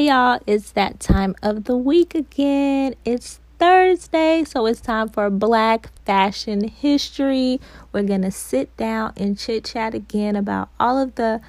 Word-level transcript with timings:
Hey 0.00 0.06
y'all, 0.06 0.40
it's 0.46 0.72
that 0.72 0.98
time 0.98 1.34
of 1.42 1.64
the 1.64 1.76
week 1.76 2.14
again. 2.14 2.94
It's 3.04 3.38
Thursday, 3.58 4.44
so 4.44 4.64
it's 4.64 4.80
time 4.80 5.10
for 5.10 5.28
Black 5.28 5.90
Fashion 6.06 6.68
History. 6.68 7.60
We're 7.92 8.04
going 8.04 8.22
to 8.22 8.30
sit 8.30 8.74
down 8.78 9.12
and 9.18 9.38
chit 9.38 9.66
chat 9.66 9.94
again 9.94 10.36
about 10.36 10.70
all 10.80 10.96
of 10.96 11.16
the 11.16 11.42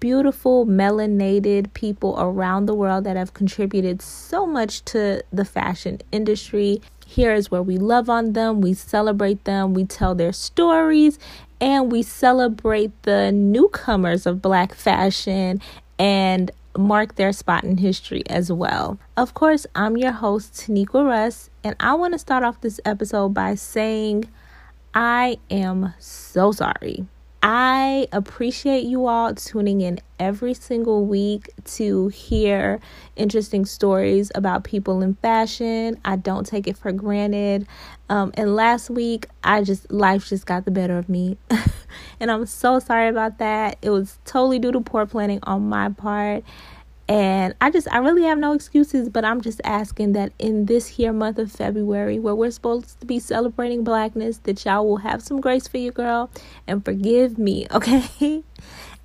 beautiful 0.00 0.64
melanated 0.64 1.74
people 1.74 2.16
around 2.18 2.64
the 2.64 2.74
world 2.74 3.04
that 3.04 3.16
have 3.16 3.34
contributed 3.34 4.00
so 4.00 4.46
much 4.46 4.82
to 4.86 5.22
the 5.30 5.44
fashion 5.44 6.00
industry. 6.12 6.80
Here 7.04 7.34
is 7.34 7.50
where 7.50 7.62
we 7.62 7.76
love 7.76 8.08
on 8.08 8.32
them, 8.32 8.62
we 8.62 8.72
celebrate 8.72 9.44
them, 9.44 9.74
we 9.74 9.84
tell 9.84 10.14
their 10.14 10.32
stories, 10.32 11.18
and 11.60 11.92
we 11.92 12.02
celebrate 12.02 12.90
the 13.02 13.30
newcomers 13.30 14.24
of 14.24 14.40
black 14.40 14.74
fashion 14.74 15.60
and 15.98 16.50
mark 16.76 17.16
their 17.16 17.32
spot 17.32 17.64
in 17.64 17.76
history 17.76 18.22
as 18.28 18.50
well. 18.50 18.98
Of 19.16 19.34
course, 19.34 19.66
I'm 19.74 19.96
your 19.96 20.12
host, 20.12 20.54
Taniqua 20.54 21.04
Russ, 21.06 21.50
and 21.62 21.76
I 21.80 21.94
want 21.94 22.14
to 22.14 22.18
start 22.18 22.42
off 22.42 22.60
this 22.60 22.80
episode 22.84 23.34
by 23.34 23.54
saying 23.54 24.24
I 24.94 25.38
am 25.50 25.94
so 25.98 26.52
sorry. 26.52 27.06
I 27.44 28.06
appreciate 28.12 28.84
you 28.84 29.06
all 29.06 29.34
tuning 29.34 29.80
in 29.80 29.98
every 30.20 30.54
single 30.54 31.04
week 31.04 31.50
to 31.64 32.06
hear 32.06 32.78
interesting 33.16 33.66
stories 33.66 34.30
about 34.36 34.62
people 34.62 35.02
in 35.02 35.14
fashion. 35.14 36.00
I 36.04 36.14
don't 36.14 36.46
take 36.46 36.68
it 36.68 36.76
for 36.76 36.92
granted. 36.92 37.66
Um, 38.08 38.30
and 38.34 38.54
last 38.54 38.90
week, 38.90 39.26
I 39.42 39.64
just, 39.64 39.90
life 39.90 40.28
just 40.28 40.46
got 40.46 40.64
the 40.66 40.70
better 40.70 40.96
of 40.96 41.08
me. 41.08 41.36
and 42.20 42.30
I'm 42.30 42.46
so 42.46 42.78
sorry 42.78 43.08
about 43.08 43.38
that. 43.38 43.76
It 43.82 43.90
was 43.90 44.20
totally 44.24 44.60
due 44.60 44.70
to 44.70 44.80
poor 44.80 45.04
planning 45.04 45.40
on 45.42 45.68
my 45.68 45.88
part. 45.88 46.44
And 47.12 47.54
I 47.60 47.70
just, 47.70 47.92
I 47.92 47.98
really 47.98 48.22
have 48.22 48.38
no 48.38 48.54
excuses, 48.54 49.10
but 49.10 49.22
I'm 49.22 49.42
just 49.42 49.60
asking 49.64 50.12
that 50.12 50.32
in 50.38 50.64
this 50.64 50.86
here 50.86 51.12
month 51.12 51.38
of 51.38 51.52
February, 51.52 52.18
where 52.18 52.34
we're 52.34 52.50
supposed 52.50 52.98
to 53.00 53.06
be 53.06 53.18
celebrating 53.18 53.84
blackness, 53.84 54.38
that 54.44 54.64
y'all 54.64 54.88
will 54.88 54.96
have 54.96 55.22
some 55.22 55.38
grace 55.38 55.68
for 55.68 55.76
your 55.76 55.92
girl 55.92 56.30
and 56.66 56.82
forgive 56.82 57.36
me, 57.36 57.66
okay? 57.72 58.42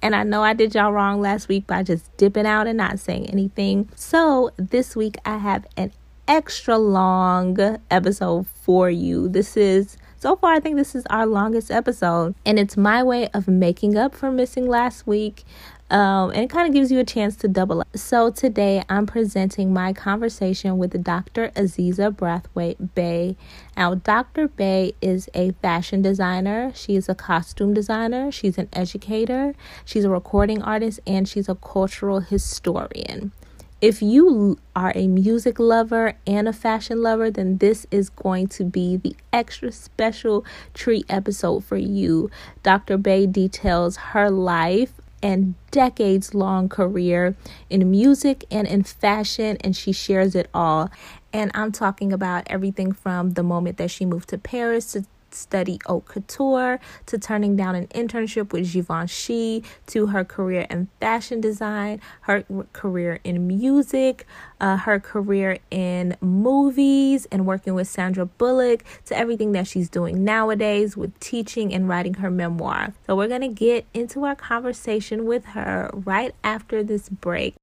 And 0.02 0.16
I 0.16 0.24
know 0.24 0.42
I 0.42 0.54
did 0.54 0.74
y'all 0.74 0.94
wrong 0.94 1.20
last 1.20 1.50
week 1.50 1.68
by 1.68 1.84
just 1.84 2.16
dipping 2.16 2.46
out 2.46 2.66
and 2.66 2.78
not 2.78 2.98
saying 3.00 3.30
anything. 3.30 3.90
So 3.96 4.52
this 4.56 4.96
week 4.96 5.18
I 5.26 5.40
have 5.40 5.68
an 5.76 5.92
extra 6.30 6.78
long 6.78 7.60
episode 7.92 8.48
for 8.48 8.90
you. 8.90 9.28
This 9.28 9.58
is 9.58 9.98
so 10.20 10.36
far, 10.36 10.54
I 10.54 10.60
think 10.60 10.78
this 10.78 10.96
is 10.96 11.06
our 11.12 11.28
longest 11.28 11.70
episode, 11.70 12.34
and 12.44 12.58
it's 12.58 12.76
my 12.76 13.04
way 13.04 13.28
of 13.36 13.48
making 13.48 13.98
up 13.98 14.16
for 14.16 14.32
missing 14.32 14.66
last 14.66 15.06
week 15.06 15.44
um, 15.90 16.32
and 16.32 16.40
it 16.40 16.50
kind 16.50 16.68
of 16.68 16.74
gives 16.74 16.92
you 16.92 17.00
a 17.00 17.06
chance 17.06 17.36
to 17.38 17.48
double 17.48 17.82
up. 17.82 17.88
So 17.96 18.30
today 18.30 18.84
I'm 18.90 19.06
presenting 19.06 19.74
my 19.74 19.94
conversation 19.94 20.78
with 20.78 21.02
Dr. 21.04 21.50
Aziza 21.56 22.16
Braithwaite 22.16 22.94
Bay. 22.94 23.38
Now, 23.78 23.96
Dr. 23.96 24.50
Bay 24.50 24.94
is 25.02 25.30
a 25.34 25.52
fashion 25.62 26.02
designer. 26.02 26.74
She 26.76 26.96
is 26.96 27.08
a 27.08 27.16
costume 27.16 27.74
designer. 27.74 28.32
She's 28.32 28.58
an 28.58 28.68
educator. 28.74 29.56
She's 29.86 30.04
a 30.04 30.10
recording 30.10 30.62
artist, 30.62 31.00
and 31.08 31.28
she's 31.28 31.48
a 31.48 31.56
cultural 31.56 32.20
historian. 32.20 33.32
If 33.80 34.02
you 34.02 34.58
are 34.76 34.92
a 34.96 35.08
music 35.08 35.60
lover 35.60 36.18
and 36.26 36.48
a 36.48 36.54
fashion 36.54 37.04
lover, 37.04 37.30
then 37.30 37.60
this 37.60 37.86
is 37.92 38.10
going 38.10 38.48
to 38.48 38.64
be 38.64 38.98
the 38.98 39.16
extra 39.32 39.72
special 39.72 40.44
treat 40.74 41.06
episode 41.08 41.64
for 41.64 41.78
you. 41.78 42.32
Dr. 42.64 42.98
Bay 42.98 43.28
details 43.28 43.98
her 43.98 44.32
life 44.32 44.94
and 45.22 45.56
decades 45.72 46.34
long 46.34 46.70
career 46.70 47.36
in 47.70 47.90
music 47.90 48.46
and 48.52 48.68
in 48.68 48.84
fashion, 48.84 49.58
and 49.62 49.76
she 49.76 49.92
shares 49.92 50.36
it 50.36 50.50
all. 50.54 50.90
And 51.34 51.52
I'm 51.54 51.72
talking 51.72 52.14
about 52.14 52.44
everything 52.48 52.92
from 52.92 53.32
the 53.32 53.44
moment 53.44 53.78
that 53.78 53.92
she 53.92 54.06
moved 54.06 54.30
to 54.30 54.38
Paris 54.38 54.94
to 54.94 55.06
study 55.38 55.80
haute 55.86 56.06
couture 56.06 56.80
to 57.06 57.18
turning 57.18 57.56
down 57.56 57.76
an 57.76 57.88
internship 57.88 58.52
with 58.52 58.72
Givenchy 58.72 59.64
to 59.88 60.08
her 60.08 60.24
career 60.24 60.68
in 60.70 60.88
fashion 61.00 61.40
design, 61.42 62.02
her 62.22 62.44
career 62.74 63.20
in 63.24 63.48
music, 63.48 64.26
uh, 64.60 64.78
her 64.78 65.00
career 65.00 65.60
in 65.72 66.16
movies 66.22 67.28
and 67.32 67.46
working 67.46 67.74
with 67.74 67.88
Sandra 67.88 68.26
Bullock 68.26 68.84
to 69.06 69.18
everything 69.18 69.52
that 69.54 69.68
she's 69.68 69.90
doing 69.90 70.24
nowadays 70.24 70.98
with 70.98 71.18
teaching 71.20 71.74
and 71.74 71.88
writing 71.88 72.16
her 72.16 72.32
memoir. 72.32 72.94
So 73.06 73.16
we're 73.16 73.28
going 73.28 73.42
to 73.42 73.48
get 73.48 73.86
into 73.94 74.26
our 74.26 74.36
conversation 74.36 75.26
with 75.26 75.46
her 75.46 75.90
right 75.94 76.34
after 76.44 76.84
this 76.84 77.10
break. 77.10 77.56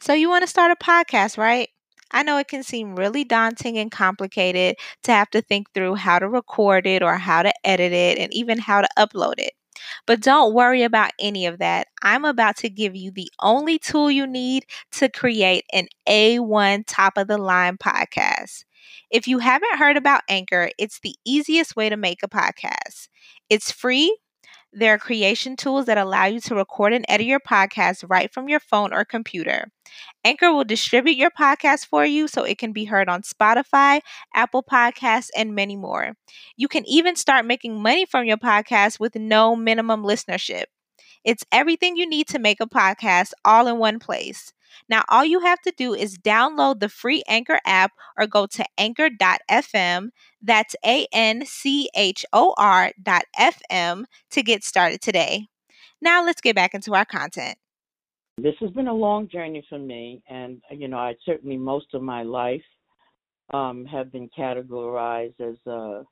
So 0.00 0.12
you 0.12 0.28
want 0.28 0.42
to 0.42 0.48
start 0.48 0.70
a 0.70 0.76
podcast, 0.76 1.38
right? 1.38 1.68
I 2.10 2.22
know 2.22 2.38
it 2.38 2.48
can 2.48 2.62
seem 2.62 2.96
really 2.96 3.24
daunting 3.24 3.78
and 3.78 3.90
complicated 3.90 4.76
to 5.04 5.12
have 5.12 5.30
to 5.30 5.42
think 5.42 5.72
through 5.72 5.96
how 5.96 6.18
to 6.18 6.28
record 6.28 6.86
it 6.86 7.02
or 7.02 7.16
how 7.16 7.42
to 7.42 7.52
edit 7.64 7.92
it 7.92 8.18
and 8.18 8.32
even 8.32 8.58
how 8.58 8.80
to 8.82 8.88
upload 8.98 9.34
it. 9.38 9.52
But 10.06 10.20
don't 10.20 10.54
worry 10.54 10.82
about 10.82 11.12
any 11.20 11.46
of 11.46 11.58
that. 11.58 11.88
I'm 12.02 12.24
about 12.24 12.56
to 12.58 12.70
give 12.70 12.96
you 12.96 13.10
the 13.10 13.30
only 13.40 13.78
tool 13.78 14.10
you 14.10 14.26
need 14.26 14.64
to 14.92 15.08
create 15.08 15.64
an 15.72 15.86
A1 16.08 16.84
top 16.86 17.16
of 17.16 17.28
the 17.28 17.38
line 17.38 17.76
podcast. 17.78 18.64
If 19.10 19.28
you 19.28 19.38
haven't 19.38 19.78
heard 19.78 19.96
about 19.96 20.22
Anchor, 20.28 20.70
it's 20.78 21.00
the 21.00 21.14
easiest 21.24 21.76
way 21.76 21.88
to 21.88 21.96
make 21.96 22.22
a 22.22 22.28
podcast. 22.28 23.08
It's 23.48 23.70
free. 23.70 24.16
There 24.72 24.94
are 24.94 24.98
creation 24.98 25.56
tools 25.56 25.86
that 25.86 25.98
allow 25.98 26.26
you 26.26 26.40
to 26.40 26.54
record 26.54 26.92
and 26.92 27.04
edit 27.08 27.26
your 27.26 27.40
podcast 27.40 28.04
right 28.08 28.32
from 28.32 28.48
your 28.48 28.60
phone 28.60 28.92
or 28.92 29.04
computer. 29.04 29.66
Anchor 30.24 30.52
will 30.52 30.64
distribute 30.64 31.16
your 31.16 31.30
podcast 31.30 31.86
for 31.86 32.04
you 32.04 32.28
so 32.28 32.44
it 32.44 32.58
can 32.58 32.72
be 32.72 32.84
heard 32.86 33.08
on 33.08 33.22
Spotify, 33.22 34.00
Apple 34.34 34.62
Podcasts, 34.62 35.30
and 35.36 35.54
many 35.54 35.76
more. 35.76 36.14
You 36.56 36.68
can 36.68 36.86
even 36.88 37.16
start 37.16 37.46
making 37.46 37.82
money 37.82 38.06
from 38.06 38.26
your 38.26 38.36
podcast 38.38 39.00
with 39.00 39.16
no 39.16 39.56
minimum 39.56 40.02
listenership. 40.02 40.64
It's 41.24 41.44
everything 41.52 41.96
you 41.96 42.08
need 42.08 42.28
to 42.28 42.38
make 42.38 42.60
a 42.60 42.66
podcast 42.66 43.32
all 43.44 43.66
in 43.68 43.78
one 43.78 43.98
place. 43.98 44.52
Now, 44.88 45.02
all 45.08 45.24
you 45.24 45.40
have 45.40 45.60
to 45.62 45.72
do 45.76 45.94
is 45.94 46.18
download 46.18 46.80
the 46.80 46.88
free 46.88 47.22
Anchor 47.28 47.60
app 47.66 47.92
or 48.16 48.26
go 48.26 48.46
to 48.46 48.64
anchor.fm. 48.78 50.08
That's 50.42 50.76
A 50.84 51.06
N 51.12 51.44
C 51.46 51.88
H 51.94 52.24
O 52.32 52.54
R 52.56 52.92
FM 53.38 54.04
to 54.30 54.42
get 54.42 54.64
started 54.64 55.00
today. 55.00 55.46
Now, 56.00 56.24
let's 56.24 56.40
get 56.40 56.54
back 56.54 56.74
into 56.74 56.94
our 56.94 57.04
content. 57.04 57.56
This 58.40 58.54
has 58.60 58.70
been 58.70 58.86
a 58.86 58.94
long 58.94 59.28
journey 59.28 59.66
for 59.68 59.78
me, 59.78 60.22
and 60.28 60.62
you 60.70 60.86
know, 60.86 60.98
I 60.98 61.14
certainly 61.26 61.56
most 61.56 61.92
of 61.92 62.02
my 62.02 62.22
life 62.22 62.62
um, 63.52 63.84
have 63.86 64.12
been 64.12 64.28
categorized 64.36 65.40
as 65.40 65.56
a, 65.66 66.04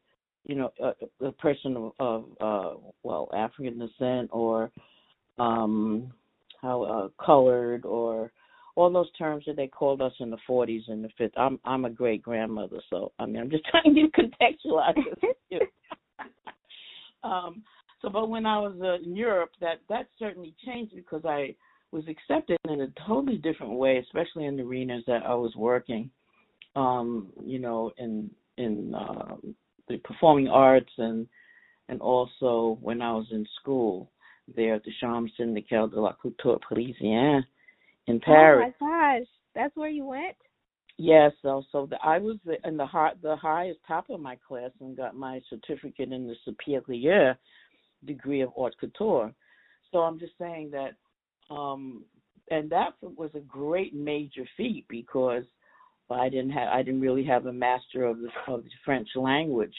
you 0.44 0.56
know, 0.56 0.72
a, 0.82 1.26
a 1.26 1.32
person 1.32 1.76
of, 1.76 1.92
of 2.00 2.24
uh, 2.40 2.78
well 3.04 3.28
African 3.32 3.78
descent 3.78 4.30
or 4.32 4.72
um, 5.38 6.12
how 6.60 6.82
uh, 6.82 7.24
colored 7.24 7.84
or 7.84 8.32
all 8.76 8.92
those 8.92 9.10
terms 9.12 9.44
that 9.47 9.56
they 9.56 9.66
called 9.66 10.03
us 10.03 10.12
in 10.20 10.31
the 10.31 10.37
40s 10.48 10.82
and 10.88 11.03
the 11.03 11.09
50s. 11.19 11.32
I'm 11.37 11.59
I'm 11.64 11.87
a 11.87 11.91
great 11.91 12.22
grandmother, 12.22 12.78
so 12.91 13.12
I 13.19 13.26
mean 13.26 13.38
I'm 13.38 13.50
just 13.50 13.64
trying 13.70 13.94
to 13.94 14.09
contextualize 14.20 14.94
this. 15.50 15.60
um, 17.25 17.62
so, 18.03 18.10
but 18.10 18.28
when 18.28 18.47
I 18.47 18.59
was 18.59 18.75
uh, 18.81 19.03
in 19.03 19.16
Europe, 19.16 19.50
that 19.60 19.81
that 19.88 20.06
certainly 20.19 20.54
changed 20.65 20.94
because 20.94 21.22
I 21.25 21.54
was 21.91 22.04
accepted 22.09 22.59
in 22.69 22.82
a 22.82 22.88
totally 23.06 23.38
different 23.38 23.72
way, 23.72 23.98
especially 23.98 24.44
in 24.44 24.56
the 24.56 24.62
arenas 24.62 25.04
that 25.06 25.22
I 25.25 25.34
was 25.34 25.54
working. 25.56 26.10
Um, 26.77 27.28
you 27.42 27.59
know, 27.59 27.91
in 27.97 28.30
in 28.59 28.95
uh, 28.95 29.36
the 29.89 29.97
performing 29.98 30.48
arts 30.48 30.92
and 30.98 31.27
and 31.89 32.00
also 32.03 32.78
when 32.83 33.00
I 33.00 33.12
was 33.12 33.27
in 33.30 33.47
school 33.60 34.10
there 34.54 34.74
at 34.74 34.84
the 34.84 34.92
Chambre 35.00 35.30
syndicale 35.39 35.89
de 35.89 36.00
la 36.00 36.12
couture 36.12 36.59
parisienne 36.59 37.45
in 38.06 38.20
Paris. 38.20 38.72
Oh 38.80 38.86
my 38.86 39.18
gosh, 39.18 39.26
that's 39.54 39.76
where 39.76 39.91
you 39.91 40.04
went. 40.04 40.36
Yes, 40.98 41.32
so 41.42 41.62
so 41.72 41.86
the, 41.86 41.98
I 42.03 42.18
was 42.18 42.38
in 42.64 42.76
the 42.76 42.86
high, 42.86 43.12
the 43.22 43.36
highest 43.36 43.80
top 43.86 44.08
of 44.08 44.20
my 44.20 44.38
class 44.47 44.70
and 44.80 44.97
got 44.97 45.14
my 45.14 45.41
certificate 45.50 46.12
in 46.12 46.26
the 46.26 46.34
superior 46.44 47.36
degree 48.04 48.41
of 48.41 48.50
haute 48.50 48.74
couture. 48.80 49.32
So 49.92 49.98
I'm 49.98 50.18
just 50.18 50.32
saying 50.38 50.70
that 50.72 50.92
um, 51.54 52.04
and 52.50 52.70
that 52.70 52.94
was 53.03 53.30
a 53.34 53.41
great 53.41 53.94
major 53.94 54.47
feat 54.56 54.86
because 54.88 55.44
I 56.10 56.28
didn't 56.28 56.50
have 56.50 56.68
I 56.72 56.82
didn't 56.82 57.00
really 57.00 57.24
have 57.24 57.47
a 57.47 57.52
master 57.52 58.04
of 58.04 58.18
the 58.18 58.28
of 58.48 58.64
the 58.64 58.70
French 58.84 59.09
language 59.16 59.74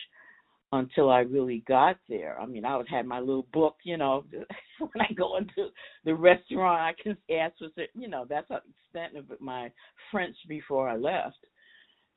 until 0.73 1.09
I 1.09 1.19
really 1.19 1.63
got 1.67 1.97
there. 2.09 2.39
I 2.39 2.45
mean, 2.45 2.65
I 2.65 2.75
would 2.75 2.89
have 2.89 3.05
my 3.05 3.19
little 3.19 3.47
book, 3.53 3.77
you 3.83 3.97
know, 3.97 4.25
when 4.79 5.01
I 5.01 5.13
go 5.13 5.37
into 5.37 5.69
the 6.03 6.13
restaurant, 6.13 6.81
I 6.81 6.93
can 7.01 7.17
ask 7.33 7.57
for, 7.57 7.67
certain, 7.75 8.01
you 8.01 8.09
know, 8.09 8.25
that's 8.27 8.49
the 8.49 8.55
extent 8.55 9.17
of 9.17 9.39
my 9.39 9.71
French 10.11 10.35
before 10.47 10.89
I 10.89 10.97
left. 10.97 11.37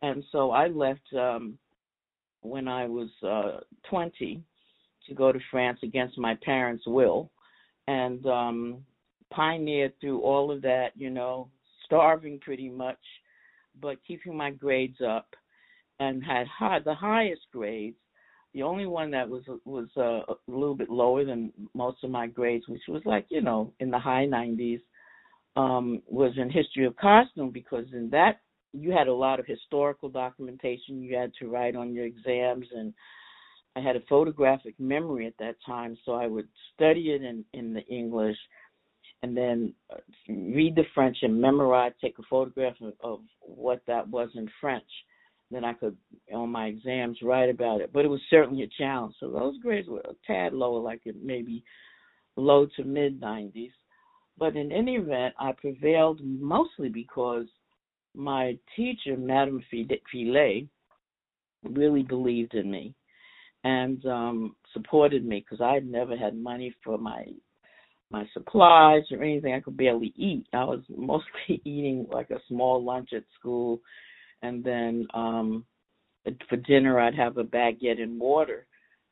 And 0.02 0.24
so 0.32 0.50
I 0.50 0.68
left 0.68 1.12
um 1.16 1.58
when 2.42 2.66
I 2.68 2.86
was 2.86 3.10
uh 3.22 3.60
20 3.88 4.42
to 5.06 5.14
go 5.14 5.30
to 5.30 5.38
France 5.50 5.78
against 5.82 6.18
my 6.18 6.36
parents' 6.42 6.86
will. 6.86 7.30
And 7.86 8.24
um 8.26 8.78
pioneered 9.32 9.92
through 10.00 10.20
all 10.22 10.50
of 10.50 10.62
that, 10.62 10.88
you 10.96 11.10
know, 11.10 11.48
starving 11.84 12.40
pretty 12.40 12.68
much, 12.68 12.98
but 13.80 13.98
keeping 14.06 14.36
my 14.36 14.50
grades 14.50 15.00
up, 15.06 15.28
and 16.00 16.24
had 16.24 16.46
high, 16.48 16.80
the 16.80 16.94
highest 16.94 17.42
grades. 17.52 17.96
The 18.52 18.62
only 18.62 18.86
one 18.86 19.10
that 19.12 19.28
was 19.28 19.42
was 19.64 19.88
uh, 19.96 20.32
a 20.32 20.36
little 20.48 20.74
bit 20.74 20.90
lower 20.90 21.24
than 21.24 21.52
most 21.74 22.02
of 22.02 22.10
my 22.10 22.26
grades, 22.26 22.66
which 22.68 22.82
was 22.88 23.02
like 23.04 23.26
you 23.28 23.42
know 23.42 23.72
in 23.80 23.90
the 23.90 23.98
high 23.98 24.26
90s, 24.26 24.80
um, 25.56 26.02
was 26.06 26.32
in 26.36 26.50
history 26.50 26.84
of 26.86 26.96
costume 26.96 27.50
because 27.50 27.86
in 27.92 28.10
that 28.10 28.40
you 28.72 28.92
had 28.92 29.08
a 29.08 29.14
lot 29.14 29.40
of 29.40 29.46
historical 29.46 30.08
documentation 30.08 31.02
you 31.02 31.16
had 31.16 31.32
to 31.40 31.48
write 31.48 31.74
on 31.74 31.92
your 31.92 32.04
exams 32.04 32.66
and 32.74 32.94
I 33.76 33.80
had 33.80 33.96
a 33.96 34.00
photographic 34.08 34.74
memory 34.78 35.26
at 35.26 35.38
that 35.38 35.56
time, 35.64 35.96
so 36.04 36.12
I 36.12 36.26
would 36.26 36.48
study 36.74 37.12
it 37.12 37.22
in 37.22 37.44
in 37.52 37.72
the 37.72 37.86
English, 37.86 38.36
and 39.22 39.36
then 39.36 39.74
uh, 39.92 39.98
read 40.28 40.74
the 40.74 40.84
French 40.94 41.18
and 41.22 41.40
memorize, 41.40 41.92
take 42.00 42.18
a 42.18 42.22
photograph 42.28 42.74
of, 42.80 42.94
of 43.00 43.20
what 43.40 43.82
that 43.86 44.08
was 44.08 44.30
in 44.34 44.48
French. 44.60 44.90
Then 45.50 45.64
I 45.64 45.72
could, 45.72 45.96
on 46.32 46.50
my 46.50 46.66
exams, 46.66 47.18
write 47.22 47.50
about 47.50 47.80
it. 47.80 47.92
But 47.92 48.04
it 48.04 48.08
was 48.08 48.20
certainly 48.30 48.62
a 48.62 48.68
challenge. 48.78 49.14
So 49.18 49.30
those 49.30 49.58
grades 49.58 49.88
were 49.88 50.00
a 50.00 50.14
tad 50.26 50.52
lower, 50.52 50.80
like 50.80 51.00
it 51.04 51.16
maybe 51.22 51.64
low 52.36 52.66
to 52.76 52.84
mid 52.84 53.20
90s. 53.20 53.72
But 54.38 54.56
in 54.56 54.72
any 54.72 54.94
event, 54.96 55.34
I 55.38 55.52
prevailed 55.52 56.20
mostly 56.22 56.88
because 56.88 57.46
my 58.14 58.56
teacher, 58.76 59.16
Madame 59.16 59.62
Filet, 59.70 60.68
really 61.64 62.02
believed 62.02 62.54
in 62.54 62.70
me 62.70 62.94
and 63.64 64.04
um 64.06 64.56
supported 64.72 65.24
me 65.24 65.40
because 65.40 65.60
I 65.60 65.80
never 65.80 66.16
had 66.16 66.34
money 66.36 66.74
for 66.82 66.96
my 66.96 67.24
my 68.10 68.24
supplies 68.32 69.02
or 69.12 69.22
anything. 69.22 69.54
I 69.54 69.60
could 69.60 69.76
barely 69.76 70.12
eat. 70.16 70.46
I 70.52 70.64
was 70.64 70.80
mostly 70.88 71.60
eating 71.64 72.06
like 72.10 72.30
a 72.30 72.40
small 72.48 72.82
lunch 72.82 73.10
at 73.14 73.24
school, 73.38 73.80
and 74.42 74.62
then 74.64 75.06
um 75.14 75.64
for 76.48 76.56
dinner 76.56 77.00
I'd 77.00 77.14
have 77.14 77.36
a 77.38 77.44
baguette 77.44 78.00
and 78.00 78.20
water. 78.20 78.66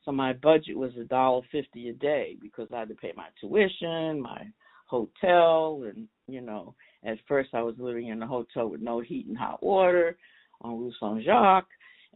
So 0.05 0.11
my 0.11 0.33
budget 0.33 0.77
was 0.77 0.91
a 0.99 1.03
dollar 1.03 1.41
fifty 1.51 1.89
a 1.89 1.93
day 1.93 2.37
because 2.41 2.67
I 2.73 2.79
had 2.79 2.89
to 2.89 2.95
pay 2.95 3.13
my 3.15 3.27
tuition, 3.39 4.21
my 4.21 4.47
hotel, 4.85 5.83
and 5.85 6.07
you 6.27 6.41
know, 6.41 6.75
at 7.03 7.17
first 7.27 7.49
I 7.53 7.61
was 7.61 7.75
living 7.77 8.07
in 8.07 8.21
a 8.21 8.27
hotel 8.27 8.67
with 8.67 8.81
no 8.81 9.01
heat 9.01 9.27
and 9.27 9.37
hot 9.37 9.61
water 9.63 10.17
on 10.61 10.79
Rue 10.79 10.93
Saint 10.99 11.23
Jacques 11.23 11.67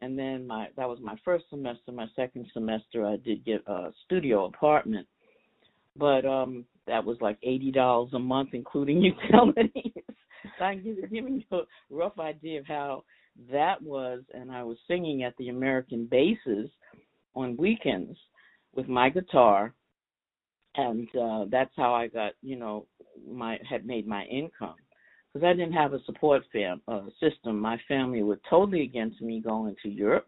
and 0.01 0.17
then 0.17 0.47
my 0.47 0.67
that 0.75 0.87
was 0.87 0.99
my 1.01 1.15
first 1.23 1.45
semester. 1.49 1.91
My 1.91 2.07
second 2.15 2.47
semester, 2.53 3.05
I 3.05 3.17
did 3.17 3.45
get 3.45 3.63
a 3.67 3.91
studio 4.05 4.45
apartment, 4.45 5.07
but 5.97 6.25
um 6.25 6.65
that 6.87 7.03
was 7.03 7.17
like 7.21 7.37
eighty 7.43 7.71
dollars 7.71 8.11
a 8.13 8.19
month, 8.19 8.49
including 8.53 9.01
utilities. 9.31 9.93
I'm 10.59 10.83
giving 11.11 11.43
you 11.49 11.57
a 11.57 11.61
rough 11.89 12.19
idea 12.19 12.59
of 12.59 12.67
how 12.67 13.03
that 13.51 13.81
was, 13.81 14.21
and 14.33 14.51
I 14.51 14.63
was 14.63 14.77
singing 14.87 15.23
at 15.23 15.35
the 15.37 15.49
American 15.49 16.05
bases 16.05 16.69
on 17.35 17.57
weekends 17.57 18.17
with 18.75 18.87
my 18.87 19.09
guitar, 19.09 19.73
and 20.75 21.07
uh 21.15 21.45
that's 21.49 21.73
how 21.75 21.93
I 21.93 22.07
got, 22.07 22.33
you 22.41 22.55
know, 22.55 22.87
my 23.29 23.59
had 23.69 23.85
made 23.85 24.07
my 24.07 24.23
income 24.25 24.75
because 25.33 25.45
I 25.45 25.53
didn't 25.53 25.73
have 25.73 25.93
a 25.93 26.03
support 26.05 26.43
fam 26.51 26.81
uh, 26.87 27.05
system. 27.19 27.59
My 27.59 27.79
family 27.87 28.23
were 28.23 28.39
totally 28.49 28.83
against 28.83 29.21
me 29.21 29.39
going 29.39 29.75
to 29.83 29.89
Europe 29.89 30.27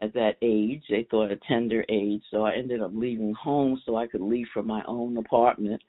at 0.00 0.14
that 0.14 0.36
age. 0.42 0.82
They 0.88 1.06
thought 1.10 1.32
a 1.32 1.36
tender 1.48 1.84
age, 1.88 2.22
so 2.30 2.44
I 2.44 2.54
ended 2.54 2.80
up 2.80 2.92
leaving 2.94 3.34
home 3.34 3.80
so 3.84 3.96
I 3.96 4.06
could 4.06 4.20
leave 4.20 4.46
from 4.54 4.66
my 4.66 4.82
own 4.86 5.16
apartment, 5.16 5.82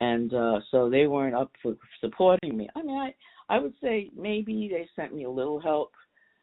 and 0.00 0.32
uh 0.34 0.60
so 0.70 0.88
they 0.88 1.06
weren't 1.06 1.34
up 1.34 1.50
for 1.62 1.74
supporting 2.00 2.56
me. 2.56 2.68
I 2.74 2.82
mean, 2.82 2.96
I 2.96 3.14
I 3.48 3.58
would 3.58 3.74
say 3.82 4.10
maybe 4.16 4.68
they 4.70 4.88
sent 4.96 5.14
me 5.14 5.24
a 5.24 5.30
little 5.30 5.60
help 5.60 5.92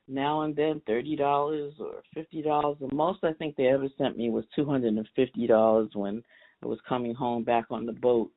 now 0.08 0.42
and 0.42 0.56
then, 0.56 0.82
thirty 0.88 1.16
dollars 1.16 1.74
or 1.80 2.02
fifty 2.14 2.42
dollars. 2.42 2.78
The 2.80 2.94
most 2.94 3.24
I 3.24 3.34
think 3.34 3.56
they 3.56 3.68
ever 3.68 3.88
sent 3.98 4.18
me 4.18 4.30
was 4.30 4.46
two 4.56 4.66
hundred 4.66 4.94
and 4.94 5.08
fifty 5.16 5.48
dollars 5.48 5.90
when 5.94 6.24
I 6.64 6.68
was 6.68 6.80
coming 6.88 7.14
home 7.14 7.44
back 7.44 7.66
on 7.70 7.86
the 7.86 7.94
boat 7.94 8.32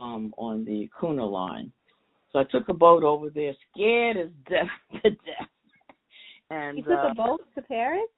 um 0.00 0.34
on 0.38 0.64
the 0.64 0.88
Cunard 1.00 1.30
line 1.30 1.72
so 2.32 2.38
I 2.38 2.44
took 2.44 2.68
a 2.68 2.74
boat 2.74 3.04
over 3.04 3.30
there, 3.30 3.54
scared 3.72 4.16
as 4.16 4.28
death 4.48 5.02
to 5.02 5.10
death. 5.10 5.48
And 6.50 6.78
you 6.78 6.84
took 6.84 6.92
uh, 6.92 7.10
a 7.10 7.14
boat 7.14 7.40
to 7.54 7.62
Paris. 7.62 8.08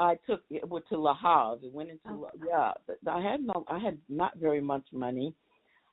I 0.00 0.16
took 0.28 0.42
it 0.50 0.68
went 0.68 0.88
to 0.90 0.98
La 0.98 1.14
Havre. 1.14 1.66
It 1.66 1.72
went 1.72 1.90
into 1.90 2.08
oh. 2.08 2.30
yeah. 2.46 2.72
I 3.10 3.20
had 3.20 3.40
no, 3.42 3.64
I 3.68 3.78
had 3.78 3.98
not 4.08 4.36
very 4.36 4.60
much 4.60 4.84
money. 4.92 5.34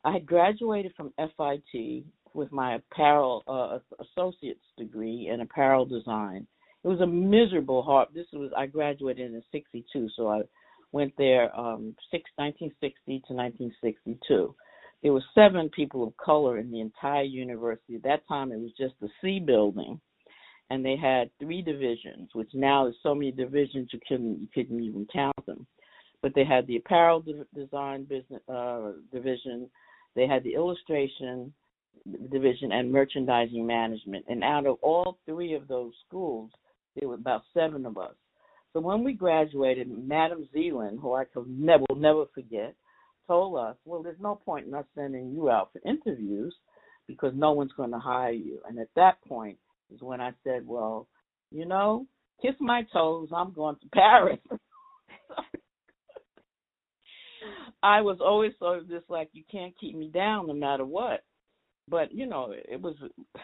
I 0.05 0.13
had 0.13 0.25
graduated 0.25 0.93
from 0.95 1.13
FIT 1.17 2.05
with 2.33 2.51
my 2.51 2.75
apparel 2.75 3.43
uh, 3.47 3.79
associate's 4.03 4.65
degree 4.77 5.29
in 5.33 5.41
apparel 5.41 5.85
design. 5.85 6.47
It 6.83 6.87
was 6.87 7.01
a 7.01 7.07
miserable 7.07 7.81
hard. 7.81 8.09
This 8.13 8.27
was 8.31 8.51
I 8.55 8.67
graduated 8.67 9.33
in 9.33 9.43
'62, 9.51 10.07
so 10.15 10.29
I 10.29 10.41
went 10.91 11.13
there 11.17 11.53
um, 11.59 11.95
six, 12.11 12.29
1960 12.37 13.23
to 13.27 13.33
1962 13.33 14.55
there 15.05 15.13
were 15.13 15.23
seven 15.35 15.69
people 15.69 16.03
of 16.03 16.17
color 16.17 16.57
in 16.57 16.71
the 16.71 16.81
entire 16.81 17.21
university. 17.21 17.93
At 17.93 18.03
that 18.05 18.27
time, 18.27 18.51
it 18.51 18.59
was 18.59 18.71
just 18.75 18.95
the 18.99 19.09
C 19.21 19.39
building, 19.39 20.01
and 20.71 20.83
they 20.83 20.95
had 20.95 21.29
three 21.39 21.61
divisions, 21.61 22.29
which 22.33 22.49
now 22.55 22.85
there's 22.85 22.95
so 23.03 23.13
many 23.13 23.31
divisions 23.31 23.89
you 23.93 23.99
couldn't 24.07 24.41
you 24.41 24.47
couldn't 24.51 24.81
even 24.81 25.05
count 25.13 25.45
them. 25.45 25.67
But 26.23 26.33
they 26.33 26.43
had 26.43 26.65
the 26.65 26.77
apparel 26.77 27.23
design 27.53 28.05
business 28.05 28.41
uh, 28.49 28.93
division, 29.13 29.69
they 30.15 30.27
had 30.27 30.43
the 30.43 30.55
illustration 30.55 31.53
division, 32.31 32.71
and 32.71 32.91
merchandising 32.91 33.65
management. 33.65 34.25
And 34.27 34.43
out 34.43 34.65
of 34.65 34.77
all 34.81 35.17
three 35.25 35.53
of 35.53 35.67
those 35.67 35.93
schools, 36.07 36.51
there 36.95 37.09
were 37.09 37.15
about 37.15 37.43
seven 37.53 37.85
of 37.85 37.97
us. 37.97 38.13
So 38.73 38.79
when 38.79 39.03
we 39.03 39.13
graduated, 39.13 39.87
Madam 39.89 40.47
Zealand, 40.53 40.99
who 41.01 41.13
I 41.13 41.25
could 41.25 41.47
never 41.47 41.83
will 41.89 41.95
never 41.95 42.25
forget, 42.33 42.75
told 43.27 43.57
us, 43.57 43.75
well, 43.85 44.03
there's 44.03 44.19
no 44.19 44.35
point 44.35 44.67
in 44.67 44.73
us 44.73 44.85
sending 44.95 45.31
you 45.31 45.49
out 45.49 45.71
for 45.71 45.81
interviews 45.87 46.53
because 47.07 47.33
no 47.35 47.53
one's 47.53 47.71
going 47.73 47.91
to 47.91 47.99
hire 47.99 48.31
you. 48.31 48.59
And 48.67 48.79
at 48.79 48.89
that 48.95 49.23
point 49.27 49.57
is 49.93 50.01
when 50.01 50.21
I 50.21 50.31
said, 50.43 50.67
well, 50.67 51.07
you 51.51 51.65
know, 51.65 52.05
kiss 52.41 52.55
my 52.59 52.85
toes, 52.91 53.29
I'm 53.33 53.53
going 53.53 53.77
to 53.77 53.89
Paris. 53.93 54.39
I 57.85 58.01
was 58.01 58.17
always 58.19 58.51
sort 58.57 58.79
of 58.79 58.89
just 58.89 59.07
like, 59.09 59.29
you 59.31 59.43
can't 59.51 59.77
keep 59.79 59.95
me 59.95 60.09
down 60.09 60.47
no 60.47 60.55
matter 60.55 60.83
what. 60.83 61.23
But, 61.87 62.11
you 62.11 62.25
know, 62.25 62.51
it 62.51 62.81
was 62.81 62.95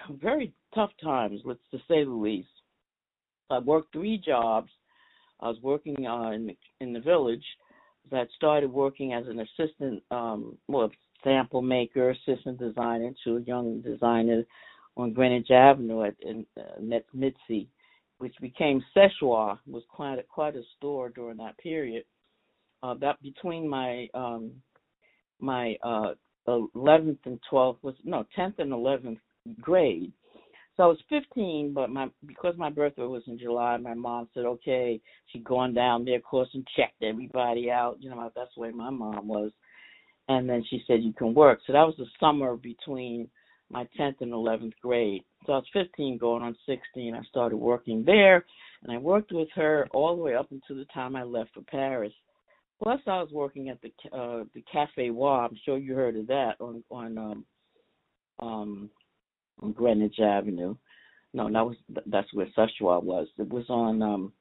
very 0.10 0.51
tough 0.74 0.89
times, 1.01 1.41
let's 1.45 1.60
to 1.69 1.77
say 1.88 2.03
the 2.03 2.10
least. 2.10 2.50
I 3.51 3.60
worked 3.60 3.93
three 3.93 4.17
jobs. 4.17 4.71
I 5.41 5.48
was 5.50 5.57
working 5.62 6.07
uh, 6.07 6.31
in 6.31 6.48
the, 6.48 6.57
in 6.79 6.91
the 6.91 7.00
village 7.00 7.45
that 8.10 8.29
started 8.36 8.71
working 8.71 9.13
as 9.13 9.25
an 9.27 9.41
assistant, 9.41 10.01
um, 10.10 10.57
well, 10.67 10.89
sample 11.24 11.62
maker, 11.62 12.10
assistant 12.10 12.57
designer 12.57 13.12
to 13.24 13.38
a 13.38 13.41
young 13.41 13.81
designer 13.81 14.43
on 14.98 15.13
Greenwich 15.13 15.51
Avenue 15.51 16.03
at 16.03 16.15
uh, 16.57 17.00
Mitzi, 17.13 17.69
which 18.17 18.33
became 18.41 18.83
Szechuan, 18.98 19.60
was 19.67 19.83
quite 19.88 20.17
a, 20.17 20.24
quite 20.24 20.55
a 20.55 20.63
store 20.77 21.10
during 21.10 21.38
that 21.38 21.60
period. 21.60 22.05
Uh, 22.83 22.95
that 22.95 23.21
between 23.21 23.67
my 23.67 24.07
um, 24.13 24.51
my 25.39 25.75
uh, 25.83 26.13
11th 26.47 27.19
and 27.25 27.39
12th 27.51 27.77
was 27.81 27.95
no 28.03 28.25
10th 28.38 28.59
and 28.59 28.71
11th 28.71 29.19
grade 29.59 30.11
so 30.77 30.83
I 30.83 30.88
was 30.88 31.00
15, 31.09 31.73
but 31.73 31.89
my 31.89 32.07
because 32.25 32.55
my 32.57 32.69
birthday 32.69 33.03
was 33.03 33.23
in 33.27 33.38
July, 33.38 33.77
my 33.77 33.93
mom 33.93 34.29
said, 34.33 34.45
okay, 34.45 35.01
she'd 35.27 35.43
gone 35.43 35.73
down 35.73 36.05
there, 36.05 36.15
of 36.15 36.23
course, 36.23 36.50
and 36.53 36.65
checked 36.75 37.03
everybody 37.03 37.69
out. 37.69 37.97
You 38.00 38.09
know, 38.09 38.31
that's 38.35 38.50
the 38.55 38.61
way 38.61 38.71
my 38.71 38.89
mom 38.89 39.27
was. 39.27 39.51
And 40.29 40.50
then 40.50 40.63
she 40.69 40.81
said, 40.88 41.03
you 41.03 41.13
can 41.13 41.33
work. 41.33 41.59
So 41.67 41.73
that 41.73 41.85
was 41.85 41.95
the 41.97 42.05
summer 42.19 42.55
between 42.55 43.27
my 43.69 43.88
10th 44.00 44.21
and 44.21 44.31
11th 44.31 44.73
grade. 44.81 45.23
So 45.45 45.53
I 45.53 45.57
was 45.57 45.65
15 45.73 46.17
going 46.17 46.41
on 46.41 46.55
16. 46.65 47.13
I 47.13 47.21
started 47.25 47.57
working 47.57 48.03
there, 48.05 48.45
and 48.83 48.91
I 48.91 48.97
worked 48.97 49.33
with 49.33 49.50
her 49.55 49.88
all 49.93 50.15
the 50.15 50.23
way 50.23 50.35
up 50.35 50.51
until 50.51 50.77
the 50.77 50.85
time 50.93 51.15
I 51.15 51.23
left 51.23 51.53
for 51.53 51.61
Paris. 51.61 52.13
Plus, 52.81 53.00
I 53.05 53.21
was 53.21 53.29
working 53.31 53.69
at 53.69 53.79
the 53.81 53.91
uh 54.11 54.43
the 54.55 54.63
Cafe 54.71 55.11
Wha. 55.11 55.45
I'm 55.45 55.57
sure 55.65 55.77
you 55.77 55.93
heard 55.93 56.15
of 56.15 56.27
that 56.27 56.55
on 56.59 56.83
on 56.89 57.17
um 57.17 57.45
um 58.39 58.89
on 59.61 59.71
Greenwich 59.71 60.19
Avenue. 60.19 60.75
No, 61.33 61.45
that 61.45 61.65
was 61.65 61.75
that's 62.07 62.33
where 62.33 62.47
Szechuan 62.57 63.03
was. 63.03 63.27
It 63.38 63.50
was 63.50 63.65
on 63.69 64.01
um 64.01 64.33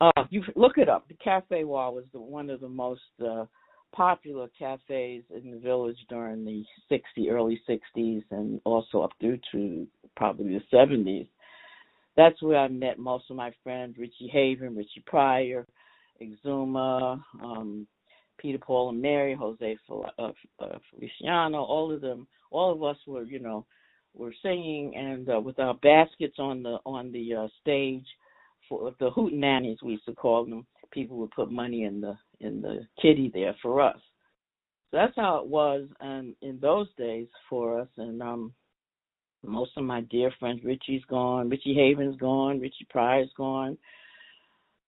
uh 0.00 0.24
you 0.28 0.42
look 0.54 0.76
it 0.76 0.88
up. 0.90 1.08
The 1.08 1.14
Cafe 1.14 1.64
Wha 1.64 1.90
was 1.90 2.04
the 2.12 2.20
one 2.20 2.50
of 2.50 2.60
the 2.60 2.68
most 2.68 3.00
uh 3.24 3.46
popular 3.92 4.48
cafes 4.58 5.24
in 5.34 5.50
the 5.50 5.58
village 5.58 5.98
during 6.08 6.44
the 6.44 6.62
60 6.88 7.30
early 7.30 7.60
60s 7.68 8.22
and 8.30 8.60
also 8.64 9.00
up 9.00 9.10
through 9.18 9.38
to 9.50 9.86
probably 10.16 10.58
the 10.58 10.76
70s. 10.76 11.26
That's 12.16 12.40
where 12.42 12.58
I 12.58 12.68
met 12.68 12.98
most 12.98 13.24
of 13.30 13.36
my 13.36 13.52
friends, 13.64 13.96
Richie 13.98 14.30
Haven, 14.32 14.76
Richie 14.76 15.02
Pryor, 15.06 15.66
Exuma, 16.22 17.22
um, 17.42 17.86
Peter 18.38 18.58
Paul 18.58 18.90
and 18.90 19.02
Mary, 19.02 19.34
Jose 19.34 19.76
uh, 19.90 20.10
uh, 20.18 20.78
Feliciano, 20.90 21.62
all 21.62 21.92
of 21.92 22.00
them, 22.00 22.26
all 22.50 22.72
of 22.72 22.82
us 22.82 22.96
were, 23.06 23.24
you 23.24 23.38
know, 23.38 23.66
were 24.14 24.34
singing 24.42 24.94
and 24.96 25.28
uh, 25.28 25.40
with 25.40 25.58
our 25.58 25.74
baskets 25.74 26.36
on 26.38 26.62
the 26.62 26.78
on 26.84 27.12
the 27.12 27.34
uh, 27.34 27.48
stage 27.60 28.06
for 28.68 28.92
the 28.98 29.10
hootenannies 29.10 29.82
we 29.82 29.92
used 29.92 30.06
to 30.06 30.14
call 30.14 30.44
them. 30.44 30.66
People 30.90 31.18
would 31.18 31.30
put 31.30 31.52
money 31.52 31.84
in 31.84 32.00
the 32.00 32.16
in 32.40 32.60
the 32.60 32.86
kitty 33.00 33.30
there 33.32 33.54
for 33.62 33.80
us. 33.80 33.98
So 34.90 34.96
that's 34.96 35.14
how 35.14 35.36
it 35.38 35.46
was 35.46 35.86
and 36.00 36.34
in 36.42 36.58
those 36.60 36.88
days 36.98 37.28
for 37.48 37.80
us 37.80 37.88
and 37.96 38.20
um 38.20 38.52
most 39.42 39.70
of 39.76 39.84
my 39.84 40.02
dear 40.02 40.30
friends, 40.38 40.60
Richie's 40.64 41.04
gone, 41.08 41.48
Richie 41.48 41.74
Haven's 41.74 42.18
gone, 42.18 42.60
Richie 42.60 42.86
Pryor's 42.90 43.30
gone, 43.36 43.78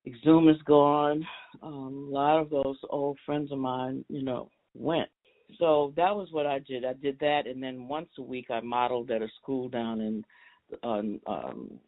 Exuma's 0.06 0.60
gone. 0.62 1.26
Um, 1.62 2.08
a 2.10 2.14
lot 2.14 2.40
of 2.40 2.50
those 2.50 2.76
old 2.90 3.18
friends 3.24 3.52
of 3.52 3.58
mine, 3.58 4.04
you 4.08 4.22
know, 4.22 4.50
went. 4.74 5.08
So 5.58 5.92
that 5.96 6.14
was 6.14 6.28
what 6.32 6.46
I 6.46 6.58
did. 6.60 6.84
I 6.84 6.94
did 6.94 7.18
that, 7.20 7.46
and 7.46 7.62
then 7.62 7.88
once 7.88 8.08
a 8.18 8.22
week 8.22 8.46
I 8.50 8.60
modeled 8.60 9.10
at 9.10 9.22
a 9.22 9.28
school 9.40 9.68
down 9.68 10.00
in, 10.00 10.24
um, 10.82 11.20
um, 11.26 11.78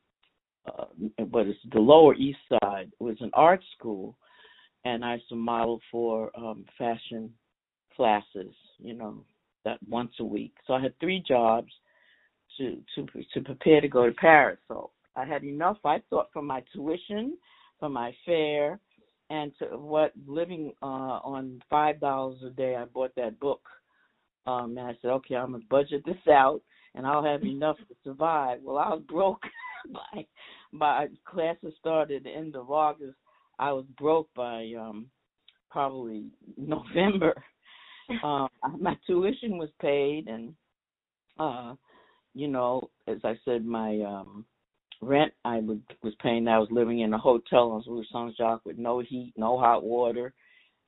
uh, 0.66 0.84
but 1.26 1.46
the 1.72 1.80
Lower 1.80 2.14
East 2.14 2.38
Side. 2.48 2.90
It 3.00 3.02
was 3.02 3.16
an 3.20 3.30
art 3.32 3.62
school, 3.76 4.16
and 4.84 5.04
I 5.04 5.14
used 5.14 5.28
to 5.30 5.34
model 5.34 5.80
for 5.90 6.30
um, 6.36 6.64
fashion 6.78 7.32
classes. 7.96 8.54
You 8.78 8.94
know, 8.94 9.24
that 9.64 9.78
once 9.88 10.12
a 10.20 10.24
week. 10.24 10.54
So 10.66 10.74
I 10.74 10.82
had 10.82 10.98
three 11.00 11.22
jobs 11.26 11.72
to 12.58 12.78
to 12.94 13.06
to 13.34 13.40
prepare 13.40 13.80
to 13.80 13.88
go 13.88 14.06
to 14.06 14.12
Paris. 14.12 14.58
So 14.68 14.90
I 15.16 15.24
had 15.24 15.44
enough. 15.44 15.78
I 15.84 16.02
thought 16.10 16.28
for 16.32 16.42
my 16.42 16.62
tuition, 16.72 17.36
for 17.84 17.90
my 17.90 18.16
fare, 18.24 18.80
and 19.28 19.52
to 19.58 19.66
what 19.76 20.12
living 20.26 20.72
uh 20.82 21.20
on 21.22 21.60
five 21.68 22.00
dollars 22.00 22.38
a 22.42 22.48
day. 22.48 22.76
I 22.76 22.86
bought 22.86 23.14
that 23.16 23.38
book. 23.40 23.60
Um, 24.46 24.78
and 24.78 24.88
I 24.88 24.92
said, 25.02 25.10
okay, 25.10 25.36
I'm 25.36 25.52
gonna 25.52 25.64
budget 25.68 26.02
this 26.06 26.16
out, 26.30 26.62
and 26.94 27.06
I'll 27.06 27.22
have 27.22 27.42
enough 27.42 27.76
to 27.76 27.94
survive. 28.02 28.60
Well, 28.62 28.78
I 28.78 28.88
was 28.88 29.02
broke 29.06 29.42
by 29.92 30.24
my 30.72 31.08
classes 31.26 31.74
started 31.78 32.16
at 32.16 32.22
the 32.24 32.30
end 32.30 32.56
of 32.56 32.70
August. 32.70 33.18
I 33.58 33.70
was 33.72 33.84
broke 33.98 34.30
by 34.34 34.72
um 34.80 35.08
probably 35.70 36.24
November. 36.56 37.34
um, 38.22 38.48
my 38.80 38.96
tuition 39.06 39.58
was 39.58 39.68
paid, 39.78 40.28
and 40.28 40.54
uh 41.38 41.74
you 42.32 42.48
know, 42.48 42.88
as 43.06 43.18
I 43.24 43.34
said, 43.44 43.66
my 43.66 44.00
um 44.00 44.46
rent 45.04 45.32
I 45.44 45.60
would, 45.60 45.82
was 46.02 46.14
paying. 46.22 46.48
I 46.48 46.58
was 46.58 46.68
living 46.70 47.00
in 47.00 47.12
a 47.14 47.18
hotel 47.18 47.70
on 47.70 47.84
Rue 47.86 48.04
Jacques 48.36 48.64
with 48.64 48.78
no 48.78 49.00
heat, 49.00 49.32
no 49.36 49.58
hot 49.58 49.82
water. 49.82 50.32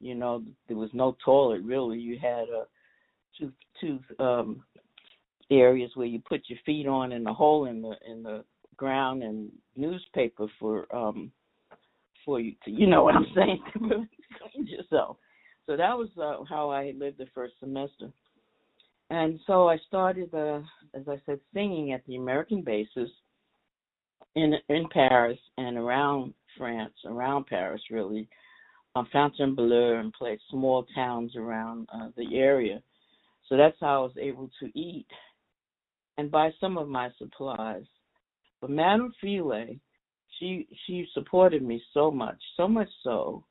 You 0.00 0.14
know, 0.14 0.42
there 0.68 0.76
was 0.76 0.90
no 0.92 1.16
toilet 1.24 1.62
really. 1.62 1.98
You 1.98 2.18
had 2.18 2.48
a 2.48 2.64
two 3.38 3.52
two 3.80 4.00
um 4.18 4.62
areas 5.50 5.90
where 5.94 6.06
you 6.06 6.20
put 6.20 6.42
your 6.48 6.58
feet 6.66 6.86
on 6.86 7.12
and 7.12 7.26
a 7.28 7.32
hole 7.32 7.66
in 7.66 7.82
the 7.82 7.94
in 8.10 8.22
the 8.22 8.44
ground 8.76 9.22
and 9.22 9.50
newspaper 9.76 10.46
for 10.58 10.94
um 10.94 11.30
for 12.24 12.40
you 12.40 12.52
to 12.64 12.70
you 12.70 12.86
know 12.86 13.04
what 13.04 13.14
I'm 13.14 13.26
saying 13.34 13.62
to 13.74 13.80
clean 14.52 14.66
yourself. 14.66 15.16
So 15.66 15.76
that 15.76 15.96
was 15.96 16.08
uh, 16.20 16.44
how 16.48 16.70
I 16.70 16.92
lived 16.96 17.18
the 17.18 17.26
first 17.34 17.54
semester 17.60 18.10
and 19.10 19.38
so 19.46 19.68
I 19.68 19.78
started, 19.86 20.34
uh, 20.34 20.60
as 20.94 21.08
I 21.08 21.20
said, 21.26 21.38
singing 21.54 21.92
at 21.92 22.04
the 22.06 22.16
American 22.16 22.62
bases 22.62 23.10
in 24.36 24.54
in 24.68 24.88
Paris 24.90 25.38
and 25.58 25.76
around 25.76 26.32
France, 26.56 26.94
around 27.04 27.46
Paris, 27.46 27.82
really, 27.90 28.28
uh, 28.94 29.02
Fontainebleau, 29.12 29.98
and 29.98 30.12
played 30.12 30.38
small 30.50 30.86
towns 30.94 31.34
around 31.36 31.88
uh, 31.92 32.08
the 32.16 32.36
area. 32.36 32.80
So 33.48 33.56
that's 33.56 33.76
how 33.80 34.00
I 34.00 34.02
was 34.02 34.16
able 34.20 34.50
to 34.60 34.78
eat 34.78 35.06
and 36.18 36.30
buy 36.30 36.50
some 36.60 36.78
of 36.78 36.88
my 36.88 37.10
supplies. 37.18 37.84
But 38.60 38.70
Madame 38.70 39.12
File, 39.20 39.66
she 40.38 40.68
she 40.86 41.06
supported 41.14 41.62
me 41.62 41.82
so 41.92 42.10
much, 42.10 42.38
so 42.56 42.68
much 42.68 42.88
so 43.02 43.44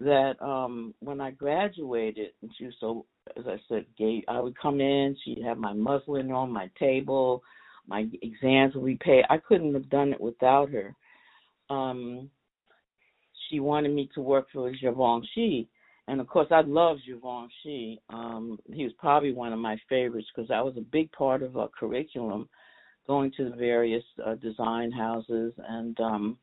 that 0.00 0.34
um 0.42 0.94
when 1.00 1.20
I 1.20 1.30
graduated, 1.30 2.30
and 2.42 2.50
she 2.58 2.64
was 2.64 2.74
so 2.80 3.06
as 3.36 3.44
I 3.46 3.60
said, 3.68 3.86
gate. 3.96 4.24
I 4.28 4.40
would 4.40 4.58
come 4.58 4.80
in, 4.80 5.16
she'd 5.24 5.44
have 5.44 5.58
my 5.58 5.72
muslin 5.72 6.32
on 6.32 6.50
my 6.50 6.68
table, 6.78 7.42
my 7.86 8.06
exams 8.22 8.74
would 8.74 8.86
be 8.86 8.96
paid. 8.96 9.24
I 9.30 9.38
couldn't 9.38 9.74
have 9.74 9.90
done 9.90 10.12
it 10.12 10.20
without 10.20 10.70
her. 10.70 10.94
Um, 11.70 12.30
she 13.48 13.60
wanted 13.60 13.92
me 13.92 14.08
to 14.14 14.20
work 14.20 14.46
for 14.52 14.70
Givenchy, 14.70 15.68
and 16.08 16.20
of 16.20 16.26
course, 16.26 16.48
I 16.50 16.62
love 16.62 16.98
Givenchy. 17.06 18.00
Um, 18.10 18.58
he 18.72 18.84
was 18.84 18.92
probably 18.98 19.32
one 19.32 19.52
of 19.52 19.58
my 19.58 19.76
favorites 19.88 20.28
because 20.34 20.50
I 20.50 20.60
was 20.60 20.76
a 20.76 20.82
big 20.92 21.10
part 21.12 21.42
of 21.42 21.56
our 21.56 21.68
curriculum, 21.68 22.48
going 23.06 23.32
to 23.36 23.50
the 23.50 23.56
various 23.56 24.04
uh, 24.24 24.34
design 24.36 24.90
houses 24.90 25.52
and 25.68 25.98
um, 26.00 26.38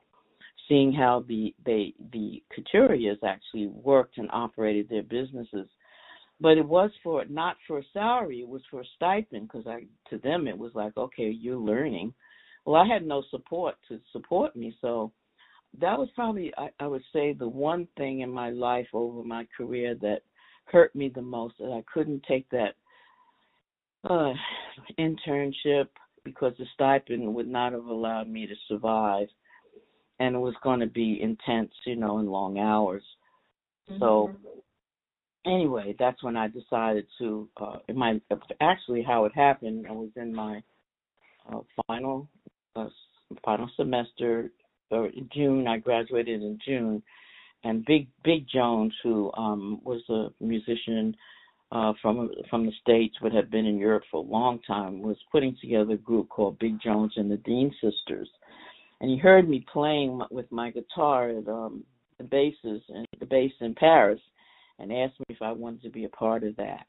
seeing 0.67 0.93
how 0.93 1.25
the 1.27 1.53
they 1.65 1.93
the 2.13 2.43
couturiers 2.55 3.17
actually 3.25 3.67
worked 3.67 4.17
and 4.17 4.29
operated 4.31 4.88
their 4.89 5.03
businesses 5.03 5.67
but 6.41 6.58
it 6.58 6.65
was 6.65 6.91
for 7.03 7.24
not 7.25 7.58
for 7.67 7.79
a 7.79 7.84
salary 7.93 8.41
it 8.41 8.48
was 8.48 8.62
for 8.69 8.81
a 8.81 8.86
stipend 8.96 9.48
because 9.48 9.67
i 9.67 9.84
to 10.10 10.17
them 10.19 10.48
it 10.48 10.58
was 10.58 10.72
like 10.74 10.96
okay 10.98 11.29
you're 11.29 11.58
learning 11.58 12.13
well 12.65 12.81
i 12.81 12.88
had 12.88 13.05
no 13.05 13.24
support 13.29 13.75
to 13.88 14.00
support 14.12 14.55
me 14.55 14.75
so 14.81 15.12
that 15.79 15.98
was 15.98 16.10
probably 16.15 16.51
I, 16.58 16.69
I 16.79 16.88
would 16.88 17.03
say 17.13 17.34
the 17.34 17.48
one 17.48 17.88
thing 17.98 18.22
in 18.22 18.31
my 18.31 18.50
life 18.50 18.88
over 18.93 19.24
my 19.24 19.48
career 19.55 19.96
that 20.01 20.22
hurt 20.65 20.96
me 20.96 21.12
the 21.13 21.22
most 21.22 21.55
that 21.60 21.72
i 21.72 21.84
couldn't 21.91 22.24
take 22.27 22.50
that 22.50 22.75
uh 24.10 24.34
internship 24.98 25.88
because 26.24 26.53
the 26.58 26.65
stipend 26.74 27.34
would 27.34 27.48
not 27.48 27.74
have 27.74 27.86
allowed 27.86 28.29
me 28.29 28.48
to 28.48 28.55
survive 28.67 29.27
and 30.19 30.36
it 30.36 30.39
was 30.39 30.55
going 30.63 30.79
to 30.79 30.88
be 30.88 31.19
intense 31.22 31.72
you 31.86 31.96
know 31.96 32.19
in 32.19 32.27
long 32.27 32.60
hours 32.60 33.03
mm-hmm. 33.89 34.00
so 34.00 34.31
anyway, 35.46 35.96
that's 35.98 36.22
when 36.24 36.38
I 36.38 36.48
decided 36.48 37.05
to. 37.19 37.48
Uh, 37.58 37.77
in 37.88 37.98
my 37.98 38.19
actually 38.62 39.03
how 39.03 39.25
it 39.25 39.34
happened. 39.36 39.86
I 39.88 39.93
was 39.93 40.10
in 40.15 40.34
my 40.34 40.62
uh, 41.51 41.60
final 41.88 42.27
uh, 42.75 42.89
final 43.43 43.69
semester, 43.75 44.51
or 44.91 45.10
June. 45.34 45.67
I 45.67 45.77
graduated 45.77 46.41
in 46.41 46.60
June, 46.65 47.03
and 47.63 47.86
Big 47.86 48.08
Big 48.24 48.46
Jones, 48.51 48.93
who 49.03 49.31
um, 49.34 49.81
was 49.84 50.01
a 50.10 50.43
musician 50.43 51.15
uh, 51.72 51.93
from 52.01 52.29
from 52.50 52.65
the 52.65 52.74
states, 52.81 53.15
but 53.22 53.31
had 53.31 53.51
been 53.51 53.65
in 53.65 53.77
Europe 53.77 54.03
for 54.12 54.17
a 54.17 54.27
long 54.27 54.60
time, 54.67 55.01
was 55.01 55.17
putting 55.31 55.55
together 55.62 55.93
a 55.93 55.98
group 55.98 56.29
called 56.29 56.60
Big 56.60 56.81
Jones 56.81 57.13
and 57.15 57.31
the 57.31 57.38
Dean 57.38 57.74
Sisters, 57.81 58.29
and 59.01 59.10
he 59.10 59.17
heard 59.17 59.50
me 59.50 59.65
playing 59.72 60.22
with 60.31 60.51
my 60.51 60.72
guitar 60.72 61.29
at 61.29 61.48
um, 61.48 61.84
the 62.17 62.24
bases 62.24 62.81
and 62.89 63.05
the 63.19 63.25
bass 63.25 63.51
in 63.62 63.74
Paris 63.75 64.19
and 64.80 64.92
asked 64.92 65.20
me 65.20 65.26
if 65.30 65.42
I 65.42 65.52
wanted 65.52 65.82
to 65.84 65.90
be 65.90 66.06
a 66.06 66.10
part 66.10 66.44
of 66.44 66.56
that. 66.58 66.86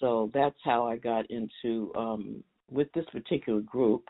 So 0.00 0.30
that's 0.32 0.56
how 0.64 0.86
I 0.86 0.96
got 0.96 1.26
into 1.30 1.92
um, 1.96 2.44
with 2.70 2.88
this 2.92 3.06
particular 3.10 3.60
group. 3.60 4.04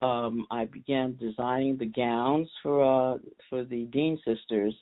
Um, 0.00 0.46
I 0.50 0.64
began 0.64 1.16
designing 1.20 1.76
the 1.76 1.86
gowns 1.86 2.48
for 2.62 2.82
uh, 3.14 3.18
for 3.50 3.64
the 3.64 3.84
Dean 3.86 4.18
sisters 4.24 4.74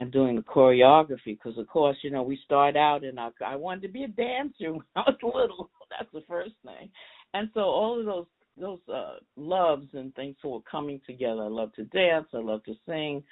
and 0.00 0.10
doing 0.12 0.36
the 0.36 0.42
choreography 0.42 1.26
because, 1.26 1.58
of 1.58 1.66
course, 1.68 1.96
you 2.02 2.10
know 2.10 2.22
we 2.22 2.38
start 2.44 2.76
out 2.76 3.04
and 3.04 3.18
I, 3.18 3.30
I 3.44 3.56
wanted 3.56 3.82
to 3.82 3.88
be 3.88 4.04
a 4.04 4.08
dancer 4.08 4.72
when 4.72 4.82
I 4.96 5.00
was 5.00 5.16
little. 5.22 5.70
That's 5.90 6.12
the 6.12 6.24
first 6.28 6.54
thing, 6.64 6.88
and 7.34 7.50
so 7.54 7.60
all 7.60 8.00
of 8.00 8.06
those 8.06 8.26
those 8.56 8.78
uh, 8.92 9.16
loves 9.36 9.88
and 9.94 10.14
things 10.14 10.36
were 10.44 10.60
coming 10.70 11.00
together. 11.06 11.42
I 11.42 11.48
love 11.48 11.72
to 11.74 11.84
dance. 11.84 12.26
I 12.32 12.38
love 12.38 12.62
to 12.64 12.74
sing, 12.86 13.22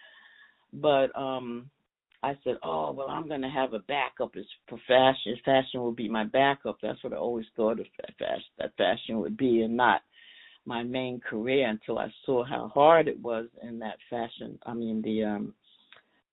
but 0.72 1.16
um 1.16 1.70
I 2.22 2.36
said, 2.44 2.56
"Oh 2.62 2.92
well, 2.92 3.08
I'm 3.08 3.28
going 3.28 3.42
to 3.42 3.48
have 3.48 3.72
a 3.72 3.78
backup 3.80 4.36
as 4.36 4.44
for 4.68 4.78
fashion. 4.86 5.36
Fashion 5.44 5.80
will 5.80 5.92
be 5.92 6.08
my 6.08 6.24
backup. 6.24 6.78
That's 6.82 7.02
what 7.02 7.12
I 7.12 7.16
always 7.16 7.46
thought 7.56 7.80
of 7.80 7.86
fashion, 8.18 8.42
that 8.58 8.76
fashion 8.76 9.20
would 9.20 9.36
be, 9.36 9.62
and 9.62 9.76
not 9.76 10.02
my 10.66 10.82
main 10.82 11.20
career 11.20 11.68
until 11.68 11.98
I 11.98 12.12
saw 12.26 12.44
how 12.44 12.70
hard 12.74 13.08
it 13.08 13.18
was 13.20 13.46
in 13.62 13.78
that 13.78 13.96
fashion. 14.10 14.58
I 14.66 14.74
mean, 14.74 15.00
the 15.02 15.24
um, 15.24 15.54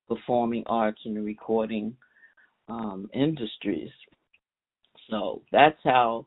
performing 0.08 0.63
arts 0.67 1.00
and 1.06 1.15
the 1.15 1.22
recording 1.22 1.96
um, 2.67 3.10
industries. 3.13 3.89
So 5.10 5.41
that's 5.51 5.79
how 5.84 6.25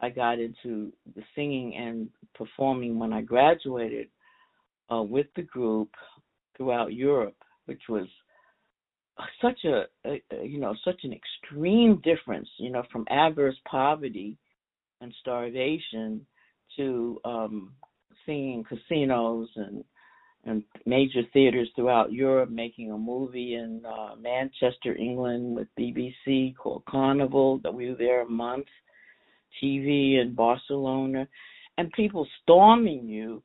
I 0.00 0.08
got 0.08 0.38
into 0.40 0.92
the 1.14 1.22
singing 1.34 1.76
and 1.76 2.08
performing 2.34 2.98
when 2.98 3.12
I 3.12 3.20
graduated 3.20 4.08
uh, 4.90 5.02
with 5.02 5.26
the 5.36 5.42
group 5.42 5.90
throughout 6.56 6.94
Europe, 6.94 7.36
which 7.66 7.82
was 7.88 8.06
such 9.40 9.64
a, 9.64 9.84
a, 10.06 10.22
you 10.44 10.58
know 10.58 10.74
such 10.84 11.00
an 11.04 11.12
extreme 11.12 12.00
difference 12.02 12.48
you 12.58 12.70
know 12.70 12.82
from 12.90 13.04
adverse 13.10 13.56
poverty 13.70 14.36
and 15.00 15.14
starvation 15.20 16.24
to 16.76 17.20
um 17.24 17.72
seeing 18.24 18.64
casinos 18.64 19.48
and 19.56 19.84
and 20.44 20.64
major 20.86 21.22
theaters 21.32 21.68
throughout 21.74 22.12
Europe 22.12 22.50
making 22.50 22.90
a 22.90 22.98
movie 22.98 23.54
in 23.54 23.82
uh, 23.86 24.16
Manchester, 24.20 24.96
England 24.96 25.54
with 25.54 25.68
BBC 25.78 26.56
called 26.56 26.82
Carnival 26.88 27.60
that 27.62 27.72
we 27.72 27.90
were 27.90 27.96
there 27.96 28.22
a 28.22 28.28
month 28.28 28.66
TV 29.62 30.20
in 30.20 30.34
Barcelona, 30.34 31.28
and 31.78 31.92
people 31.92 32.26
storming 32.42 33.06
you, 33.06 33.42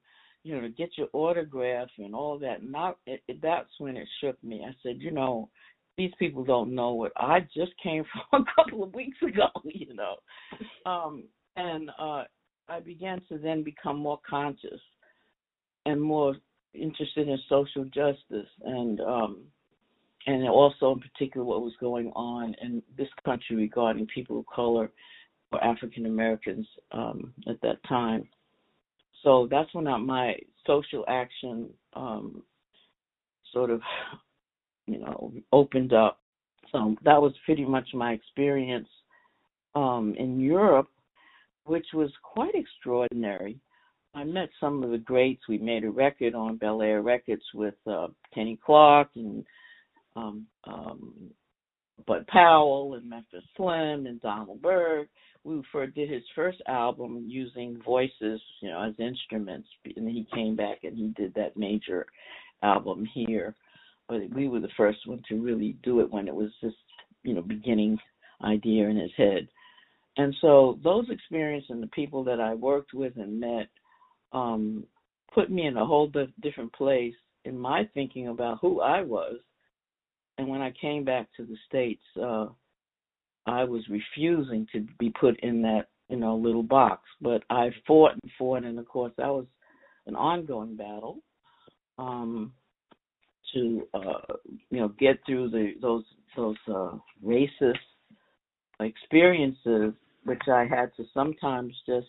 you 0.48 0.56
know, 0.56 0.62
to 0.62 0.70
get 0.70 0.98
your 0.98 1.10
autograph 1.12 1.90
and 1.98 2.16
all 2.16 2.40
that. 2.40 2.62
And 2.62 3.42
that's 3.42 3.70
when 3.80 3.98
it 3.98 4.08
shook 4.22 4.42
me. 4.44 4.64
I 4.66 4.72
said, 4.82 4.98
you 5.00 5.12
know, 5.12 5.50
these 5.98 6.12
people 6.18 6.46
don't 6.46 6.74
know 6.74 6.94
what 6.94 7.12
I 7.18 7.42
just 7.54 7.74
came 7.84 8.06
from 8.30 8.44
a 8.44 8.46
couple 8.56 8.84
of 8.84 8.94
weeks 8.94 9.18
ago, 9.22 9.48
you 9.66 9.94
know. 9.94 10.16
Um, 10.90 11.26
and 11.58 11.90
uh, 12.00 12.24
I 12.70 12.80
began 12.80 13.22
to 13.30 13.38
then 13.38 13.64
become 13.64 13.98
more 13.98 14.20
conscious 14.28 14.80
and 15.86 16.02
more 16.02 16.36
interested 16.74 17.28
in 17.28 17.38
social 17.50 17.84
justice 17.86 18.50
and 18.64 19.02
um, 19.02 19.40
and 20.28 20.48
also 20.48 20.92
in 20.92 21.00
particular 21.00 21.46
what 21.46 21.62
was 21.62 21.74
going 21.80 22.12
on 22.16 22.56
in 22.62 22.84
this 22.98 23.08
country 23.26 23.56
regarding 23.56 24.06
people 24.08 24.40
of 24.40 24.46
color 24.54 24.92
or 25.52 25.64
African 25.64 26.06
Americans 26.06 26.68
um, 26.92 27.34
at 27.50 27.60
that 27.62 27.78
time. 27.88 28.28
So 29.24 29.48
that's 29.50 29.74
when 29.74 29.88
I, 29.88 29.98
my 29.98 30.36
social 30.66 31.04
action 31.08 31.70
um, 31.94 32.44
sort 33.54 33.70
of, 33.70 33.82
you 34.88 35.00
know, 35.00 35.34
opened 35.52 35.94
up. 35.94 36.20
So 36.72 36.96
that 37.04 37.22
was 37.22 37.34
pretty 37.46 37.66
much 37.66 37.88
my 37.94 38.12
experience 38.12 38.90
um, 39.76 40.16
in 40.18 40.40
Europe, 40.40 40.90
which 41.66 41.88
was 41.94 42.12
quite 42.24 42.56
extraordinary. 42.56 43.60
I 44.14 44.24
met 44.24 44.50
some 44.60 44.84
of 44.84 44.92
the 44.92 44.98
greats. 44.98 45.44
We 45.48 45.60
made 45.60 45.84
a 45.84 45.92
record 45.92 46.34
on 46.34 46.58
Bel 46.58 46.82
Air 46.82 47.02
Records 47.02 47.44
with 47.54 47.76
uh, 47.86 48.08
Kenny 48.34 48.58
Clarke 48.66 49.12
and 49.16 49.46
um, 50.16 50.48
um, 50.64 51.14
Bud 52.06 52.28
Powell 52.28 52.96
and 52.96 53.10
Memphis 53.10 53.44
Slim 53.56 54.06
and 54.06 54.22
Donald 54.22 54.62
Byrd. 54.62 55.10
We 55.44 55.62
did 55.96 56.10
his 56.10 56.24
first 56.36 56.62
album 56.68 57.26
using 57.28 57.82
voices, 57.86 58.42
you 58.62 58.70
know, 58.70 58.84
as 58.84 58.94
instruments, 59.00 59.68
and 59.96 60.10
he 60.10 60.28
came 60.34 60.56
back 60.56 60.80
and 60.84 60.98
he 60.98 61.14
did 61.16 61.34
that 61.36 61.56
major 61.56 62.06
album 62.64 63.08
here. 63.14 63.56
But 64.10 64.30
we 64.34 64.48
were 64.48 64.60
the 64.60 64.68
first 64.76 65.00
one 65.06 65.22
to 65.30 65.42
really 65.42 65.78
do 65.84 66.02
it 66.02 66.12
when 66.12 66.28
it 66.28 66.36
was 66.36 66.52
just, 66.62 66.76
you 67.24 67.34
know, 67.34 67.42
beginning 67.42 67.98
idea 68.44 68.88
in 68.88 68.98
his 68.98 69.12
head. 69.16 69.48
And 70.18 70.36
so 70.42 70.80
those 70.84 71.06
experiences 71.10 71.70
and 71.70 71.82
the 71.82 71.88
people 71.88 72.24
that 72.26 72.40
I 72.40 72.54
worked 72.54 72.94
with 72.94 73.14
and 73.18 73.40
met 73.40 73.68
um, 74.34 74.84
put 75.34 75.52
me 75.52 75.68
in 75.68 75.78
a 75.78 75.86
whole 75.86 76.12
different 76.42 76.74
place 76.74 77.14
in 77.46 77.58
my 77.58 77.88
thinking 77.94 78.28
about 78.28 78.58
who 78.62 78.82
I 78.82 79.02
was 79.04 79.38
and 80.38 80.48
when 80.48 80.62
I 80.62 80.72
came 80.80 81.04
back 81.04 81.28
to 81.38 81.46
the 81.46 81.58
states, 81.68 82.04
uh, 82.22 82.48
I 83.46 83.64
was 83.64 83.84
refusing 83.90 84.68
to 84.74 84.86
be 85.00 85.12
put 85.20 85.40
in 85.42 85.62
that 85.64 85.88
you 86.10 86.18
know 86.18 86.36
little 86.36 86.64
box. 86.64 87.02
But 87.22 87.44
I 87.50 87.70
fought 87.86 88.14
and 88.14 88.32
fought, 88.38 88.64
and 88.64 88.80
of 88.80 88.88
course 88.88 89.14
that 89.18 89.28
was 89.28 89.46
an 90.06 90.16
ongoing 90.16 90.76
battle 90.76 91.20
um, 91.98 92.54
to 93.54 93.88
uh, 93.94 94.34
you 94.70 94.80
know 94.80 94.90
get 95.00 95.20
through 95.26 95.50
the 95.50 95.74
those 95.82 96.04
those 96.36 96.58
uh, 96.68 96.92
racist 97.26 97.76
experiences, 98.80 99.94
which 100.24 100.44
I 100.52 100.66
had 100.70 100.92
to 100.98 101.06
sometimes 101.14 101.74
just 101.86 102.08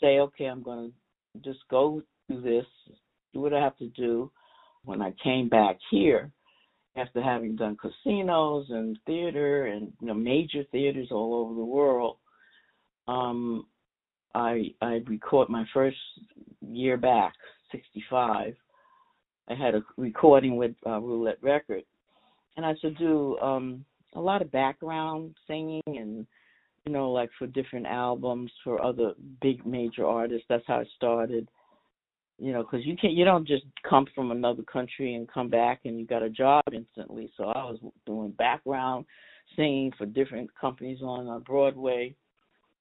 say, 0.00 0.18
okay, 0.18 0.46
I'm 0.46 0.62
going 0.62 0.92
to 1.32 1.40
just 1.40 1.60
go 1.70 2.02
through 2.26 2.42
this, 2.42 2.66
do 3.32 3.40
what 3.40 3.54
I 3.54 3.60
have 3.60 3.76
to 3.78 3.88
do. 3.88 4.30
When 4.84 5.00
I 5.00 5.14
came 5.22 5.48
back 5.48 5.78
here, 5.90 6.30
after 6.96 7.22
having 7.22 7.56
done 7.56 7.76
casinos 7.76 8.66
and 8.70 8.98
theater 9.06 9.66
and 9.66 9.92
you 10.00 10.06
know 10.06 10.14
major 10.14 10.64
theaters 10.70 11.08
all 11.10 11.34
over 11.34 11.54
the 11.54 11.64
world, 11.64 12.16
um, 13.08 13.66
I 14.34 14.74
I 14.80 15.00
record 15.06 15.48
my 15.48 15.64
first 15.72 15.96
year 16.60 16.96
back, 16.96 17.34
'65. 17.72 18.54
I 19.46 19.54
had 19.54 19.74
a 19.74 19.82
recording 19.96 20.56
with 20.56 20.74
uh, 20.86 21.00
Roulette 21.00 21.42
Record, 21.42 21.84
and 22.56 22.64
I 22.64 22.74
should 22.80 22.96
do 22.96 23.36
um, 23.38 23.84
a 24.14 24.20
lot 24.20 24.42
of 24.42 24.50
background 24.52 25.34
singing 25.46 25.82
and 25.86 26.26
you 26.86 26.92
know 26.92 27.10
like 27.10 27.30
for 27.38 27.46
different 27.46 27.86
albums 27.86 28.50
for 28.62 28.82
other 28.82 29.12
big 29.40 29.66
major 29.66 30.06
artists. 30.06 30.46
That's 30.48 30.64
how 30.66 30.80
I 30.80 30.84
started 30.96 31.48
you 32.38 32.52
know, 32.52 32.62
because 32.62 32.84
you 32.84 32.96
can't, 32.96 33.14
you 33.14 33.24
don't 33.24 33.46
just 33.46 33.64
come 33.88 34.06
from 34.14 34.30
another 34.30 34.62
country 34.62 35.14
and 35.14 35.30
come 35.30 35.48
back 35.48 35.80
and 35.84 35.98
you 35.98 36.06
got 36.06 36.22
a 36.22 36.30
job 36.30 36.64
instantly. 36.72 37.30
So 37.36 37.44
I 37.44 37.64
was 37.64 37.78
doing 38.06 38.30
background 38.32 39.04
singing 39.56 39.92
for 39.96 40.06
different 40.06 40.50
companies 40.58 41.00
on 41.02 41.28
uh, 41.28 41.38
Broadway 41.38 42.14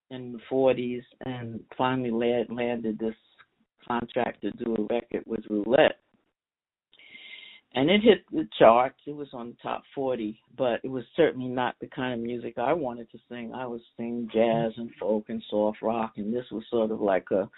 in 0.10 0.32
the 0.32 0.40
40s, 0.52 1.02
and 1.26 1.60
finally 1.78 2.12
land, 2.12 2.48
landed 2.50 3.00
this 3.00 3.16
contract 3.88 4.42
to 4.42 4.52
do 4.52 4.76
a 4.76 4.94
record 4.94 5.24
with 5.26 5.42
Roulette. 5.50 6.00
And 7.76 7.90
it 7.90 8.02
hit 8.04 8.24
the 8.32 8.48
charts. 8.60 9.00
It 9.08 9.16
was 9.16 9.30
on 9.34 9.50
the 9.50 9.56
top 9.64 9.82
40, 9.96 10.40
but 10.56 10.80
it 10.84 10.90
was 10.90 11.04
certainly 11.16 11.48
not 11.48 11.76
the 11.82 11.88
kind 11.88 12.14
of 12.14 12.20
music 12.20 12.60
I 12.60 12.74
wanted 12.74 13.10
to 13.12 13.18
sing. 13.28 13.52
I 13.54 13.66
was 13.66 13.82
singing 13.98 14.30
jazz 14.32 14.74
and 14.78 14.92
folk 15.00 15.26
and 15.30 15.42
soft 15.50 15.82
rock, 15.82 16.14
and 16.18 16.32
this 16.32 16.46
was 16.52 16.64
sort 16.70 16.92
of 16.92 17.02
like 17.02 17.26
a 17.32 17.50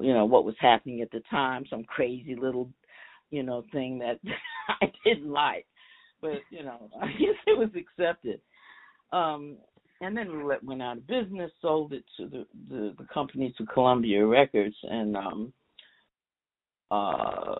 you 0.00 0.12
know 0.14 0.24
what 0.24 0.44
was 0.44 0.54
happening 0.60 1.00
at 1.00 1.10
the 1.10 1.22
time, 1.30 1.64
some 1.68 1.84
crazy 1.84 2.34
little 2.34 2.70
you 3.30 3.42
know 3.42 3.64
thing 3.72 3.98
that 3.98 4.18
I 4.80 4.90
didn't 5.04 5.30
like, 5.30 5.66
but 6.20 6.40
you 6.50 6.62
know 6.62 6.90
I 7.00 7.08
guess 7.12 7.36
it 7.46 7.58
was 7.58 7.70
accepted. 7.76 8.40
Um, 9.12 9.56
and 10.00 10.16
then 10.16 10.28
Roulette 10.28 10.62
went 10.62 10.82
out 10.82 10.98
of 10.98 11.06
business, 11.06 11.50
sold 11.60 11.92
it 11.92 12.04
to 12.16 12.26
the 12.26 12.46
the, 12.68 12.94
the 12.98 13.06
company 13.12 13.54
to 13.58 13.66
Columbia 13.66 14.24
Records, 14.26 14.76
and 14.82 15.16
um, 15.16 15.52
uh, 16.90 17.56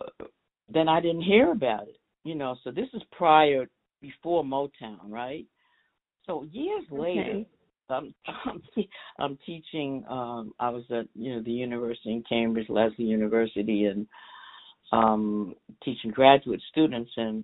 then 0.71 0.87
I 0.87 1.01
didn't 1.01 1.21
hear 1.21 1.51
about 1.51 1.83
it. 1.83 1.99
You 2.23 2.35
know, 2.35 2.55
so 2.63 2.71
this 2.71 2.87
is 2.93 3.01
prior 3.11 3.67
before 4.01 4.43
Motown, 4.43 4.99
right? 5.07 5.45
So 6.25 6.43
years 6.51 6.83
okay. 6.91 7.01
later, 7.01 7.45
I'm 7.89 8.13
I'm, 8.45 8.61
I'm 9.19 9.37
teaching. 9.45 10.03
Um, 10.09 10.53
I 10.59 10.69
was 10.69 10.83
at 10.91 11.05
you 11.15 11.35
know 11.35 11.43
the 11.43 11.51
university 11.51 12.11
in 12.11 12.23
Cambridge, 12.27 12.69
Lesley 12.69 13.05
University, 13.05 13.85
and 13.85 14.07
um, 14.91 15.55
teaching 15.83 16.11
graduate 16.11 16.61
students 16.71 17.11
and 17.17 17.43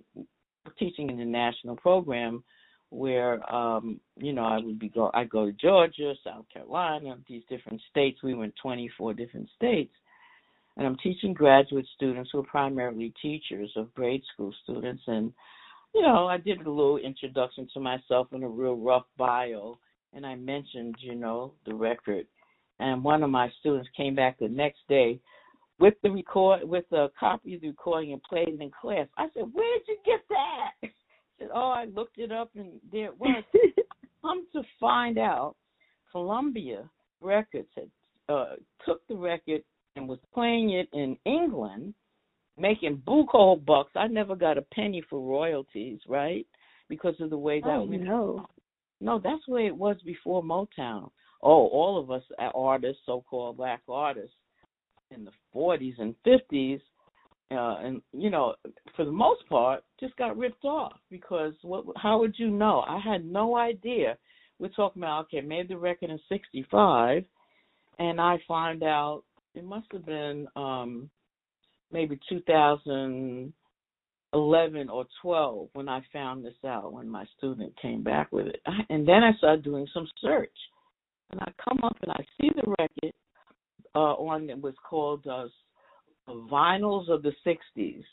teaching 0.78 1.10
in 1.10 1.18
the 1.18 1.24
national 1.24 1.76
program 1.76 2.42
where 2.90 3.52
um 3.52 4.00
you 4.16 4.32
know 4.32 4.44
I 4.44 4.58
would 4.58 4.78
be 4.78 4.88
go 4.88 5.10
I 5.12 5.24
go 5.24 5.46
to 5.46 5.52
Georgia, 5.52 6.14
South 6.24 6.44
Carolina, 6.52 7.16
these 7.28 7.42
different 7.48 7.80
states. 7.90 8.20
We 8.22 8.34
went 8.34 8.54
24 8.62 9.14
different 9.14 9.48
states. 9.56 9.92
And 10.78 10.86
I'm 10.86 10.96
teaching 11.02 11.32
graduate 11.32 11.86
students 11.94 12.28
who 12.30 12.40
are 12.40 12.44
primarily 12.44 13.14
teachers 13.22 13.70
of 13.76 13.94
grade 13.94 14.22
school 14.32 14.52
students 14.62 15.02
and 15.06 15.32
you 15.94 16.02
know, 16.02 16.26
I 16.26 16.36
did 16.36 16.60
a 16.60 16.70
little 16.70 16.98
introduction 16.98 17.66
to 17.72 17.80
myself 17.80 18.28
and 18.32 18.44
a 18.44 18.48
real 18.48 18.76
rough 18.76 19.06
bio 19.16 19.78
and 20.16 20.26
I 20.26 20.34
mentioned, 20.34 20.96
you 20.98 21.14
know, 21.14 21.52
the 21.66 21.74
record. 21.74 22.26
And 22.80 23.04
one 23.04 23.22
of 23.22 23.30
my 23.30 23.50
students 23.60 23.88
came 23.96 24.14
back 24.14 24.38
the 24.38 24.48
next 24.48 24.80
day 24.88 25.20
with 25.78 25.94
the 26.02 26.10
record 26.10 26.60
with 26.64 26.90
a 26.92 27.08
copy 27.20 27.54
of 27.54 27.60
the 27.60 27.68
recording 27.68 28.12
and 28.12 28.22
played 28.22 28.48
it 28.48 28.60
in 28.60 28.70
class. 28.80 29.06
I 29.18 29.26
said, 29.34 29.44
Where 29.52 29.78
did 29.78 29.88
you 29.88 29.96
get 30.04 30.20
that? 30.30 30.88
He 31.38 31.44
said, 31.44 31.50
Oh, 31.54 31.68
I 31.68 31.84
looked 31.84 32.16
it 32.16 32.32
up 32.32 32.50
and 32.56 32.80
there 32.90 33.08
it 33.08 33.20
was. 33.20 33.44
Come 34.22 34.46
to 34.54 34.62
find 34.80 35.18
out, 35.18 35.54
Columbia 36.10 36.88
Records 37.20 37.68
had 37.76 37.90
uh, 38.34 38.54
took 38.86 39.06
the 39.06 39.16
record 39.16 39.62
and 39.96 40.08
was 40.08 40.18
playing 40.32 40.70
it 40.70 40.88
in 40.94 41.18
England, 41.26 41.92
making 42.56 43.02
buco 43.06 43.62
bucks. 43.62 43.92
I 43.94 44.06
never 44.06 44.34
got 44.34 44.56
a 44.56 44.62
penny 44.62 45.02
for 45.10 45.20
royalties, 45.20 46.00
right? 46.08 46.46
Because 46.88 47.14
of 47.20 47.28
the 47.28 47.36
way 47.36 47.60
that 47.60 47.68
oh, 47.68 47.84
we 47.84 47.98
no. 47.98 48.46
No, 49.00 49.20
that's 49.22 49.42
the 49.46 49.54
way 49.54 49.66
it 49.66 49.76
was 49.76 49.96
before 50.04 50.42
Motown. 50.42 51.10
Oh, 51.42 51.66
all 51.68 52.00
of 52.00 52.10
us 52.10 52.22
artists, 52.54 53.02
so-called 53.04 53.58
black 53.58 53.82
artists, 53.88 54.34
in 55.10 55.24
the 55.24 55.30
40s 55.54 55.94
and 55.98 56.14
50s, 56.26 56.80
uh, 57.52 57.76
and 57.78 58.02
you 58.12 58.28
know, 58.28 58.54
for 58.96 59.04
the 59.04 59.12
most 59.12 59.48
part, 59.48 59.84
just 60.00 60.16
got 60.16 60.36
ripped 60.36 60.64
off 60.64 60.94
because 61.10 61.52
what? 61.62 61.84
How 61.96 62.18
would 62.18 62.34
you 62.38 62.50
know? 62.50 62.84
I 62.88 62.98
had 62.98 63.24
no 63.24 63.56
idea. 63.56 64.18
We're 64.58 64.68
talking 64.70 65.02
about 65.02 65.26
okay, 65.26 65.42
made 65.42 65.68
the 65.68 65.76
record 65.76 66.10
in 66.10 66.18
'65, 66.28 67.24
and 68.00 68.20
I 68.20 68.38
find 68.48 68.82
out 68.82 69.22
it 69.54 69.62
must 69.62 69.86
have 69.92 70.04
been 70.04 70.48
um 70.56 71.08
maybe 71.92 72.18
2000 72.28 73.52
11 74.36 74.90
or 74.90 75.06
12 75.22 75.68
when 75.72 75.88
I 75.88 76.02
found 76.12 76.44
this 76.44 76.54
out 76.66 76.92
when 76.92 77.08
my 77.08 77.24
student 77.38 77.72
came 77.80 78.02
back 78.02 78.30
with 78.32 78.46
it. 78.46 78.60
And 78.90 79.08
then 79.08 79.24
I 79.24 79.32
started 79.38 79.64
doing 79.64 79.86
some 79.94 80.06
search. 80.20 80.50
And 81.30 81.40
I 81.40 81.50
come 81.64 81.80
up 81.82 81.96
and 82.02 82.12
I 82.12 82.24
see 82.38 82.50
the 82.54 82.74
record 82.78 83.14
uh, 83.94 84.14
on 84.14 84.50
it 84.50 84.60
was 84.60 84.74
called 84.88 85.26
uh, 85.26 85.46
Vinyls 86.28 87.08
of 87.08 87.22
the 87.22 87.32
60s. 87.46 88.04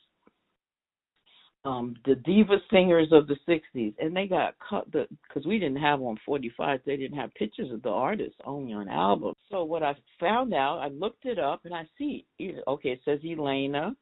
um 1.65 1.95
the 2.05 2.15
diva 2.15 2.57
singers 2.71 3.09
of 3.11 3.27
the 3.27 3.37
60s 3.47 3.93
and 3.99 4.15
they 4.15 4.27
got 4.27 4.55
cut 4.69 4.89
the 4.91 5.07
because 5.27 5.45
we 5.45 5.59
didn't 5.59 5.77
have 5.77 6.01
on 6.01 6.17
45 6.25 6.79
they 6.85 6.97
didn't 6.97 7.17
have 7.17 7.33
pictures 7.35 7.71
of 7.71 7.81
the 7.81 7.89
artists 7.89 8.39
only 8.45 8.73
on 8.73 8.87
albums 8.89 9.37
so 9.49 9.63
what 9.63 9.83
i 9.83 9.93
found 10.19 10.53
out 10.53 10.79
i 10.79 10.87
looked 10.89 11.25
it 11.25 11.39
up 11.39 11.61
and 11.65 11.73
i 11.73 11.83
see 11.97 12.25
okay 12.67 12.89
it 12.89 13.01
says 13.05 13.19
elena 13.25 13.95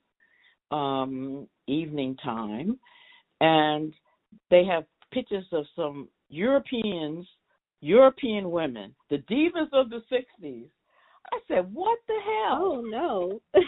um 0.71 1.47
evening 1.67 2.15
time 2.23 2.77
and 3.41 3.93
they 4.49 4.63
have 4.63 4.85
pictures 5.11 5.45
of 5.51 5.65
some 5.75 6.07
europeans 6.29 7.27
european 7.81 8.51
women 8.51 8.93
the 9.09 9.17
divas 9.29 9.69
of 9.73 9.89
the 9.89 10.01
60s 10.11 10.67
i 11.33 11.39
said 11.47 11.73
what 11.73 11.99
the 12.07 12.17
hell 12.23 12.59
oh 12.61 12.81
no 12.81 13.41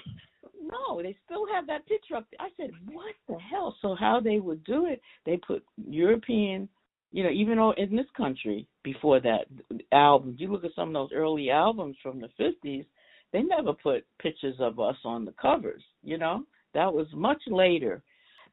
no, 0.63 1.01
they 1.01 1.15
still 1.25 1.45
have 1.53 1.67
that 1.67 1.87
picture 1.87 2.15
up 2.15 2.25
there. 2.31 2.47
I 2.47 2.49
said, 2.57 2.71
what 2.91 3.15
the 3.27 3.37
hell? 3.39 3.75
So 3.81 3.95
how 3.95 4.19
they 4.19 4.39
would 4.39 4.63
do 4.63 4.85
it? 4.85 5.01
They 5.25 5.37
put 5.37 5.63
European, 5.87 6.69
you 7.11 7.23
know, 7.23 7.29
even 7.29 7.57
though 7.57 7.73
in 7.77 7.95
this 7.95 8.07
country 8.15 8.67
before 8.83 9.19
that 9.21 9.45
albums, 9.91 10.39
you 10.39 10.51
look 10.51 10.63
at 10.63 10.75
some 10.75 10.89
of 10.89 10.93
those 10.93 11.15
early 11.15 11.49
albums 11.49 11.97
from 12.01 12.19
the 12.19 12.29
fifties, 12.37 12.85
they 13.31 13.41
never 13.41 13.73
put 13.73 14.05
pictures 14.21 14.55
of 14.59 14.79
us 14.79 14.97
on 15.03 15.25
the 15.25 15.33
covers. 15.41 15.83
You 16.03 16.17
know, 16.17 16.43
that 16.73 16.93
was 16.93 17.07
much 17.13 17.41
later. 17.47 18.01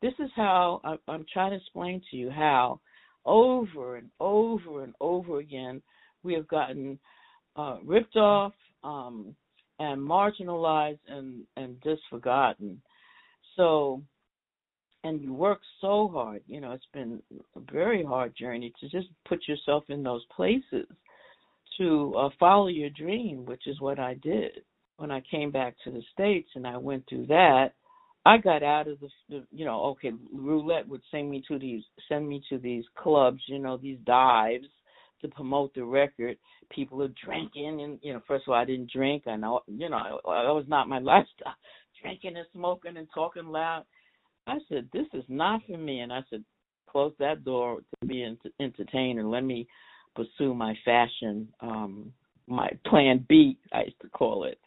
This 0.03 0.15
is 0.19 0.31
how 0.35 0.81
I'm 1.09 1.27
trying 1.33 1.51
to 1.51 1.57
explain 1.57 2.03
to 2.11 2.17
you 2.17 2.31
how 2.31 2.81
over 3.25 3.97
and 3.97 4.09
over 4.19 4.83
and 4.83 4.95
over 5.01 5.39
again 5.39 5.83
we 6.23 6.35
have 6.35 6.49
gotten 6.49 6.99
uh, 7.57 7.79
ripped 7.85 8.17
off. 8.17 8.53
Um, 8.83 9.35
and 9.81 10.01
marginalized 10.01 11.01
and 11.09 11.43
and 11.57 11.77
just 11.83 12.03
forgotten. 12.09 12.81
So, 13.57 14.03
and 15.03 15.21
you 15.21 15.33
work 15.33 15.61
so 15.81 16.09
hard. 16.13 16.43
You 16.47 16.61
know, 16.61 16.73
it's 16.73 16.85
been 16.93 17.21
a 17.57 17.73
very 17.73 18.05
hard 18.05 18.37
journey 18.37 18.73
to 18.81 18.89
just 18.89 19.09
put 19.27 19.49
yourself 19.49 19.85
in 19.89 20.03
those 20.03 20.25
places 20.37 20.87
to 21.79 22.15
uh, 22.17 22.29
follow 22.39 22.69
your 22.69 22.91
dream, 22.91 23.47
which 23.47 23.67
is 23.67 23.81
what 23.81 23.99
I 23.99 24.15
did 24.15 24.61
when 24.99 25.11
I 25.11 25.23
came 25.31 25.51
back 25.51 25.75
to 25.85 25.91
the 25.91 26.03
states 26.13 26.51
and 26.55 26.67
I 26.67 26.77
went 26.77 27.05
through 27.09 27.27
that. 27.27 27.73
I 28.27 28.37
got 28.37 28.63
out 28.63 28.89
of 28.89 29.01
the, 29.01 29.09
the 29.29 29.47
you 29.51 29.65
know, 29.65 29.83
okay, 29.87 30.13
roulette 30.33 30.87
would 30.89 31.03
send 31.11 31.31
me 31.31 31.43
to 31.49 31.59
these, 31.59 31.83
send 32.09 32.29
me 32.29 32.43
to 32.51 32.59
these 32.59 32.85
clubs, 32.97 33.41
you 33.47 33.59
know, 33.59 33.77
these 33.77 33.99
dives 34.05 34.67
to 35.23 35.29
promote 35.29 35.75
the 35.75 35.85
record. 35.85 36.37
People 36.71 37.03
are 37.03 37.13
drinking, 37.25 37.81
and 37.83 37.99
you 38.03 38.13
know, 38.13 38.23
first 38.29 38.45
of 38.47 38.53
all, 38.53 38.61
I 38.61 38.65
didn't 38.65 38.91
drink. 38.91 39.25
I 39.27 39.37
know, 39.37 39.61
you 39.67 39.89
know, 39.89 40.21
that 40.25 40.55
was 40.55 40.67
not 40.69 40.89
my 40.89 40.99
lifestyle. 41.01 41.55
Drinking 42.03 42.37
and 42.37 42.47
smoking 42.53 42.97
and 42.97 43.09
talking 43.15 43.47
loud. 43.47 43.85
I 44.47 44.59
said, 44.69 44.89
this 44.93 45.07
is 45.13 45.25
not 45.29 45.61
for 45.67 45.77
me, 45.77 46.01
and 46.01 46.13
I 46.13 46.21
said, 46.31 46.45
close 46.89 47.13
that 47.19 47.45
door 47.45 47.81
to 48.01 48.07
be 48.07 48.23
an 48.23 48.39
entertainer. 48.59 49.25
Let 49.25 49.45
me 49.45 49.69
pursue 50.17 50.55
my 50.55 50.75
fashion, 50.85 51.49
um, 51.61 52.13
my 52.47 52.69
plan 52.87 53.25
B, 53.29 53.59
I 53.73 53.85
used 53.85 54.01
to 54.03 54.09
call 54.09 54.45
it. 54.45 54.59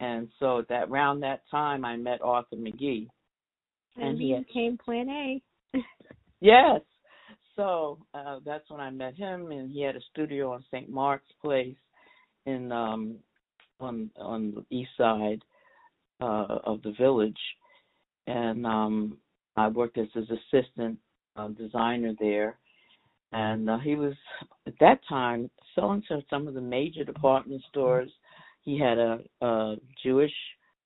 And 0.00 0.28
so 0.38 0.64
that 0.68 0.88
around 0.88 1.20
that 1.20 1.42
time, 1.50 1.84
I 1.84 1.96
met 1.96 2.22
Arthur 2.22 2.56
McGee, 2.56 3.08
and, 3.96 4.08
and 4.08 4.20
he 4.20 4.34
became 4.34 4.78
Plan 4.78 5.08
A. 5.08 5.78
yes, 6.40 6.80
so 7.54 7.98
uh, 8.14 8.38
that's 8.44 8.68
when 8.70 8.80
I 8.80 8.90
met 8.90 9.14
him, 9.14 9.50
and 9.50 9.70
he 9.70 9.82
had 9.82 9.96
a 9.96 10.00
studio 10.10 10.52
on 10.52 10.64
St. 10.70 10.88
Mark's 10.88 11.32
Place 11.42 11.76
in 12.46 12.72
um, 12.72 13.16
on 13.78 14.10
on 14.16 14.54
the 14.54 14.76
east 14.76 14.90
side 14.96 15.42
uh, 16.20 16.46
of 16.64 16.80
the 16.82 16.92
village, 16.98 17.38
and 18.26 18.66
um, 18.66 19.18
I 19.56 19.68
worked 19.68 19.98
as 19.98 20.08
his 20.14 20.28
assistant 20.30 20.98
uh, 21.36 21.48
designer 21.48 22.14
there. 22.18 22.58
And 23.32 23.70
uh, 23.70 23.78
he 23.78 23.94
was 23.94 24.14
at 24.66 24.74
that 24.80 25.00
time 25.08 25.50
selling 25.74 26.02
to 26.08 26.22
some 26.28 26.48
of 26.48 26.54
the 26.54 26.60
major 26.60 27.04
department 27.04 27.62
stores. 27.68 28.10
He 28.62 28.78
had 28.78 28.98
a, 28.98 29.18
a 29.40 29.76
Jewish 30.02 30.32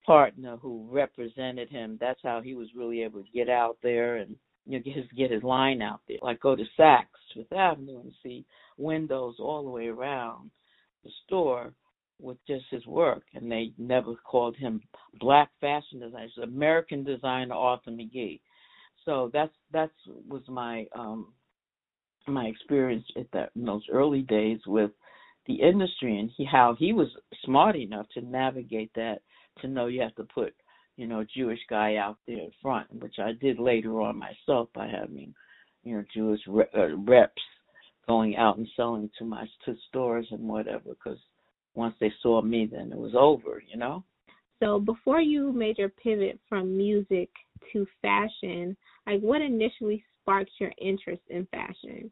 partner 0.07 0.57
who 0.57 0.89
represented 0.91 1.71
him. 1.71 1.99
That's 2.01 2.21
how 2.23 2.41
he 2.41 2.55
was 2.55 2.69
really 2.77 3.03
able 3.03 3.23
to 3.23 3.31
get 3.35 3.49
out 3.49 3.79
there 3.83 4.17
and 4.17 4.37
you 4.67 4.79
know, 4.79 4.83
get 4.85 4.97
his 4.97 5.07
get 5.17 5.31
his 5.31 5.43
line 5.43 5.83
out 5.83 6.01
there. 6.09 6.19
Like 6.23 6.41
go 6.41 6.57
to 6.57 6.65
Saks 6.79 7.05
Fifth 7.35 7.53
Avenue 7.53 8.01
and 8.01 8.13
see 8.23 8.45
windows 8.79 9.37
all 9.39 9.65
the 9.65 9.71
way 9.71 9.89
around 9.89 10.51
the 11.05 11.11
store 11.27 11.75
with 12.21 12.39
just 12.47 12.65
his 12.71 12.87
work, 12.87 13.25
and 13.35 13.51
they 13.51 13.73
never 13.77 14.15
called 14.15 14.57
him 14.57 14.81
black 15.21 15.51
fashion 15.61 16.01
designer. 16.01 16.29
American 16.43 17.05
designer 17.05 17.55
Arthur 17.55 17.91
McGee. 17.91 18.41
So 19.05 19.31
that's 19.33 19.53
that's 19.73 19.93
was 20.29 20.43
my 20.49 20.87
um 20.97 21.33
my 22.27 22.47
experience 22.47 23.05
at 23.19 23.27
that 23.33 23.51
in 23.55 23.65
those 23.65 23.85
early 23.93 24.23
days 24.23 24.61
with 24.67 24.91
the 25.47 25.61
industry 25.61 26.19
and 26.19 26.31
he, 26.37 26.45
how 26.45 26.75
he 26.79 26.93
was 26.93 27.09
smart 27.45 27.77
enough 27.77 28.07
to 28.15 28.21
navigate 28.21 28.91
that 28.95 29.21
to 29.61 29.69
know 29.69 29.87
you 29.87 30.01
have 30.01 30.15
to 30.17 30.25
put 30.25 30.55
you 30.97 31.07
know, 31.07 31.25
Jewish 31.37 31.59
guy 31.69 31.97
out 31.97 32.19
there 32.27 32.39
in 32.39 32.51
front, 32.63 32.93
which 32.95 33.17
I 33.19 33.33
did 33.33 33.59
later 33.59 34.01
on 34.01 34.19
myself 34.19 34.69
by 34.75 34.87
having, 34.87 35.35
you 35.83 35.97
know, 35.97 36.05
Jewish 36.15 36.41
re- 36.47 36.65
uh, 36.77 36.97
reps 36.97 37.43
going 38.07 38.37
out 38.37 38.59
and 38.59 38.69
selling 38.77 39.11
to 39.19 39.25
my 39.25 39.47
to 39.65 39.75
stores 39.89 40.27
and 40.31 40.49
whatever. 40.49 40.91
Because 40.91 41.19
once 41.75 41.95
they 42.01 42.13
saw 42.23 42.43
me, 42.43 42.69
then 42.71 42.93
it 42.93 42.99
was 42.99 43.15
over, 43.17 43.63
you 43.69 43.77
know. 43.77 44.05
So 44.63 44.79
before 44.79 45.21
you 45.21 45.53
made 45.53 45.79
your 45.79 45.89
pivot 45.89 46.39
from 46.49 46.77
music 46.77 47.29
to 47.73 47.87
fashion, 48.01 48.77
like 49.07 49.21
what 49.21 49.43
initially 49.43 50.05
sparked 50.21 50.53
your 50.61 50.73
interest 50.81 51.23
in 51.29 51.47
fashion? 51.47 52.11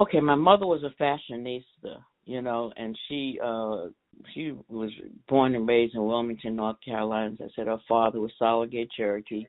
Okay, 0.00 0.20
my 0.20 0.34
mother 0.34 0.66
was 0.66 0.82
a 0.82 1.02
fashionista, 1.02 1.98
you 2.24 2.42
know, 2.42 2.72
and 2.76 2.98
she 3.08 3.38
uh 3.42 3.86
she 4.32 4.52
was 4.68 4.90
born 5.28 5.54
and 5.54 5.68
raised 5.68 5.94
in 5.94 6.04
Wilmington, 6.04 6.56
North 6.56 6.76
Carolina. 6.84 7.34
As 7.34 7.40
I 7.40 7.48
said 7.54 7.66
her 7.68 7.78
father 7.88 8.20
was 8.20 8.32
Solid 8.38 8.74
Cherokee, 8.96 9.46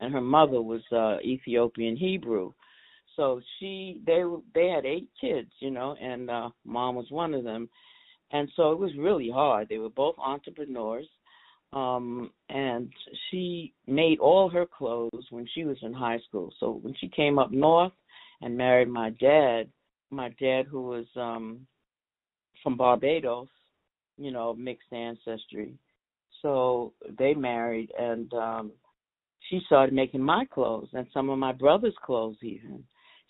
and 0.00 0.12
her 0.12 0.20
mother 0.20 0.60
was 0.60 0.82
uh, 0.92 1.18
Ethiopian 1.24 1.96
Hebrew. 1.96 2.52
So 3.14 3.40
she 3.58 4.00
they 4.04 4.24
they 4.54 4.68
had 4.68 4.84
eight 4.84 5.08
kids, 5.20 5.50
you 5.60 5.70
know, 5.70 5.94
and 6.00 6.28
uh, 6.28 6.50
mom 6.64 6.96
was 6.96 7.10
one 7.10 7.32
of 7.32 7.44
them, 7.44 7.68
and 8.32 8.50
so 8.56 8.72
it 8.72 8.78
was 8.78 8.90
really 8.98 9.30
hard. 9.30 9.68
They 9.68 9.78
were 9.78 9.90
both 9.90 10.16
entrepreneurs, 10.18 11.06
um, 11.72 12.32
and 12.48 12.92
she 13.30 13.72
made 13.86 14.18
all 14.18 14.48
her 14.48 14.66
clothes 14.66 15.26
when 15.30 15.46
she 15.54 15.64
was 15.64 15.78
in 15.82 15.92
high 15.92 16.18
school. 16.28 16.52
So 16.58 16.80
when 16.82 16.94
she 16.98 17.08
came 17.08 17.38
up 17.38 17.52
north 17.52 17.92
and 18.42 18.56
married 18.56 18.88
my 18.88 19.10
dad, 19.10 19.68
my 20.14 20.30
dad 20.40 20.66
who 20.66 20.82
was 20.82 21.06
um, 21.16 21.66
from 22.62 22.76
Barbados, 22.76 23.48
you 24.16 24.30
know, 24.30 24.54
mixed 24.54 24.92
ancestry. 24.92 25.74
So 26.42 26.92
they 27.18 27.34
married 27.34 27.90
and 27.98 28.32
um 28.34 28.72
she 29.50 29.60
started 29.66 29.94
making 29.94 30.22
my 30.22 30.46
clothes 30.46 30.88
and 30.94 31.06
some 31.12 31.28
of 31.28 31.38
my 31.38 31.52
brother's 31.52 31.96
clothes 32.04 32.36
even. 32.42 32.82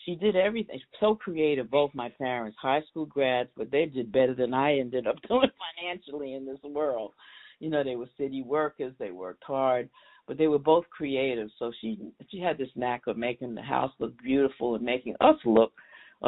She 0.05 0.14
did 0.14 0.37
everything. 0.37 0.79
So 1.01 1.14
creative, 1.14 1.70
both 1.70 1.90
my 1.94 2.09
parents, 2.11 2.57
high 2.61 2.83
school 2.90 3.07
grads, 3.07 3.49
but 3.57 3.70
they 3.70 3.87
did 3.87 4.12
better 4.12 4.35
than 4.35 4.55
I 4.55 4.79
ended 4.79 5.07
up 5.07 5.16
doing 5.29 5.51
financially 5.83 6.35
in 6.35 6.47
this 6.47 6.62
world. 6.62 7.12
You 7.59 7.70
know, 7.70 7.83
they 7.83 7.97
were 7.97 8.09
city 8.18 8.42
workers, 8.42 8.92
they 8.99 9.11
worked 9.11 9.44
hard, 9.44 9.88
but 10.27 10.38
they 10.38 10.47
were 10.47 10.59
both 10.59 10.85
creative. 10.90 11.49
So 11.59 11.73
she 11.81 11.99
she 12.31 12.40
had 12.40 12.59
this 12.59 12.68
knack 12.77 13.03
of 13.07 13.16
making 13.16 13.55
the 13.55 13.62
house 13.62 13.92
look 13.99 14.20
beautiful 14.23 14.75
and 14.75 14.85
making 14.85 15.14
us 15.20 15.37
look 15.44 15.73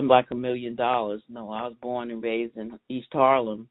like 0.05 0.27
a 0.31 0.35
million 0.35 0.75
dollars. 0.75 1.23
No, 1.29 1.51
I 1.51 1.63
was 1.63 1.75
born 1.81 2.11
and 2.11 2.23
raised 2.23 2.57
in 2.57 2.79
East 2.89 3.09
Harlem 3.13 3.69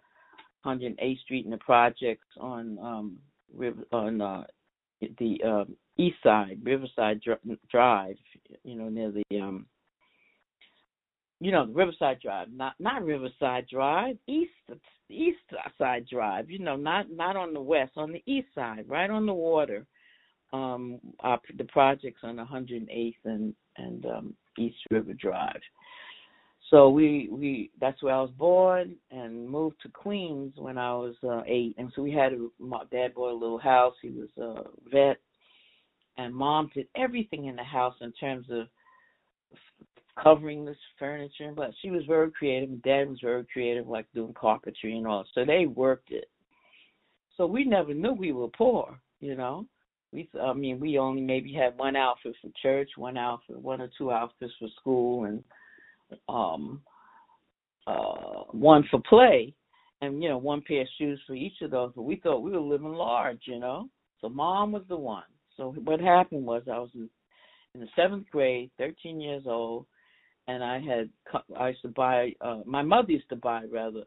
108th 0.66 1.20
Street 1.22 1.46
in 1.46 1.52
the 1.52 1.58
projects 1.58 2.26
on 2.40 2.78
um 2.80 3.18
on 3.92 4.22
uh 4.22 4.44
the 5.20 5.38
um 5.44 5.76
east 5.98 6.18
side 6.24 6.60
Riverside 6.64 7.22
Drive 7.70 8.16
you 8.64 8.76
know 8.76 8.90
near 8.90 9.12
the 9.12 9.40
um 9.40 9.66
you 11.40 11.52
know 11.52 11.66
Riverside 11.68 12.20
Drive 12.22 12.48
not 12.52 12.74
not 12.80 13.06
Riverside 13.06 13.68
Drive 13.68 14.18
east 14.28 14.52
east 15.10 15.38
side 15.78 16.08
drive 16.08 16.50
you 16.50 16.60
know 16.60 16.76
not 16.76 17.12
not 17.12 17.36
on 17.36 17.54
the 17.54 17.62
west 17.62 17.92
on 17.96 18.12
the 18.12 18.24
east 18.26 18.48
side 18.56 18.86
right 18.88 19.12
on 19.12 19.28
the 19.28 19.34
water 19.34 19.86
um 20.52 21.00
our, 21.20 21.40
the 21.58 21.64
projects 21.66 22.22
on 22.24 22.38
108th 22.38 23.16
and 23.26 23.54
and 23.78 24.06
um 24.08 24.34
East 24.58 24.78
River 24.90 25.14
Drive 25.14 25.62
so 26.70 26.90
we 26.90 27.30
we 27.32 27.70
that's 27.80 28.02
where 28.02 28.16
I 28.16 28.22
was 28.22 28.32
born 28.38 28.96
and 29.12 29.48
moved 29.48 29.82
to 29.84 29.90
Queens 29.90 30.54
when 30.58 30.78
I 30.78 30.94
was 30.94 31.16
uh, 31.24 31.42
eight, 31.46 31.76
and 31.78 31.92
so 31.96 32.02
we 32.02 32.12
had 32.12 32.34
a 32.34 32.48
my 32.60 32.84
dad 32.92 33.14
bought 33.14 33.34
a 33.34 33.38
little 33.38 33.60
house. 33.60 33.94
He 34.02 34.10
was 34.10 34.30
a 34.38 34.64
vet, 34.92 35.18
and 36.18 36.34
mom 36.34 36.72
did 36.74 36.88
everything 36.96 37.46
in 37.46 37.56
the 37.56 37.64
house 37.64 37.96
in 38.02 38.12
terms 38.14 38.48
of 38.50 38.68
covering 40.22 40.66
this 40.66 40.78
furniture. 40.98 41.52
But 41.56 41.72
she 41.82 41.92
was 41.92 42.04
very 42.08 42.32
creative, 42.32 42.70
and 42.70 42.82
dad 42.82 43.10
was 43.10 43.20
very 43.22 43.46
creative, 43.52 43.88
like 43.88 44.08
doing 44.16 44.34
carpentry 44.34 44.98
and 44.98 45.06
all. 45.06 45.26
So 45.36 45.46
they 45.46 45.68
worked 45.68 46.12
it. 46.12 46.30
So 47.38 47.46
we 47.46 47.64
never 47.64 47.94
knew 47.94 48.14
we 48.14 48.32
were 48.32 48.48
poor, 48.48 48.98
you 49.20 49.36
know. 49.36 49.68
we 50.12 50.28
I 50.42 50.54
mean 50.54 50.80
we 50.80 50.98
only 50.98 51.22
maybe 51.22 51.54
had 51.54 51.78
one 51.78 51.96
outfit 51.96 52.36
for 52.42 52.50
church, 52.60 52.90
one 52.96 53.18
outfit, 53.18 53.60
one 53.62 53.82
or 53.82 53.90
two 53.98 54.12
outfits 54.12 54.54
for 54.58 54.70
school, 54.80 55.26
and 55.26 55.44
um 56.30 56.82
uh 57.88 58.44
one 58.52 58.84
for 58.90 59.02
play, 59.02 59.54
and 60.02 60.22
you 60.22 60.30
know 60.30 60.38
one 60.38 60.62
pair 60.68 60.82
of 60.82 60.88
shoes 60.98 61.20
for 61.28 61.34
each 61.34 61.62
of 61.62 61.72
those. 61.72 61.92
But 61.96 62.04
we 62.04 62.18
thought 62.18 62.42
we 62.42 62.52
were 62.52 62.60
living 62.60 62.94
large, 62.94 63.42
you 63.46 63.60
know. 63.60 63.90
So 64.22 64.30
mom 64.30 64.72
was 64.72 64.84
the 64.90 64.98
one. 64.98 65.24
So 65.58 65.74
what 65.84 66.00
happened 66.00 66.46
was 66.46 66.64
I 66.68 66.80
was 66.80 66.90
in, 66.96 67.10
in 67.74 67.82
the 67.82 67.88
seventh 67.96 68.30
grade, 68.30 68.72
13 68.78 69.22
years 69.22 69.44
old, 69.46 69.86
and 70.48 70.64
I 70.64 70.80
had 70.80 71.10
I 71.58 71.70
used 71.70 71.82
to 71.84 71.90
buy. 71.90 72.34
uh 72.42 72.62
My 72.66 72.82
mother 72.82 73.12
used 73.12 73.30
to 73.30 73.36
buy 73.36 73.64
rather 73.72 74.04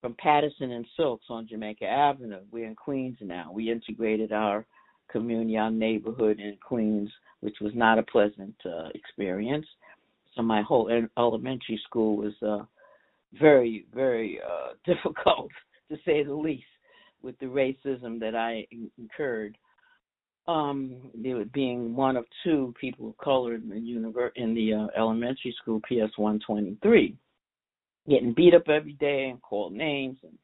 from 0.00 0.14
Patterson 0.14 0.72
and 0.72 0.86
Silks 0.96 1.26
on 1.28 1.48
Jamaica 1.48 1.84
Avenue. 1.84 2.40
We're 2.50 2.66
in 2.68 2.76
Queens 2.76 3.18
now. 3.20 3.50
We 3.52 3.70
integrated 3.70 4.32
our 4.32 4.64
community, 5.10 5.56
our 5.56 5.70
neighborhood 5.70 6.38
in 6.38 6.56
Queens, 6.62 7.10
which 7.40 7.56
was 7.60 7.72
not 7.74 7.98
a 7.98 8.02
pleasant 8.04 8.54
uh, 8.64 8.88
experience. 8.94 9.66
So 10.34 10.42
my 10.42 10.62
whole 10.62 10.90
elementary 11.16 11.80
school 11.84 12.16
was 12.16 12.34
uh, 12.42 12.64
very, 13.38 13.86
very 13.94 14.40
uh, 14.40 14.74
difficult, 14.86 15.50
to 15.90 15.96
say 16.04 16.22
the 16.22 16.34
least, 16.34 16.64
with 17.22 17.38
the 17.38 17.46
racism 17.46 18.20
that 18.20 18.34
I 18.34 18.66
incurred. 18.98 19.56
Um, 20.46 21.10
there 21.14 21.44
being 21.52 21.94
one 21.94 22.16
of 22.16 22.24
two 22.42 22.72
people 22.80 23.10
of 23.10 23.18
color 23.18 23.54
in 23.54 23.68
the 23.68 23.74
univer- 23.74 24.30
in 24.36 24.54
the 24.54 24.72
uh, 24.72 24.86
elementary 24.96 25.54
school, 25.60 25.78
PS 25.80 26.16
123 26.16 27.18
getting 28.08 28.32
beat 28.32 28.54
up 28.54 28.68
every 28.68 28.94
day 28.94 29.28
and 29.30 29.40
called 29.42 29.72
names. 29.72 30.18
And 30.22 30.36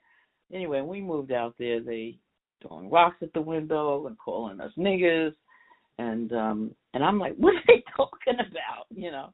anyway, 0.52 0.82
we 0.82 1.00
moved 1.00 1.32
out 1.32 1.54
there, 1.58 1.80
they 1.80 2.18
throwing 2.62 2.90
rocks 2.90 3.16
at 3.22 3.32
the 3.32 3.40
window 3.40 4.06
and 4.06 4.18
calling 4.18 4.60
us 4.60 4.72
niggers. 4.78 5.32
And 5.98 6.32
um 6.32 6.74
and 6.92 7.04
I'm 7.04 7.18
like, 7.18 7.34
what 7.38 7.54
are 7.54 7.62
they 7.66 7.82
talking 7.96 8.34
about? 8.34 8.86
You 8.90 9.10
know, 9.10 9.32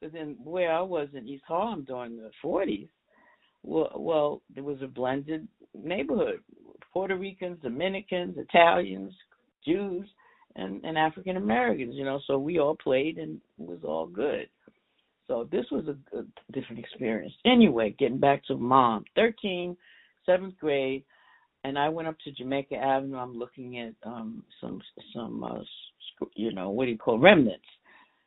because 0.00 0.12
then 0.12 0.36
where 0.42 0.72
I 0.72 0.80
was 0.80 1.08
in 1.14 1.28
East 1.28 1.44
Harlem 1.46 1.84
during 1.84 2.16
the 2.16 2.30
40s, 2.42 2.88
well, 3.62 3.92
well, 3.96 4.42
there 4.54 4.64
was 4.64 4.80
a 4.82 4.86
blended 4.86 5.46
neighborhood: 5.74 6.40
Puerto 6.92 7.16
Ricans, 7.16 7.58
Dominicans, 7.62 8.36
Italians, 8.38 9.12
Jews, 9.66 10.06
and 10.56 10.82
and 10.84 10.96
African 10.96 11.36
Americans. 11.36 11.94
You 11.94 12.04
know, 12.04 12.20
so 12.26 12.38
we 12.38 12.58
all 12.58 12.76
played 12.76 13.18
and 13.18 13.40
it 13.58 13.66
was 13.66 13.80
all 13.84 14.06
good. 14.06 14.48
So 15.26 15.46
this 15.52 15.66
was 15.70 15.84
a, 15.86 16.18
a 16.18 16.24
different 16.52 16.80
experience. 16.80 17.34
Anyway, 17.44 17.94
getting 17.98 18.18
back 18.18 18.44
to 18.46 18.56
mom, 18.56 19.04
13, 19.14 19.76
seventh 20.26 20.58
grade, 20.58 21.04
and 21.62 21.78
I 21.78 21.88
went 21.88 22.08
up 22.08 22.16
to 22.24 22.32
Jamaica 22.32 22.74
Avenue. 22.76 23.18
I'm 23.18 23.34
looking 23.34 23.78
at 23.78 23.94
um 24.08 24.42
some 24.60 24.80
some 25.14 25.44
uh 25.44 25.60
you 26.34 26.52
know 26.54 26.70
what 26.70 26.86
do 26.86 26.90
you 26.92 26.98
call 26.98 27.18
remnants 27.18 27.66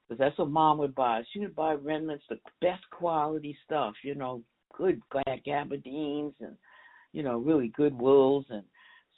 because 0.07 0.19
that's 0.19 0.37
what 0.37 0.49
mom 0.49 0.77
would 0.79 0.95
buy. 0.95 1.23
She 1.31 1.39
would 1.39 1.55
buy 1.55 1.73
remnants, 1.73 2.25
the 2.29 2.39
best 2.61 2.83
quality 2.91 3.57
stuff, 3.65 3.93
you 4.03 4.15
know, 4.15 4.41
good 4.75 5.01
black 5.11 5.43
gabardines 5.45 6.33
and 6.39 6.55
you 7.11 7.23
know 7.23 7.37
really 7.37 7.67
good 7.69 7.93
wools 7.97 8.45
and 8.49 8.63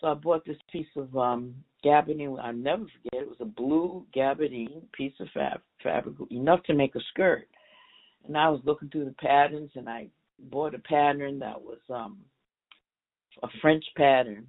so 0.02 0.08
I 0.08 0.14
bought 0.14 0.46
this 0.46 0.58
piece 0.72 0.88
of 0.96 1.16
um 1.16 1.56
gabardine. 1.84 2.40
I'll 2.40 2.54
never 2.54 2.84
forget. 2.84 3.24
It 3.24 3.30
was 3.30 3.38
a 3.40 3.46
blue 3.46 4.06
gabardine 4.14 4.82
piece 4.92 5.14
of 5.20 5.28
fab, 5.34 5.62
fabric 5.82 6.16
enough 6.30 6.62
to 6.64 6.74
make 6.74 6.96
a 6.96 7.00
skirt 7.12 7.48
and 8.28 8.38
I 8.38 8.50
was 8.50 8.62
looking 8.64 8.90
through 8.90 9.06
the 9.06 9.12
patterns 9.12 9.72
and 9.76 9.88
I 9.88 10.08
bought 10.52 10.76
a 10.76 10.80
pattern 10.80 11.40
that 11.40 11.60
was 11.60 11.80
um 11.90 12.20
a 13.44 13.48
French 13.62 13.84
pattern. 13.98 14.48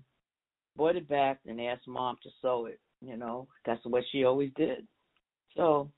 Bought 0.76 0.96
it 0.96 1.08
back 1.08 1.40
and 1.46 1.60
asked 1.60 1.88
mom 1.88 2.16
to 2.22 2.28
sew 2.42 2.66
it, 2.66 2.78
you 3.00 3.16
know. 3.16 3.48
That's 3.64 3.80
what 3.84 4.04
she 4.12 4.24
always 4.24 4.50
did. 4.56 4.86
So 5.56 5.90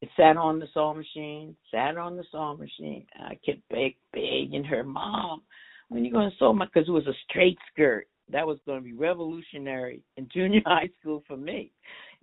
it 0.00 0.08
sat 0.16 0.36
on 0.36 0.58
the 0.58 0.66
sewing 0.72 0.98
machine, 0.98 1.56
sat 1.70 1.96
on 1.96 2.16
the 2.16 2.24
sewing 2.30 2.58
machine. 2.58 3.06
I 3.18 3.38
kept 3.44 3.68
beg, 3.68 3.96
begging 4.12 4.64
her, 4.64 4.84
Mom, 4.84 5.42
when 5.88 6.04
you 6.04 6.12
going 6.12 6.30
to 6.30 6.36
sew 6.38 6.52
my, 6.52 6.66
because 6.66 6.88
it 6.88 6.92
was 6.92 7.06
a 7.06 7.14
straight 7.28 7.58
skirt. 7.72 8.06
That 8.30 8.46
was 8.46 8.58
going 8.66 8.78
to 8.78 8.84
be 8.84 8.92
revolutionary 8.92 10.02
in 10.18 10.28
junior 10.32 10.60
high 10.66 10.90
school 11.00 11.24
for 11.26 11.36
me 11.36 11.72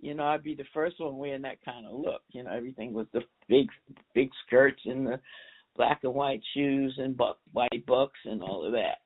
you 0.00 0.14
know, 0.14 0.24
I'd 0.24 0.42
be 0.42 0.54
the 0.54 0.64
first 0.74 1.00
one 1.00 1.16
wearing 1.16 1.42
that 1.42 1.64
kind 1.64 1.86
of 1.86 1.98
look. 1.98 2.22
You 2.30 2.44
know, 2.44 2.52
everything 2.52 2.92
was 2.92 3.06
the 3.12 3.22
big, 3.48 3.68
big 4.14 4.30
skirts 4.46 4.80
and 4.84 5.06
the 5.06 5.20
black 5.76 6.00
and 6.02 6.14
white 6.14 6.42
shoes 6.54 6.94
and 6.98 7.16
buck, 7.16 7.38
white 7.52 7.84
bucks 7.86 8.18
and 8.24 8.42
all 8.42 8.64
of 8.64 8.72
that. 8.72 8.98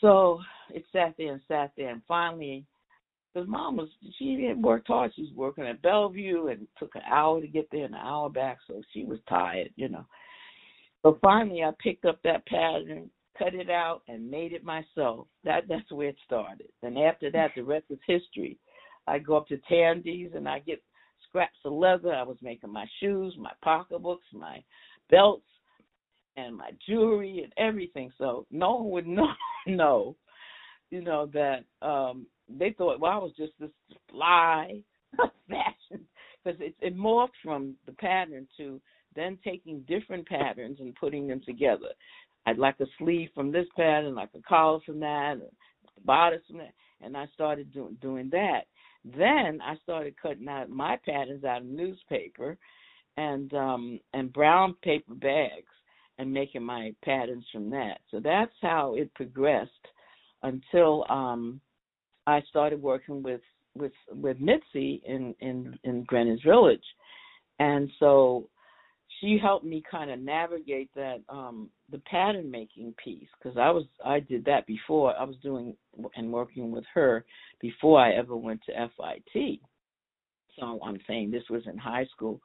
So 0.00 0.40
it 0.70 0.84
sat 0.92 1.14
there 1.16 1.32
and 1.32 1.40
sat 1.46 1.72
there, 1.76 1.90
and 1.90 2.02
finally, 2.08 2.64
because 3.32 3.48
mom 3.48 3.76
was 3.76 3.88
she 4.18 4.44
had 4.48 4.62
worked 4.62 4.88
hard. 4.88 5.12
She 5.14 5.22
was 5.22 5.32
working 5.34 5.64
at 5.64 5.82
Bellevue 5.82 6.48
and 6.48 6.66
took 6.78 6.94
an 6.94 7.02
hour 7.10 7.40
to 7.40 7.46
get 7.46 7.68
there 7.70 7.84
and 7.84 7.94
an 7.94 8.00
hour 8.00 8.28
back, 8.28 8.58
so 8.66 8.82
she 8.92 9.04
was 9.04 9.18
tired, 9.28 9.70
you 9.76 9.88
know. 9.88 10.04
So 11.02 11.18
finally, 11.22 11.62
I 11.62 11.70
picked 11.82 12.04
up 12.04 12.20
that 12.22 12.46
pattern, 12.46 13.10
cut 13.38 13.54
it 13.54 13.70
out, 13.70 14.02
and 14.08 14.30
made 14.30 14.52
it 14.52 14.64
myself. 14.64 15.26
That 15.44 15.64
that's 15.68 15.90
where 15.90 16.08
it 16.08 16.16
started. 16.24 16.68
And 16.82 16.98
after 16.98 17.30
that, 17.30 17.52
the 17.56 17.62
rest 17.62 17.86
is 17.90 17.98
history. 18.06 18.58
I 19.06 19.18
go 19.18 19.36
up 19.36 19.48
to 19.48 19.58
Tandy's 19.68 20.30
and 20.34 20.48
I 20.48 20.60
get 20.60 20.82
scraps 21.28 21.58
of 21.64 21.72
leather. 21.72 22.14
I 22.14 22.22
was 22.22 22.36
making 22.42 22.72
my 22.72 22.86
shoes, 23.00 23.34
my 23.38 23.52
pocketbooks, 23.64 24.26
my 24.32 24.62
belts, 25.10 25.46
and 26.36 26.56
my 26.56 26.70
jewelry 26.86 27.42
and 27.42 27.52
everything. 27.56 28.12
So 28.18 28.46
no 28.50 28.76
one 28.76 28.90
would 28.90 29.06
know, 29.06 29.28
know 29.66 30.16
you 30.90 31.00
know, 31.00 31.28
that 31.32 31.64
um 31.84 32.26
they 32.48 32.74
thought, 32.76 33.00
well, 33.00 33.12
I 33.12 33.18
was 33.18 33.32
just 33.36 33.52
this 33.58 33.70
fly 34.10 34.80
fashion 35.48 36.06
because 36.42 36.60
it, 36.60 36.74
it 36.80 36.96
morphed 36.96 37.28
from 37.42 37.74
the 37.86 37.92
pattern 37.92 38.46
to 38.56 38.80
then 39.14 39.38
taking 39.44 39.80
different 39.82 40.26
patterns 40.26 40.78
and 40.80 40.94
putting 40.94 41.26
them 41.26 41.40
together. 41.44 41.88
I'd 42.46 42.58
like 42.58 42.80
a 42.80 42.86
sleeve 42.98 43.28
from 43.34 43.52
this 43.52 43.66
pattern, 43.76 44.14
like 44.14 44.30
a 44.34 44.42
collar 44.42 44.80
from 44.84 45.00
that, 45.00 45.36
the 45.38 46.00
bodice 46.04 46.42
from 46.48 46.58
that, 46.58 46.72
and 47.00 47.16
I 47.16 47.26
started 47.34 47.72
doing 47.72 47.96
doing 48.00 48.28
that. 48.30 48.62
Then 49.04 49.60
I 49.62 49.76
started 49.82 50.14
cutting 50.20 50.48
out 50.48 50.70
my 50.70 50.98
patterns 51.04 51.44
out 51.44 51.62
of 51.62 51.66
newspaper 51.66 52.56
and 53.16 53.52
um 53.54 54.00
and 54.14 54.32
brown 54.32 54.74
paper 54.82 55.14
bags 55.14 55.72
and 56.18 56.32
making 56.32 56.62
my 56.62 56.92
patterns 57.04 57.44
from 57.52 57.70
that. 57.70 57.98
So 58.10 58.20
that's 58.20 58.52
how 58.60 58.94
it 58.96 59.12
progressed 59.14 59.70
until 60.42 61.04
um 61.08 61.60
I 62.26 62.42
started 62.48 62.80
working 62.80 63.22
with 63.22 63.40
with 63.74 63.92
with 64.10 64.40
Mitzi 64.40 65.02
in 65.04 65.34
in 65.40 65.78
in 65.84 66.04
Greenwich 66.04 66.42
Village. 66.44 66.84
And 67.58 67.90
so 67.98 68.48
she 69.20 69.38
helped 69.40 69.64
me 69.64 69.82
kind 69.88 70.10
of 70.10 70.18
navigate 70.18 70.90
that 70.94 71.22
um 71.28 71.68
the 71.90 71.98
pattern 71.98 72.50
making 72.50 72.94
piece 73.02 73.28
because 73.38 73.56
I 73.58 73.70
was 73.70 73.84
I 74.04 74.20
did 74.20 74.44
that 74.46 74.66
before 74.66 75.16
I 75.16 75.24
was 75.24 75.36
doing 75.42 75.76
and 76.16 76.32
working 76.32 76.70
with 76.70 76.84
her 76.94 77.24
before 77.60 78.00
I 78.00 78.12
ever 78.12 78.36
went 78.36 78.60
to 78.66 78.72
FIT. 78.72 79.60
So 80.58 80.80
I'm 80.84 80.98
saying 81.06 81.30
this 81.30 81.48
was 81.50 81.62
in 81.66 81.78
high 81.78 82.06
school. 82.14 82.40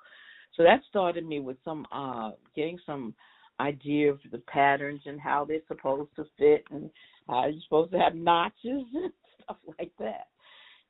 So 0.56 0.64
that 0.64 0.82
started 0.90 1.26
me 1.26 1.40
with 1.40 1.58
some 1.64 1.86
uh 1.92 2.32
getting 2.56 2.80
some 2.86 3.14
idea 3.60 4.12
of 4.12 4.20
the 4.32 4.38
patterns 4.40 5.02
and 5.06 5.20
how 5.20 5.44
they're 5.44 5.60
supposed 5.68 6.16
to 6.16 6.26
fit 6.38 6.64
and 6.72 6.90
how 7.28 7.48
you're 7.48 7.62
supposed 7.64 7.92
to 7.92 7.98
have 7.98 8.16
notches 8.16 8.84
stuff 9.44 9.58
like 9.80 9.92
that. 10.00 10.28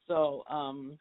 So 0.08 0.44
um 0.50 0.98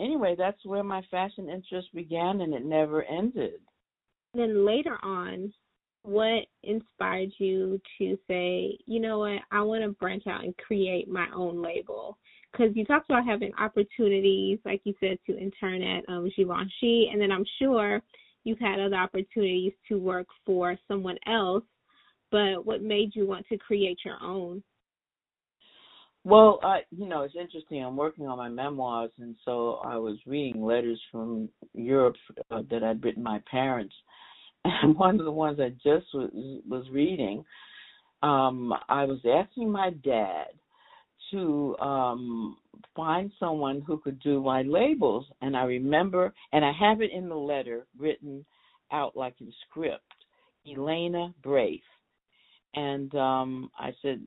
anyway, 0.00 0.34
that's 0.36 0.64
where 0.64 0.84
my 0.84 1.02
fashion 1.10 1.48
interest 1.48 1.88
began 1.94 2.40
and 2.40 2.54
it 2.54 2.64
never 2.64 3.02
ended. 3.04 3.60
Then 4.34 4.66
later 4.66 4.98
on, 5.02 5.52
what 6.02 6.46
inspired 6.62 7.30
you 7.38 7.80
to 7.98 8.18
say, 8.28 8.78
you 8.86 9.00
know 9.00 9.18
what, 9.18 9.40
I 9.50 9.62
want 9.62 9.82
to 9.82 9.90
branch 9.90 10.26
out 10.26 10.44
and 10.44 10.56
create 10.56 11.08
my 11.08 11.26
own 11.34 11.62
label? 11.62 12.16
Because 12.52 12.74
you 12.74 12.84
talked 12.84 13.10
about 13.10 13.26
having 13.26 13.52
opportunities, 13.58 14.58
like 14.64 14.80
you 14.84 14.94
said, 15.00 15.18
to 15.26 15.38
intern 15.38 15.82
at 15.82 16.08
um, 16.08 16.30
Givenchy, 16.34 17.10
and 17.12 17.20
then 17.20 17.30
I'm 17.30 17.44
sure 17.58 18.00
you've 18.44 18.58
had 18.58 18.80
other 18.80 18.96
opportunities 18.96 19.72
to 19.88 19.98
work 19.98 20.26
for 20.46 20.78
someone 20.88 21.18
else. 21.26 21.64
But 22.30 22.64
what 22.64 22.82
made 22.82 23.14
you 23.14 23.26
want 23.26 23.46
to 23.48 23.58
create 23.58 23.98
your 24.04 24.16
own? 24.22 24.62
Well, 26.24 26.58
I, 26.62 26.80
you 26.90 27.08
know, 27.08 27.22
it's 27.22 27.34
interesting. 27.40 27.82
I'm 27.82 27.96
working 27.96 28.26
on 28.26 28.38
my 28.38 28.48
memoirs, 28.48 29.10
and 29.18 29.36
so 29.44 29.80
I 29.84 29.96
was 29.96 30.18
reading 30.26 30.62
letters 30.62 31.00
from 31.10 31.48
Europe 31.74 32.16
uh, 32.50 32.62
that 32.70 32.82
I'd 32.82 33.02
written 33.04 33.22
my 33.22 33.40
parents. 33.50 33.94
And 34.64 34.98
one 34.98 35.18
of 35.18 35.24
the 35.24 35.32
ones 35.32 35.60
I 35.60 35.70
just 35.70 36.06
was, 36.12 36.30
was 36.68 36.84
reading, 36.90 37.44
um, 38.22 38.74
I 38.88 39.04
was 39.04 39.20
asking 39.24 39.70
my 39.70 39.90
dad 40.04 40.48
to 41.30 41.76
um 41.78 42.56
find 42.96 43.30
someone 43.38 43.82
who 43.86 43.98
could 43.98 44.18
do 44.20 44.42
my 44.42 44.62
labels. 44.62 45.26
And 45.42 45.56
I 45.56 45.64
remember 45.64 46.32
and 46.52 46.64
I 46.64 46.72
have 46.78 47.00
it 47.00 47.10
in 47.12 47.28
the 47.28 47.36
letter 47.36 47.86
written 47.98 48.44
out 48.92 49.16
like 49.16 49.34
in 49.40 49.52
script 49.68 50.02
Elena 50.70 51.34
Braith 51.42 51.80
and 52.74 53.14
um 53.14 53.70
I 53.78 53.92
said, 54.02 54.20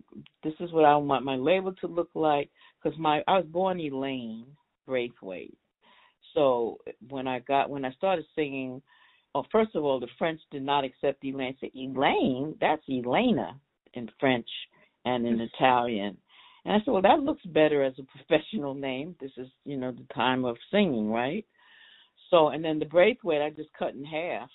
"This 0.43 0.54
is 0.60 0.71
what 0.71 0.86
I 0.86 0.95
want 0.95 1.25
my 1.25 1.36
label 1.36 1.73
to 1.82 1.88
look 1.88 2.10
like." 2.13 2.49
Because 2.82 2.97
my 2.99 3.23
I 3.27 3.38
was 3.38 3.45
born 3.45 3.80
Elaine 3.80 4.45
Braithwaite, 4.88 5.58
so 6.34 6.80
when 7.10 7.27
I 7.27 7.39
got 7.39 7.69
when 7.69 7.86
I 7.86 7.91
started 7.93 8.25
singing, 8.36 8.82
well, 9.34 9.45
first 9.51 9.75
of 9.75 9.84
all, 9.84 9.99
the 9.99 10.08
French 10.17 10.41
did 10.51 10.63
not 10.63 10.84
accept 10.84 11.23
Elaine. 11.23 11.56
Said 11.60 11.71
Elaine, 11.75 12.56
that's 12.60 12.84
Elena 12.89 13.60
in 13.93 14.10
French 14.19 14.47
and 15.06 15.25
in 15.25 15.39
Italian. 15.41 16.17
And 16.65 16.75
I 16.75 16.77
said, 16.80 16.91
well, 16.91 17.01
that 17.01 17.21
looks 17.21 17.43
better 17.45 17.84
as 17.84 17.93
a 17.97 18.04
professional 18.17 18.73
name. 18.73 19.15
This 19.19 19.32
is, 19.38 19.47
you 19.65 19.77
know, 19.77 19.91
the 19.91 20.06
time 20.13 20.45
of 20.45 20.58
singing, 20.71 21.10
right? 21.10 21.45
So, 22.30 22.49
and 22.49 22.63
then 22.63 22.80
the 22.80 22.86
Braithwaite 22.86 23.41
I 23.41 23.49
just 23.49 23.69
cut 23.77 23.93
in 23.93 24.06
half, 24.06 24.49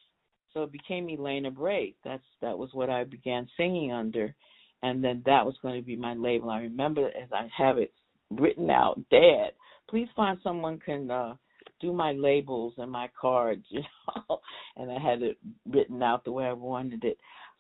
so 0.56 0.62
it 0.62 0.72
became 0.72 1.10
Elena 1.10 1.50
Braith. 1.50 1.96
That's 2.02 2.24
that 2.40 2.56
was 2.56 2.70
what 2.72 2.88
I 2.88 3.04
began 3.04 3.46
singing 3.58 3.92
under, 3.92 4.34
and 4.82 5.04
then 5.04 5.22
that 5.26 5.44
was 5.44 5.54
going 5.60 5.78
to 5.78 5.86
be 5.86 5.96
my 5.96 6.14
label. 6.14 6.48
I 6.48 6.60
remember 6.60 7.08
as 7.08 7.28
I 7.30 7.46
have 7.54 7.76
it 7.76 7.92
written 8.30 8.70
out, 8.70 8.98
Dad, 9.10 9.50
please 9.90 10.08
find 10.16 10.38
someone 10.42 10.78
can 10.78 11.10
uh 11.10 11.34
do 11.78 11.92
my 11.92 12.12
labels 12.12 12.72
and 12.78 12.90
my 12.90 13.10
cards, 13.20 13.66
you 13.68 13.82
know. 14.30 14.40
and 14.78 14.90
I 14.90 14.98
had 14.98 15.20
it 15.20 15.36
written 15.68 16.02
out 16.02 16.24
the 16.24 16.32
way 16.32 16.46
I 16.46 16.54
wanted 16.54 17.04
it. 17.04 17.18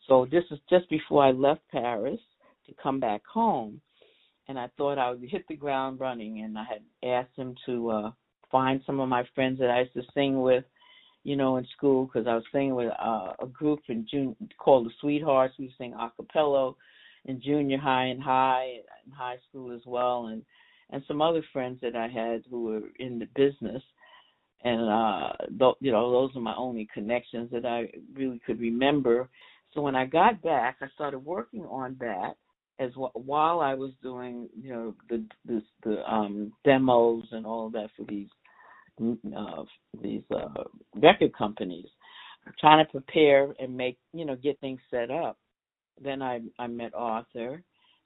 So 0.08 0.26
this 0.30 0.44
is 0.50 0.58
just 0.70 0.88
before 0.88 1.22
I 1.22 1.32
left 1.32 1.60
Paris 1.70 2.20
to 2.66 2.74
come 2.82 2.98
back 2.98 3.20
home, 3.30 3.78
and 4.48 4.58
I 4.58 4.70
thought 4.78 4.98
I 4.98 5.10
would 5.10 5.28
hit 5.28 5.44
the 5.48 5.56
ground 5.56 6.00
running. 6.00 6.40
And 6.40 6.56
I 6.56 6.64
had 6.64 7.06
asked 7.06 7.36
him 7.36 7.56
to 7.66 7.90
uh 7.90 8.10
find 8.50 8.80
some 8.86 9.00
of 9.00 9.10
my 9.10 9.24
friends 9.34 9.58
that 9.58 9.68
I 9.68 9.80
used 9.80 9.92
to 9.92 10.02
sing 10.14 10.40
with, 10.40 10.64
you 11.26 11.34
know, 11.34 11.56
in 11.56 11.66
school 11.76 12.06
because 12.06 12.28
I 12.28 12.36
was 12.36 12.44
singing 12.52 12.76
with 12.76 12.92
uh, 13.02 13.32
a 13.40 13.46
group 13.52 13.80
in 13.88 14.06
June 14.08 14.36
called 14.58 14.86
the 14.86 14.92
Sweethearts. 15.00 15.56
We 15.58 15.74
sang 15.76 15.92
a 15.94 16.12
cappella 16.14 16.72
in 17.24 17.42
junior 17.42 17.78
high 17.78 18.04
and 18.04 18.22
high 18.22 18.76
and 19.04 19.12
high 19.12 19.38
school 19.48 19.74
as 19.74 19.80
well, 19.84 20.26
and 20.26 20.44
and 20.90 21.02
some 21.08 21.20
other 21.20 21.42
friends 21.52 21.80
that 21.82 21.96
I 21.96 22.06
had 22.06 22.44
who 22.48 22.62
were 22.66 22.82
in 23.00 23.18
the 23.18 23.26
business. 23.34 23.82
And 24.62 24.88
uh, 24.88 25.32
th- 25.58 25.74
you 25.80 25.90
know, 25.90 26.12
those 26.12 26.30
are 26.36 26.40
my 26.40 26.54
only 26.56 26.88
connections 26.94 27.50
that 27.50 27.66
I 27.66 27.90
really 28.14 28.40
could 28.46 28.60
remember. 28.60 29.28
So 29.74 29.80
when 29.80 29.96
I 29.96 30.06
got 30.06 30.40
back, 30.42 30.76
I 30.80 30.86
started 30.94 31.18
working 31.18 31.64
on 31.64 31.96
that 31.98 32.36
as 32.78 32.92
w- 32.92 33.10
while 33.14 33.58
I 33.58 33.74
was 33.74 33.90
doing, 34.00 34.48
you 34.56 34.70
know, 34.70 34.94
the 35.10 35.24
the, 35.44 35.60
the 35.82 36.08
um, 36.08 36.52
demos 36.64 37.24
and 37.32 37.44
all 37.44 37.66
of 37.66 37.72
that 37.72 37.90
for 37.96 38.04
these 38.08 38.28
uh, 39.00 39.64
these 40.02 40.22
uh, 40.34 40.64
record 40.94 41.32
companies, 41.36 41.86
trying 42.60 42.84
to 42.84 42.90
prepare 42.90 43.54
and 43.58 43.76
make, 43.76 43.98
you 44.12 44.24
know, 44.24 44.36
get 44.36 44.58
things 44.60 44.80
set 44.90 45.10
up. 45.10 45.38
Then 46.02 46.22
I 46.22 46.40
I 46.58 46.66
met 46.66 46.92
Arthur, 46.94 47.62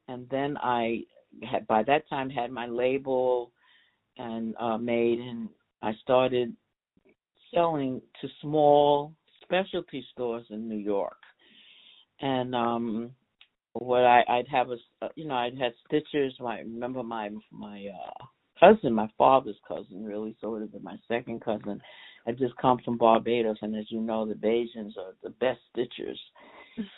and 0.08 0.28
then 0.30 0.56
I 0.58 1.02
had 1.42 1.66
by 1.66 1.82
that 1.84 2.08
time 2.08 2.30
had 2.30 2.50
my 2.50 2.66
label 2.66 3.52
and 4.18 4.54
uh, 4.58 4.78
made, 4.78 5.18
and 5.18 5.48
I 5.82 5.92
started 6.02 6.54
selling 7.52 8.00
to 8.20 8.28
small 8.40 9.12
specialty 9.42 10.04
stores 10.12 10.46
in 10.50 10.68
New 10.68 10.78
York, 10.78 11.18
and 12.20 12.54
um 12.54 13.10
what 13.72 14.04
I 14.04 14.22
I'd 14.28 14.48
have 14.48 14.70
a 14.70 14.76
you 15.16 15.26
know 15.26 15.34
I'd 15.34 15.58
had 15.58 15.72
stitchers. 15.90 16.32
I 16.44 16.60
remember 16.60 17.02
my 17.02 17.30
my 17.50 17.86
uh 17.86 18.24
cousin, 18.60 18.92
my 18.92 19.08
father's 19.18 19.58
cousin, 19.66 20.04
really, 20.04 20.36
so 20.40 20.48
it 20.48 20.50
would 20.50 20.62
have 20.62 20.72
been 20.72 20.84
my 20.84 20.98
second 21.08 21.42
cousin, 21.42 21.80
had 22.26 22.38
just 22.38 22.56
come 22.56 22.78
from 22.84 22.98
Barbados, 22.98 23.56
and 23.62 23.74
as 23.74 23.90
you 23.90 24.00
know, 24.00 24.26
the 24.26 24.34
Bajans 24.34 24.96
are 24.98 25.14
the 25.22 25.30
best 25.30 25.60
stitchers. 25.74 26.18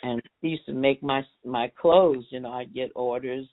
And 0.03 0.21
he 0.41 0.49
used 0.49 0.65
to 0.67 0.73
make 0.73 1.01
my 1.01 1.25
my 1.43 1.71
clothes. 1.79 2.25
You 2.29 2.39
know, 2.41 2.51
I'd 2.51 2.73
get 2.73 2.91
orders. 2.95 3.47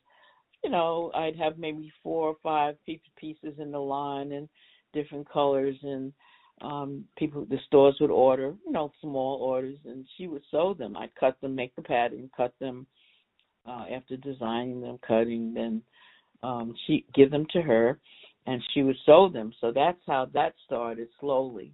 You 0.62 0.70
know, 0.70 1.10
I'd 1.14 1.36
have 1.36 1.58
maybe 1.58 1.92
four 2.02 2.28
or 2.28 2.36
five 2.42 2.76
pieces 2.86 3.54
in 3.58 3.72
the 3.72 3.78
line 3.78 4.32
and 4.32 4.48
different 4.92 5.28
colors, 5.28 5.76
and 5.82 6.12
um 6.60 7.04
people 7.16 7.46
the 7.46 7.58
stores 7.66 7.96
would 8.00 8.10
order. 8.10 8.54
You 8.66 8.72
know, 8.72 8.92
small 9.00 9.38
orders, 9.40 9.78
and 9.86 10.06
she 10.16 10.26
would 10.26 10.42
sew 10.50 10.74
them. 10.74 10.96
I'd 10.96 11.14
cut 11.14 11.40
them, 11.40 11.54
make 11.54 11.74
the 11.74 11.82
pattern, 11.82 12.30
cut 12.36 12.52
them 12.60 12.86
uh, 13.66 13.86
after 13.92 14.16
designing 14.16 14.80
them, 14.80 14.98
cutting, 15.06 15.54
then 15.54 15.82
um, 16.42 16.74
she 16.86 17.04
give 17.14 17.30
them 17.30 17.46
to 17.52 17.62
her, 17.62 17.98
and 18.46 18.62
she 18.72 18.82
would 18.82 18.96
sew 19.04 19.28
them. 19.28 19.52
So 19.60 19.72
that's 19.72 20.00
how 20.06 20.28
that 20.34 20.54
started 20.64 21.08
slowly, 21.18 21.72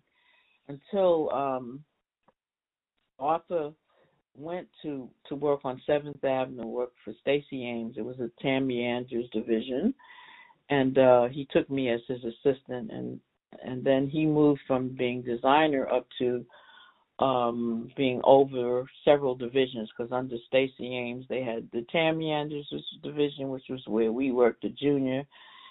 until 0.68 1.31
um, 1.33 1.85
Arthur 3.18 3.72
went 4.37 4.68
to 4.83 5.09
to 5.29 5.35
work 5.35 5.61
on 5.64 5.81
Seventh 5.87 6.22
Avenue, 6.24 6.66
worked 6.66 6.98
for 7.05 7.14
Stacy 7.20 7.64
Ames. 7.64 7.94
It 7.96 8.05
was 8.05 8.18
a 8.20 8.31
Tammy 8.42 8.85
Andrews 8.85 9.29
division, 9.33 9.94
and 10.68 10.98
uh, 10.98 11.29
he 11.29 11.48
took 11.50 11.70
me 11.70 11.90
as 11.90 12.00
his 12.09 12.22
assistant, 12.24 12.90
and 12.90 13.20
and 13.64 13.83
then 13.83 14.09
he 14.09 14.26
moved 14.26 14.61
from 14.66 14.88
being 14.88 15.22
designer 15.22 15.88
up 15.88 16.07
to 16.18 16.44
um 17.18 17.90
being 17.96 18.20
over 18.24 18.87
several 19.05 19.35
divisions 19.35 19.88
because 19.96 20.12
under 20.12 20.37
Stacy 20.46 20.94
Ames 20.94 21.24
they 21.29 21.42
had 21.42 21.66
the 21.72 21.87
Tammy 21.90 22.31
Andrews 22.31 22.70
division 23.02 23.48
which 23.48 23.64
was 23.70 23.83
where 23.87 24.12
we 24.12 24.33
worked 24.33 24.62
the 24.62 24.68
junior 24.68 25.24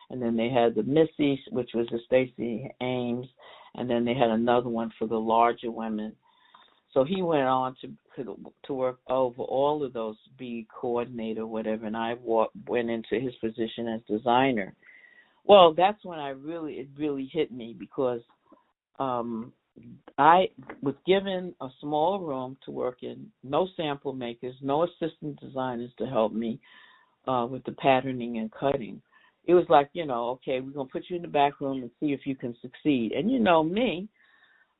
and 0.09 0.21
then 0.21 0.35
they 0.35 0.49
had 0.49 0.73
the 0.73 0.83
Missy 0.83 1.39
which 1.51 1.69
was 1.75 1.87
the 1.91 1.99
Stacy 2.05 2.67
Ames 2.81 3.27
and 3.75 3.87
then 3.89 4.05
they 4.05 4.15
had 4.15 4.29
another 4.29 4.69
one 4.69 4.91
for 4.97 5.07
the 5.07 5.19
larger 5.19 5.69
women. 5.69 6.13
So 6.93 7.03
he 7.03 7.21
went 7.21 7.43
on 7.43 7.75
to 7.81 8.35
to 8.65 8.73
work 8.73 8.99
over 9.07 9.43
all 9.43 9.83
of 9.83 9.93
those 9.93 10.15
be 10.39 10.65
coordinator 10.73 11.45
whatever 11.45 11.85
and 11.85 11.97
I 11.97 12.15
went 12.23 12.89
into 12.89 13.19
his 13.19 13.35
position 13.35 13.87
as 13.87 14.01
designer. 14.07 14.73
Well 15.43 15.75
that's 15.75 16.03
when 16.03 16.17
I 16.17 16.29
really 16.29 16.73
it 16.75 16.87
really 16.97 17.29
hit 17.31 17.51
me 17.51 17.75
because 17.77 18.21
um 18.97 19.53
I 20.17 20.49
was 20.81 20.95
given 21.05 21.53
a 21.61 21.67
small 21.81 22.19
room 22.19 22.57
to 22.65 22.71
work 22.71 23.03
in, 23.03 23.27
no 23.43 23.67
sample 23.75 24.13
makers, 24.13 24.55
no 24.61 24.83
assistant 24.83 25.39
designers 25.39 25.91
to 25.97 26.05
help 26.05 26.31
me 26.31 26.59
uh, 27.27 27.47
with 27.49 27.63
the 27.65 27.73
patterning 27.73 28.37
and 28.37 28.51
cutting. 28.51 29.01
It 29.45 29.53
was 29.53 29.65
like, 29.69 29.89
you 29.93 30.05
know, 30.05 30.29
okay, 30.29 30.61
we're 30.61 30.71
gonna 30.71 30.89
put 30.89 31.05
you 31.09 31.17
in 31.17 31.21
the 31.21 31.27
back 31.27 31.59
room 31.59 31.81
and 31.81 31.91
see 31.99 32.13
if 32.13 32.21
you 32.25 32.35
can 32.35 32.55
succeed. 32.61 33.11
And 33.11 33.29
you 33.29 33.39
know 33.39 33.63
me, 33.63 34.07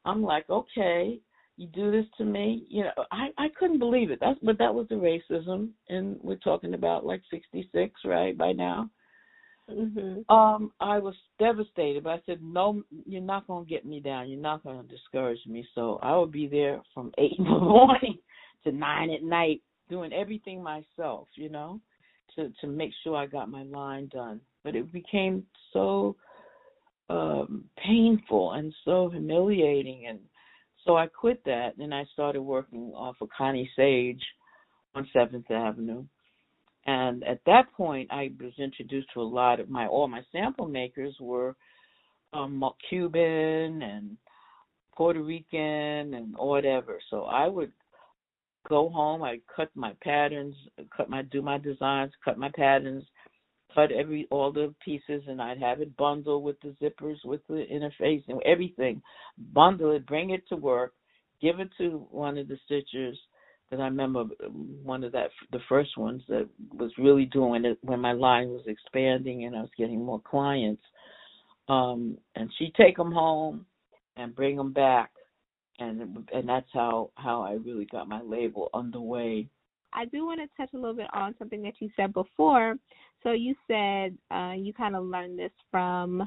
I'm 0.06 0.24
like, 0.24 0.50
okay, 0.50 1.20
you 1.58 1.68
do 1.68 1.92
this 1.92 2.06
to 2.18 2.26
me, 2.26 2.66
you 2.70 2.84
know, 2.84 3.06
I 3.12 3.30
I 3.38 3.48
couldn't 3.58 3.80
believe 3.80 4.12
it. 4.12 4.20
That's 4.20 4.40
but 4.42 4.58
that 4.58 4.74
was 4.74 4.88
the 4.90 4.96
racism, 4.96 5.70
and 5.90 6.18
we're 6.22 6.36
talking 6.38 6.74
about 6.74 7.06
like 7.06 7.22
'66, 7.32 7.94
right? 8.06 8.38
By 8.38 8.52
now, 8.52 8.90
Mm-hmm. 9.70 10.32
Um, 10.34 10.72
I 10.80 11.00
was 11.00 11.16
devastated, 11.40 12.04
but 12.04 12.12
I 12.12 12.22
said, 12.26 12.40
"No, 12.44 12.84
you're 13.06 13.22
not 13.22 13.48
going 13.48 13.66
to 13.66 13.70
get 13.70 13.86
me 13.86 14.00
down. 14.00 14.30
You're 14.30 14.40
not 14.40 14.64
going 14.64 14.82
to 14.82 14.88
discourage 14.88 15.40
me." 15.48 15.68
So 15.74 16.00
I 16.04 16.16
would 16.16 16.32
be 16.32 16.48
there 16.48 16.82
from 16.94 17.12
eight 17.18 17.34
in 17.38 17.46
the 17.46 17.60
morning 17.60 18.20
to 18.64 18.72
nine 18.72 19.10
at 19.10 19.24
night, 19.24 19.62
doing 19.90 20.14
everything 20.14 20.62
myself, 20.62 21.28
you 21.34 21.50
know, 21.50 21.80
to 22.36 22.52
to 22.62 22.68
make 22.68 22.92
sure 23.04 23.16
I 23.16 23.26
got 23.26 23.50
my 23.50 23.64
line 23.64 24.08
done. 24.14 24.40
But 24.64 24.76
it 24.76 24.92
became 24.92 25.44
so 25.74 26.16
um 27.10 27.66
painful 27.84 28.54
and 28.54 28.72
so 28.84 29.10
humiliating, 29.10 30.06
and 30.08 30.20
so 30.86 30.96
I 30.96 31.08
quit 31.08 31.44
that, 31.46 31.78
and 31.80 31.92
I 31.92 32.06
started 32.14 32.42
working 32.42 32.94
off 32.96 33.16
of 33.20 33.30
Connie 33.36 33.70
Sage 33.76 34.24
on 34.94 35.10
Seventh 35.12 35.50
Avenue 35.50 36.06
and 36.86 37.24
at 37.24 37.40
that 37.46 37.72
point, 37.74 38.10
I 38.12 38.32
was 38.40 38.54
introduced 38.58 39.08
to 39.14 39.22
a 39.22 39.24
lot 39.24 39.60
of 39.60 39.70
my 39.70 39.88
all 39.88 40.08
my 40.08 40.22
sample 40.32 40.68
makers 40.68 41.16
were 41.20 41.56
um, 42.34 42.64
Cuban 42.90 43.82
and 43.82 44.18
Puerto 44.96 45.22
Rican 45.22 46.14
and 46.14 46.36
whatever. 46.38 47.00
So 47.10 47.24
I 47.24 47.48
would 47.48 47.72
go 48.68 48.90
home, 48.90 49.24
I 49.24 49.40
cut 49.56 49.70
my 49.76 49.94
patterns, 50.02 50.56
cut 50.96 51.10
my 51.10 51.24
do 51.24 51.42
my 51.42 51.58
designs, 51.58 52.12
cut 52.24 52.38
my 52.38 52.52
patterns, 52.56 53.04
cut 53.74 53.92
every 53.92 54.28
all 54.30 54.52
the 54.52 54.74
pieces, 54.84 55.24
and 55.28 55.42
I'd 55.42 55.60
have 55.60 55.82
it 55.82 55.96
bundled 55.98 56.44
with 56.44 56.58
the 56.62 56.76
zippers, 56.82 57.18
with 57.26 57.42
the 57.48 57.66
interface, 57.72 58.24
and 58.28 58.42
everything. 58.44 59.02
Bundle 59.54 59.92
it, 59.92 60.06
bring 60.06 60.30
it 60.32 60.48
to 60.50 60.56
work, 60.56 60.94
give 61.42 61.60
it 61.60 61.70
to 61.80 62.06
one 62.12 62.38
of 62.38 62.48
the 62.48 62.58
stitchers 62.70 63.16
because 63.70 63.82
I 63.82 63.86
remember 63.86 64.26
one 64.84 65.04
of 65.04 65.12
that 65.14 65.30
the 65.52 65.60
first 65.68 65.98
ones 65.98 66.22
that 66.30 66.48
was 66.74 66.92
really 66.98 67.26
doing 67.26 67.66
it 67.66 67.78
when 67.82 68.00
my 68.00 68.12
line 68.12 68.50
was 68.50 68.64
expanding 68.68 69.46
and 69.46 69.56
I 69.56 69.62
was 69.62 69.72
getting 69.78 70.04
more 70.04 70.22
clients. 70.22 70.82
Um, 71.68 72.18
and 72.36 72.52
she'd 72.58 72.76
take 72.76 72.96
them 72.96 73.12
home 73.12 73.66
and 74.18 74.36
bring 74.36 74.56
them 74.56 74.72
back, 74.72 75.12
and 75.80 76.28
and 76.32 76.48
that's 76.48 76.70
how 76.74 77.10
how 77.16 77.42
I 77.42 77.54
really 77.54 77.86
got 77.86 78.08
my 78.08 78.22
label 78.22 78.70
underway. 78.74 79.48
I 79.94 80.06
do 80.06 80.26
want 80.26 80.42
to 80.42 80.48
touch 80.58 80.74
a 80.74 80.78
little 80.78 80.96
bit 80.96 81.08
on 81.14 81.34
something 81.40 81.64
that 81.64 81.74
you 81.80 81.90
said 81.96 82.14
before. 82.14 82.76
So 83.24 83.32
you 83.32 83.56
said 83.68 84.16
uh, 84.30 84.54
you 84.56 84.74
kind 84.74 84.96
of 84.96 85.06
learned 85.06 85.40
this 85.40 85.52
from 85.72 86.22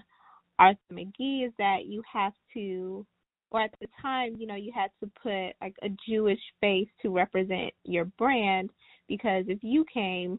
Arthur 0.58 0.78
McGee 0.92 1.46
is 1.46 1.52
that 1.58 1.86
you 1.86 2.02
have 2.12 2.32
to 2.54 3.06
or 3.50 3.62
at 3.62 3.70
the 3.80 3.86
time, 4.00 4.36
you 4.38 4.46
know, 4.46 4.54
you 4.54 4.72
had 4.74 4.90
to 5.00 5.10
put 5.22 5.54
like 5.64 5.74
a 5.82 5.88
Jewish 6.08 6.40
face 6.60 6.88
to 7.02 7.10
represent 7.10 7.72
your 7.84 8.04
brand. 8.18 8.70
because 9.08 9.44
if 9.48 9.58
you 9.62 9.84
came, 9.92 10.38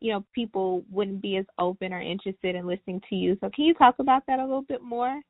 you 0.00 0.12
know, 0.12 0.24
people 0.34 0.84
wouldn't 0.90 1.22
be 1.22 1.36
as 1.36 1.46
open 1.58 1.92
or 1.92 2.00
interested 2.00 2.54
in 2.54 2.66
listening 2.66 3.00
to 3.08 3.14
you. 3.14 3.36
So 3.40 3.48
can 3.54 3.64
you 3.64 3.74
talk 3.74 3.94
about 4.00 4.24
that 4.26 4.38
a 4.38 4.44
little 4.44 4.62
bit 4.62 4.82
more? 4.82 5.20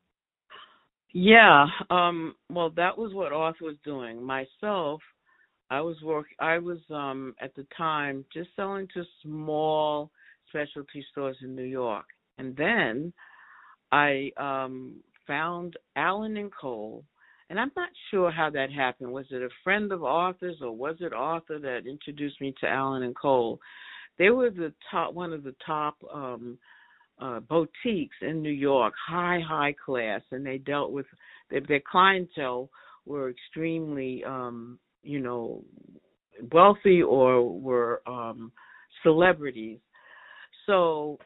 Yeah, 1.12 1.66
um, 1.90 2.34
well, 2.48 2.70
that 2.70 2.96
was 2.96 3.12
what 3.12 3.32
Arthur 3.32 3.66
was 3.66 3.76
doing. 3.84 4.22
Myself, 4.22 5.00
I 5.70 5.80
was 5.82 6.00
work. 6.02 6.26
I 6.40 6.58
was 6.58 6.78
um, 6.90 7.34
at 7.40 7.54
the 7.54 7.66
time 7.76 8.24
just 8.32 8.48
selling 8.56 8.88
to 8.94 9.04
small 9.22 10.10
specialty 10.48 11.04
stores 11.10 11.36
in 11.42 11.54
New 11.54 11.64
York, 11.64 12.06
and 12.38 12.56
then 12.56 13.12
I 13.92 14.32
um, 14.38 14.96
found 15.26 15.76
Allen 15.96 16.38
and 16.38 16.50
Cole, 16.52 17.04
and 17.52 17.60
I'm 17.60 17.70
not 17.76 17.90
sure 18.10 18.30
how 18.30 18.48
that 18.48 18.72
happened. 18.72 19.12
Was 19.12 19.26
it 19.30 19.42
a 19.42 19.48
friend 19.62 19.92
of 19.92 20.02
Arthur's, 20.02 20.56
or 20.62 20.74
was 20.74 20.96
it 21.00 21.12
Arthur 21.12 21.58
that 21.58 21.86
introduced 21.86 22.40
me 22.40 22.54
to 22.60 22.66
Allen 22.66 23.02
and 23.02 23.14
Cole? 23.14 23.60
They 24.18 24.30
were 24.30 24.48
the 24.48 24.72
top, 24.90 25.12
one 25.12 25.34
of 25.34 25.42
the 25.42 25.54
top 25.66 25.96
um, 26.10 26.56
uh, 27.20 27.40
boutiques 27.40 28.16
in 28.22 28.40
New 28.40 28.48
York, 28.48 28.94
high 29.06 29.38
high 29.46 29.74
class, 29.84 30.22
and 30.30 30.46
they 30.46 30.56
dealt 30.56 30.92
with 30.92 31.04
their, 31.50 31.60
their 31.68 31.82
clientele 31.86 32.70
were 33.04 33.28
extremely, 33.28 34.24
um, 34.24 34.78
you 35.02 35.20
know, 35.20 35.62
wealthy 36.52 37.02
or 37.02 37.46
were 37.60 38.00
um, 38.06 38.50
celebrities. 39.02 39.78
So 40.64 41.18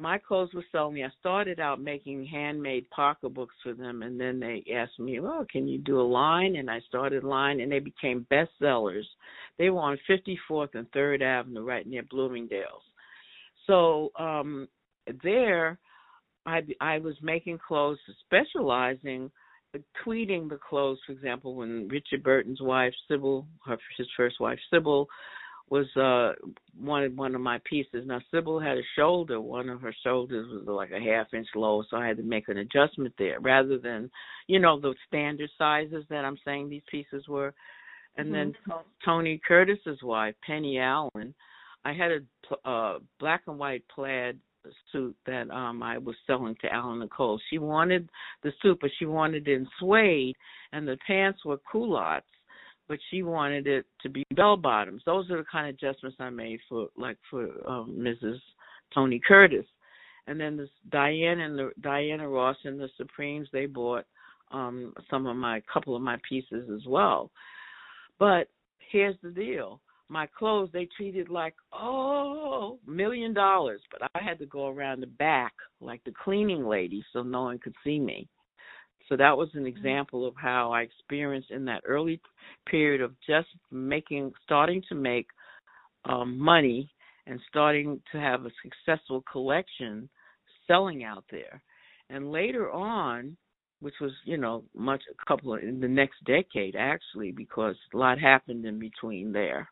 my 0.00 0.18
clothes 0.18 0.50
were 0.54 0.64
selling 0.72 0.94
me. 0.94 1.04
I 1.04 1.10
started 1.20 1.60
out 1.60 1.80
making 1.80 2.24
handmade 2.26 2.88
pocketbooks 2.90 3.54
for 3.62 3.74
them, 3.74 4.02
and 4.02 4.20
then 4.20 4.40
they 4.40 4.64
asked 4.74 4.98
me, 4.98 5.20
"Well, 5.20 5.44
can 5.50 5.68
you 5.68 5.78
do 5.78 6.00
a 6.00 6.02
line?" 6.02 6.56
And 6.56 6.70
I 6.70 6.80
started 6.80 7.22
line, 7.22 7.60
and 7.60 7.70
they 7.70 7.78
became 7.78 8.26
bestsellers. 8.30 9.04
They 9.58 9.70
were 9.70 9.80
on 9.80 9.98
54th 10.08 10.74
and 10.74 10.90
Third 10.92 11.22
Avenue, 11.22 11.62
right 11.62 11.86
near 11.86 12.02
Bloomingdale's. 12.02 12.82
So 13.66 14.10
um, 14.18 14.68
there, 15.22 15.78
I 16.46 16.62
I 16.80 16.98
was 16.98 17.14
making 17.22 17.58
clothes, 17.58 17.98
specializing, 18.24 19.30
tweeting 20.04 20.48
the 20.48 20.58
clothes. 20.58 20.98
For 21.06 21.12
example, 21.12 21.54
when 21.54 21.88
Richard 21.88 22.22
Burton's 22.22 22.60
wife 22.60 22.94
Sybil, 23.08 23.46
her 23.66 23.78
his 23.96 24.08
first 24.16 24.40
wife 24.40 24.58
Sybil, 24.70 25.08
was 25.70 25.86
uh 25.96 26.32
wanted 26.78 27.16
one 27.16 27.34
of 27.34 27.40
my 27.40 27.60
pieces. 27.64 28.04
Now 28.04 28.20
Sybil 28.30 28.58
had 28.58 28.76
a 28.76 28.82
shoulder, 28.96 29.40
one 29.40 29.68
of 29.68 29.80
her 29.80 29.94
shoulders 30.02 30.46
was 30.50 30.66
like 30.66 30.90
a 30.90 31.00
half 31.00 31.32
inch 31.32 31.46
low, 31.54 31.82
so 31.88 31.96
I 31.96 32.06
had 32.06 32.16
to 32.16 32.22
make 32.22 32.48
an 32.48 32.58
adjustment 32.58 33.14
there 33.18 33.40
rather 33.40 33.78
than, 33.78 34.10
you 34.48 34.58
know, 34.58 34.78
the 34.80 34.94
standard 35.06 35.50
sizes 35.56 36.04
that 36.10 36.24
I'm 36.24 36.38
saying 36.44 36.68
these 36.68 36.82
pieces 36.90 37.26
were. 37.28 37.54
And 38.16 38.26
mm-hmm. 38.26 38.34
then 38.34 38.54
Tony 39.04 39.40
Curtis's 39.46 40.02
wife, 40.02 40.34
Penny 40.44 40.80
Allen, 40.80 41.34
I 41.84 41.92
had 41.92 42.10
a 42.10 42.68
uh, 42.68 42.98
black 43.20 43.42
and 43.46 43.58
white 43.58 43.84
plaid 43.94 44.38
suit 44.92 45.16
that 45.24 45.50
um 45.50 45.82
I 45.82 45.98
was 45.98 46.16
selling 46.26 46.56
to 46.62 46.72
Allen 46.72 47.00
and 47.00 47.10
Cole. 47.10 47.40
She 47.48 47.58
wanted 47.58 48.10
the 48.42 48.52
suit, 48.60 48.78
but 48.80 48.90
she 48.98 49.06
wanted 49.06 49.46
it 49.46 49.52
in 49.52 49.68
suede, 49.78 50.34
and 50.72 50.86
the 50.86 50.98
pants 51.06 51.44
were 51.44 51.60
culottes 51.70 52.26
but 52.90 52.98
she 53.08 53.22
wanted 53.22 53.68
it 53.68 53.86
to 54.02 54.08
be 54.08 54.24
bell 54.34 54.56
bottoms. 54.56 55.00
Those 55.06 55.30
are 55.30 55.36
the 55.36 55.44
kind 55.44 55.68
of 55.68 55.76
adjustments 55.76 56.16
I 56.18 56.28
made 56.28 56.58
for 56.68 56.88
like 56.98 57.16
for 57.30 57.44
um, 57.66 57.96
Mrs. 57.96 58.38
Tony 58.92 59.20
Curtis. 59.26 59.64
And 60.26 60.40
then 60.40 60.56
this 60.56 60.68
Diane 60.90 61.38
and 61.38 61.56
the 61.56 61.70
Diana 61.80 62.28
Ross 62.28 62.56
and 62.64 62.80
the 62.80 62.88
Supremes 62.98 63.48
they 63.52 63.66
bought 63.66 64.04
um 64.50 64.92
some 65.08 65.26
of 65.28 65.36
my 65.36 65.62
couple 65.72 65.94
of 65.94 66.02
my 66.02 66.16
pieces 66.28 66.68
as 66.74 66.84
well. 66.84 67.30
But 68.18 68.48
here's 68.90 69.16
the 69.22 69.30
deal. 69.30 69.80
My 70.08 70.26
clothes 70.26 70.70
they 70.72 70.88
treated 70.96 71.28
like 71.28 71.54
oh 71.72 72.80
million 72.88 73.32
dollars, 73.32 73.82
but 73.92 74.10
I 74.16 74.20
had 74.20 74.40
to 74.40 74.46
go 74.46 74.66
around 74.66 75.00
the 75.00 75.06
back 75.06 75.52
like 75.80 76.02
the 76.02 76.12
cleaning 76.24 76.66
lady 76.66 77.04
so 77.12 77.22
no 77.22 77.42
one 77.42 77.60
could 77.60 77.76
see 77.84 78.00
me. 78.00 78.26
So 79.10 79.16
that 79.16 79.36
was 79.36 79.48
an 79.52 79.60
mm-hmm. 79.60 79.76
example 79.76 80.26
of 80.26 80.34
how 80.36 80.72
I 80.72 80.82
experienced 80.82 81.50
in 81.50 81.64
that 81.66 81.82
early 81.84 82.20
period 82.66 83.02
of 83.02 83.12
just 83.26 83.48
making, 83.70 84.32
starting 84.44 84.82
to 84.88 84.94
make 84.94 85.26
um, 86.04 86.38
money 86.38 86.88
and 87.26 87.40
starting 87.48 88.00
to 88.12 88.18
have 88.18 88.46
a 88.46 88.50
successful 88.62 89.22
collection 89.30 90.08
selling 90.66 91.04
out 91.04 91.24
there. 91.30 91.60
And 92.08 92.32
later 92.32 92.70
on, 92.70 93.36
which 93.80 93.94
was, 94.00 94.12
you 94.24 94.36
know, 94.36 94.62
much 94.74 95.02
a 95.10 95.26
couple 95.26 95.54
of, 95.54 95.62
in 95.62 95.80
the 95.80 95.88
next 95.88 96.22
decade 96.24 96.76
actually, 96.76 97.32
because 97.32 97.76
a 97.92 97.96
lot 97.96 98.18
happened 98.18 98.64
in 98.64 98.78
between 98.78 99.32
there. 99.32 99.68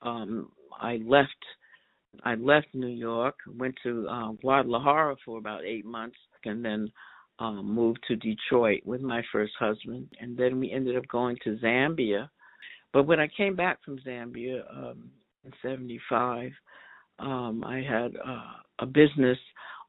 Um, 0.00 0.50
I 0.80 0.98
left 1.04 1.30
I 2.24 2.34
left 2.34 2.66
New 2.74 2.88
York, 2.88 3.36
went 3.56 3.74
to 3.84 4.06
uh, 4.06 4.32
Guadalajara 4.32 5.16
for 5.24 5.38
about 5.38 5.64
eight 5.64 5.86
months, 5.86 6.18
and 6.44 6.62
then 6.62 6.92
um, 7.42 7.74
moved 7.74 7.98
to 8.06 8.14
Detroit 8.14 8.82
with 8.84 9.00
my 9.00 9.22
first 9.32 9.52
husband, 9.58 10.08
and 10.20 10.36
then 10.36 10.60
we 10.60 10.70
ended 10.70 10.96
up 10.96 11.08
going 11.08 11.36
to 11.42 11.56
Zambia. 11.56 12.28
But 12.92 13.06
when 13.06 13.18
I 13.18 13.28
came 13.36 13.56
back 13.56 13.82
from 13.84 13.98
Zambia 13.98 14.62
um, 14.70 15.10
in 15.44 15.52
'75, 15.60 16.52
um, 17.18 17.64
I 17.66 17.78
had 17.78 18.12
uh, 18.24 18.52
a 18.78 18.86
business. 18.86 19.38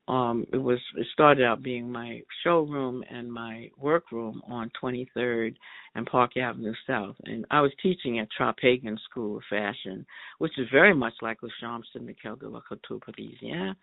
Um, 0.08 0.46
it 0.52 0.58
was 0.58 0.80
it 0.98 1.06
started 1.14 1.46
out 1.46 1.62
being 1.62 1.90
my 1.92 2.22
showroom 2.44 3.04
and 3.10 3.32
my 3.32 3.70
workroom 3.78 4.42
on 4.50 4.72
23rd 4.82 5.56
and 5.96 6.06
Park 6.08 6.36
Avenue 6.36 6.74
South, 6.88 7.16
and 7.26 7.46
I 7.52 7.62
was 7.62 7.72
teaching 7.82 8.20
at 8.20 8.28
Traphagen 8.38 8.98
School 9.10 9.38
of 9.38 9.44
Fashion, 9.50 10.06
which 10.40 10.58
is 10.58 10.68
very 10.72 10.94
much 10.96 11.14
like 11.22 11.44
Le 11.44 11.50
Chambre 11.62 11.86
Syndicale 11.94 12.36
de 12.36 12.50
la 12.50 12.62
Couture 12.68 13.00
Parisienne. 13.00 13.76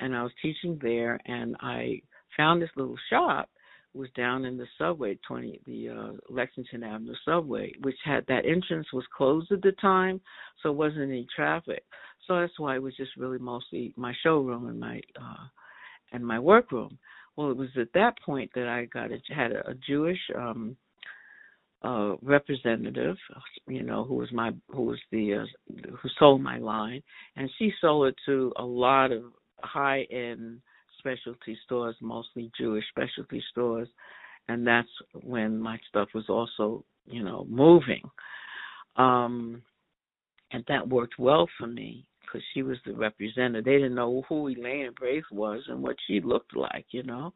And 0.00 0.16
I 0.16 0.22
was 0.22 0.32
teaching 0.40 0.80
there, 0.82 1.20
and 1.26 1.54
I 1.60 2.00
found 2.36 2.60
this 2.60 2.70
little 2.76 2.98
shop 3.10 3.48
was 3.94 4.08
down 4.16 4.44
in 4.44 4.56
the 4.56 4.66
subway 4.78 5.18
20 5.26 5.60
the 5.66 5.88
uh 5.88 6.12
lexington 6.30 6.82
avenue 6.82 7.14
subway 7.26 7.70
which 7.82 7.96
had 8.04 8.24
that 8.26 8.46
entrance 8.46 8.86
was 8.92 9.04
closed 9.14 9.52
at 9.52 9.60
the 9.62 9.72
time 9.72 10.20
so 10.62 10.70
it 10.70 10.76
wasn't 10.76 11.02
any 11.02 11.26
traffic. 11.34 11.84
So 12.26 12.40
that's 12.40 12.58
why 12.58 12.76
it 12.76 12.82
was 12.82 12.96
just 12.96 13.16
really 13.16 13.38
mostly 13.38 13.92
my 13.96 14.14
showroom 14.22 14.68
and 14.68 14.78
my 14.78 15.00
uh 15.16 15.46
and 16.12 16.26
my 16.26 16.38
workroom. 16.38 16.98
Well 17.36 17.50
it 17.50 17.56
was 17.56 17.70
at 17.78 17.92
that 17.94 18.14
point 18.24 18.50
that 18.54 18.68
i 18.68 18.84
got 18.86 19.10
a 19.10 19.18
had 19.34 19.52
a, 19.52 19.70
a 19.70 19.74
jewish 19.86 20.20
um 20.36 20.76
uh 21.82 22.14
representative 22.22 23.16
you 23.66 23.82
know 23.82 24.04
who 24.04 24.14
was 24.14 24.30
my 24.32 24.52
who 24.68 24.82
was 24.82 25.00
the 25.10 25.34
uh, 25.34 25.74
who 26.00 26.08
sold 26.18 26.40
my 26.40 26.58
line 26.58 27.02
and 27.36 27.50
she 27.58 27.72
sold 27.80 28.08
it 28.08 28.14
to 28.26 28.52
a 28.56 28.64
lot 28.64 29.10
of 29.10 29.24
high 29.62 30.06
end 30.10 30.60
specialty 31.02 31.58
stores, 31.64 31.96
mostly 32.00 32.50
Jewish 32.58 32.84
specialty 32.90 33.42
stores, 33.50 33.88
and 34.48 34.66
that's 34.66 34.88
when 35.22 35.58
my 35.58 35.78
stuff 35.88 36.08
was 36.14 36.28
also, 36.28 36.84
you 37.06 37.24
know, 37.24 37.46
moving. 37.48 38.02
Um, 38.96 39.62
and 40.52 40.64
that 40.68 40.88
worked 40.88 41.18
well 41.18 41.48
for 41.58 41.66
me 41.66 42.06
because 42.20 42.44
she 42.52 42.62
was 42.62 42.76
the 42.84 42.92
representative. 42.92 43.64
They 43.64 43.72
didn't 43.72 43.94
know 43.94 44.22
who 44.28 44.48
Elaine 44.48 44.90
Braith 44.98 45.24
was 45.30 45.62
and 45.68 45.82
what 45.82 45.96
she 46.06 46.20
looked 46.20 46.56
like, 46.56 46.86
you 46.90 47.02
know. 47.02 47.32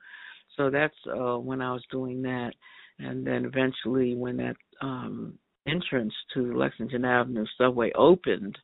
So 0.56 0.70
that's 0.70 0.94
uh 1.08 1.38
when 1.38 1.60
I 1.60 1.72
was 1.72 1.84
doing 1.90 2.22
that, 2.22 2.52
and 2.98 3.26
then 3.26 3.44
eventually 3.44 4.14
when 4.14 4.36
that 4.38 4.56
um 4.80 5.38
entrance 5.66 6.14
to 6.34 6.56
Lexington 6.56 7.04
Avenue 7.04 7.46
subway 7.58 7.90
opened, 7.94 8.56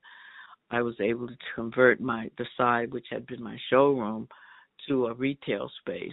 I 0.71 0.81
was 0.83 0.95
able 1.01 1.27
to 1.29 1.37
convert 1.55 2.01
my 2.01 2.31
the 2.39 2.47
side 2.57 2.93
which 2.93 3.07
had 3.11 3.27
been 3.27 3.43
my 3.43 3.59
showroom 3.69 4.29
to 4.89 5.07
a 5.07 5.15
retail 5.15 5.71
space, 5.81 6.13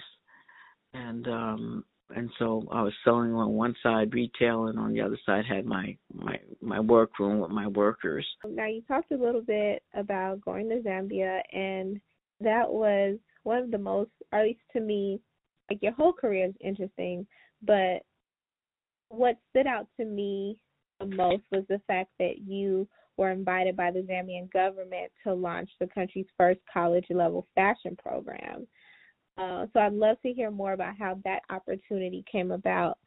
and 0.93 1.27
um, 1.27 1.83
and 2.15 2.29
so 2.39 2.67
I 2.71 2.81
was 2.81 2.93
selling 3.03 3.33
on 3.33 3.51
one 3.51 3.75
side 3.83 4.13
retail, 4.13 4.67
and 4.67 4.79
on 4.79 4.93
the 4.93 5.01
other 5.01 5.17
side 5.25 5.45
had 5.45 5.65
my 5.65 5.95
my 6.13 6.39
my 6.61 6.79
workroom 6.79 7.39
with 7.39 7.51
my 7.51 7.67
workers. 7.67 8.25
Now 8.45 8.67
you 8.67 8.81
talked 8.87 9.11
a 9.11 9.17
little 9.17 9.41
bit 9.41 9.83
about 9.93 10.41
going 10.41 10.69
to 10.69 10.77
Zambia, 10.77 11.41
and 11.53 11.99
that 12.41 12.69
was 12.69 13.17
one 13.43 13.59
of 13.59 13.71
the 13.71 13.77
most, 13.77 14.11
at 14.31 14.43
least 14.43 14.61
to 14.73 14.79
me, 14.79 15.19
like 15.69 15.79
your 15.81 15.93
whole 15.93 16.13
career 16.13 16.47
is 16.47 16.55
interesting, 16.61 17.25
but 17.61 18.03
what 19.09 19.37
stood 19.49 19.67
out 19.67 19.87
to 19.97 20.05
me 20.05 20.57
the 20.99 21.05
most 21.05 21.43
was 21.51 21.63
the 21.69 21.81
fact 21.87 22.09
that 22.19 22.39
you 22.45 22.87
were 23.19 23.31
invited 23.31 23.75
by 23.75 23.91
the 23.91 23.99
Zambian 23.99 24.51
government 24.51 25.11
to 25.25 25.33
launch 25.33 25.69
the 25.79 25.87
country's 25.87 26.25
first 26.37 26.61
college 26.73 27.05
level 27.09 27.45
fashion 27.53 27.97
program. 28.01 28.65
Uh, 29.37 29.65
so 29.73 29.81
I'd 29.81 29.93
love 29.93 30.17
to 30.21 30.31
hear 30.31 30.49
more 30.49 30.71
about 30.71 30.97
how 30.97 31.19
that 31.25 31.41
opportunity 31.49 32.23
came 32.31 32.51
about. 32.51 32.97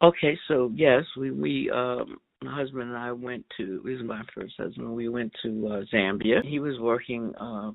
Okay, 0.00 0.38
so 0.46 0.70
yes, 0.74 1.02
we 1.16 1.32
we 1.32 1.70
um 1.70 2.18
my 2.42 2.54
husband 2.54 2.88
and 2.88 2.96
I 2.96 3.12
went 3.12 3.44
to 3.56 3.82
this 3.84 3.98
is 3.98 4.04
my 4.04 4.22
first 4.34 4.54
husband. 4.58 4.94
We 4.94 5.08
went 5.08 5.32
to 5.42 5.68
uh, 5.68 5.82
Zambia. 5.92 6.44
He 6.44 6.60
was 6.60 6.78
working 6.78 7.34
uh 7.34 7.72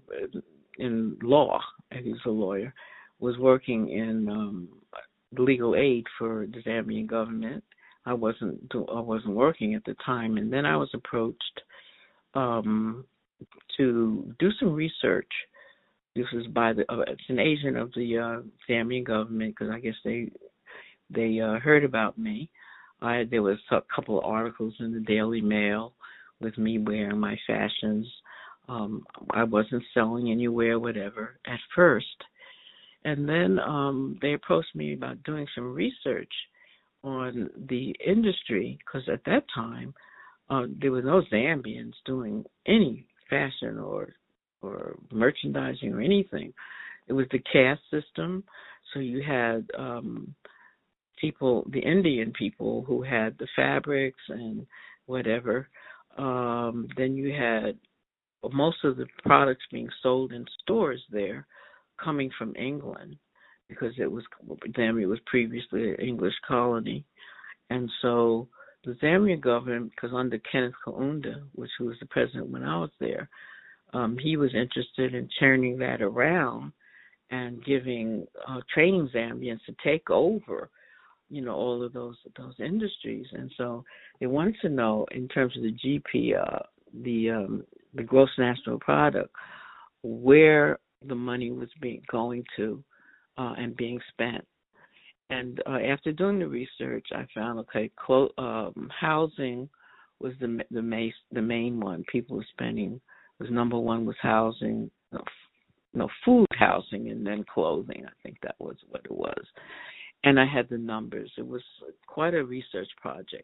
in 0.80 1.18
law. 1.22 1.60
He's 1.92 2.16
a 2.26 2.30
lawyer. 2.30 2.74
Was 3.20 3.38
working 3.38 3.90
in 3.90 4.30
um 4.30 4.70
legal 5.38 5.76
aid 5.76 6.06
for 6.18 6.48
the 6.48 6.62
Zambian 6.62 7.08
government 7.08 7.64
I 8.08 8.14
wasn't 8.14 8.72
I 8.74 9.02
wasn't 9.02 9.36
working 9.36 9.76
at 9.76 9.84
the 9.84 9.94
time, 10.06 10.38
and 10.38 10.52
then 10.52 10.66
I 10.66 10.78
was 10.78 10.90
approached 10.94 11.62
um, 12.36 13.04
to 13.76 14.34
do 14.40 14.50
some 14.58 14.74
research. 14.74 15.30
This 16.16 16.26
is 16.32 16.48
by 16.48 16.72
the 16.72 16.90
uh, 16.90 17.02
it's 17.02 17.22
an 17.28 17.40
agent 17.40 17.76
of 17.76 17.92
the 17.94 18.18
uh, 18.18 18.42
Zambian 18.68 19.04
government 19.04 19.54
because 19.54 19.74
I 19.74 19.82
guess 19.82 19.96
they 20.06 20.32
they 21.10 21.42
uh, 21.42 21.60
heard 21.60 21.84
about 21.84 22.18
me. 22.18 22.50
I 23.02 23.26
there 23.30 23.44
was 23.44 23.58
a 23.72 23.82
couple 23.94 24.18
of 24.18 24.24
articles 24.26 24.74
in 24.80 24.94
the 24.94 25.02
Daily 25.02 25.42
Mail 25.42 25.92
with 26.40 26.58
me 26.58 26.78
wearing 26.78 27.20
my 27.20 27.38
fashions. 27.46 28.08
Um, 28.70 29.06
I 29.32 29.44
wasn't 29.44 29.84
selling 29.94 30.32
anywhere, 30.32 30.80
whatever, 30.80 31.40
at 31.46 31.60
first. 31.76 32.24
And 33.04 33.28
then 33.28 33.60
um, 33.60 34.18
they 34.22 34.34
approached 34.34 34.76
me 34.76 34.94
about 34.94 35.24
doing 35.24 35.46
some 35.56 35.74
research 35.74 36.32
on 37.04 37.50
the 37.70 37.96
industry 38.06 38.78
because 38.86 39.08
at 39.10 39.24
that 39.26 39.44
time 39.54 39.94
uh, 40.50 40.66
there 40.82 40.92
were 40.92 41.02
no 41.02 41.22
Zambians 41.32 41.94
doing 42.06 42.46
any 42.66 43.06
fashion 43.30 43.78
or 43.78 44.14
or 44.62 44.98
merchandising 45.12 45.94
or 45.94 46.02
anything. 46.02 46.54
It 47.08 47.14
was 47.14 47.28
the 47.32 47.40
caste 47.40 47.82
system, 47.92 48.44
so 48.94 49.00
you 49.00 49.22
had 49.22 49.70
um, 49.78 50.34
people, 51.20 51.66
the 51.72 51.80
Indian 51.80 52.34
people 52.38 52.84
who 52.88 53.02
had 53.04 53.38
the 53.38 53.48
fabrics 53.56 54.20
and 54.30 54.66
whatever. 55.06 55.70
Um, 56.18 56.88
then 56.98 57.16
you 57.16 57.34
had 57.34 57.78
most 58.52 58.78
of 58.84 58.98
the 58.98 59.06
products 59.24 59.64
being 59.72 59.90
sold 60.02 60.32
in 60.32 60.46
stores 60.64 61.04
there 61.12 61.46
coming 62.04 62.30
from 62.38 62.56
England 62.56 63.18
because 63.70 63.94
it 63.98 64.12
was 64.12 64.24
Zambia 64.70 65.08
was 65.08 65.20
previously 65.26 65.92
an 65.92 65.96
English 65.96 66.36
colony, 66.48 67.06
and 67.70 67.90
so 68.02 68.48
the 68.88 68.94
Zambian 69.04 69.42
government, 69.42 69.92
because 69.92 70.16
under 70.16 70.40
Kenneth 70.40 70.74
Kaunda, 70.86 71.44
which 71.54 71.72
was 71.80 71.96
the 72.00 72.06
president 72.06 72.50
when 72.50 72.64
I 72.64 72.78
was 72.78 72.92
there, 73.00 73.30
um, 73.94 74.18
he 74.18 74.38
was 74.38 74.54
interested 74.54 75.14
in 75.14 75.30
turning 75.40 75.78
that 75.80 76.02
around 76.02 76.72
and 77.30 77.64
giving 77.66 78.26
uh, 78.48 78.62
training 78.74 79.10
Zambians 79.14 79.64
to 79.66 79.76
take 79.84 80.10
over, 80.10 80.70
you 81.30 81.42
know, 81.42 81.54
all 81.54 81.84
of 81.84 81.94
those 81.94 82.16
those 82.38 82.56
industries. 82.60 83.26
And 83.34 83.52
so 83.58 83.84
they 84.20 84.28
wanted 84.28 84.56
to 84.62 84.70
know, 84.70 85.06
in 85.12 85.28
terms 85.28 85.56
of 85.58 85.64
the 85.64 85.74
GP, 85.74 86.40
uh, 86.40 86.60
the 87.04 87.32
um, 87.32 87.64
the 87.94 88.04
gross 88.04 88.30
national 88.38 88.80
product, 88.80 89.34
where 90.04 90.80
the 91.06 91.16
money 91.16 91.52
was 91.52 91.70
being 91.82 92.02
going 92.10 92.44
to 92.56 92.82
uh, 93.38 93.54
and 93.58 93.76
being 93.76 94.00
spent. 94.10 94.46
And 95.30 95.62
uh, 95.68 95.80
after 95.80 96.12
doing 96.12 96.40
the 96.40 96.48
research, 96.48 97.08
I 97.14 97.26
found 97.36 97.60
okay, 97.60 97.92
clo- 97.98 98.32
um, 98.38 98.90
housing 98.98 99.70
was 100.20 100.34
the 100.40 100.60
the 100.72 100.82
main 100.82 101.14
the 101.32 101.42
main 101.42 101.80
one. 101.80 102.04
People 102.12 102.38
were 102.38 102.46
spending 102.52 103.02
was 103.40 103.50
number 103.52 103.78
one 103.78 104.06
was 104.06 104.16
housing, 104.22 104.90
no, 105.12 105.24
no 105.94 106.10
food, 106.26 106.48
housing, 106.58 107.10
and 107.10 107.26
then 107.26 107.46
clothing. 107.54 108.04
I 108.06 108.12
think 108.24 108.38
that 108.42 108.56
was 108.60 108.78
what 108.90 109.02
it 109.06 109.12
was. 109.12 109.44
And 110.24 110.40
I 110.40 110.46
had 110.46 110.68
the 110.70 110.78
numbers. 110.78 111.32
It 111.38 111.48
was 111.48 111.62
quite 112.08 112.34
a 112.34 112.44
research 112.44 112.90
project. 113.00 113.44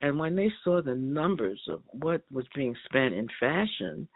And 0.00 0.18
when 0.18 0.36
they 0.36 0.50
saw 0.62 0.80
the 0.82 0.94
numbers 0.94 1.60
of 1.68 1.82
what 1.90 2.22
was 2.32 2.46
being 2.54 2.74
spent 2.86 3.14
in 3.14 3.28
fashion, 3.40 4.08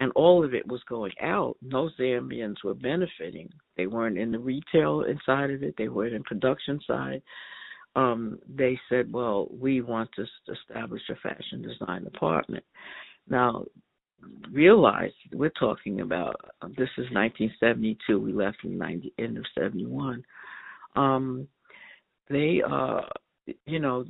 and 0.00 0.10
all 0.14 0.44
of 0.44 0.54
it 0.54 0.66
was 0.66 0.82
going 0.88 1.12
out. 1.20 1.56
No 1.62 1.90
Zambians 1.98 2.64
were 2.64 2.74
benefiting. 2.74 3.50
They 3.76 3.86
weren't 3.86 4.18
in 4.18 4.32
the 4.32 4.38
retail 4.38 5.02
inside 5.02 5.50
of 5.50 5.62
it. 5.62 5.74
They 5.76 5.88
weren't 5.88 6.14
in 6.14 6.22
production 6.24 6.80
side. 6.86 7.22
Um, 7.94 8.38
they 8.48 8.80
said, 8.88 9.12
"Well, 9.12 9.48
we 9.50 9.82
want 9.82 10.10
to 10.12 10.26
establish 10.48 11.02
a 11.10 11.16
fashion 11.16 11.62
design 11.62 12.04
department." 12.04 12.64
Now, 13.28 13.66
realize 14.50 15.12
we're 15.32 15.50
talking 15.50 16.00
about 16.00 16.36
this 16.76 16.90
is 16.96 17.10
1972. 17.10 18.18
We 18.18 18.32
left 18.32 18.64
in 18.64 18.78
90 18.78 19.12
end 19.18 19.38
of 19.38 19.44
71. 19.58 20.24
Um, 20.96 21.48
they, 22.28 22.62
uh, 22.62 23.02
you 23.66 23.80
know, 23.80 24.04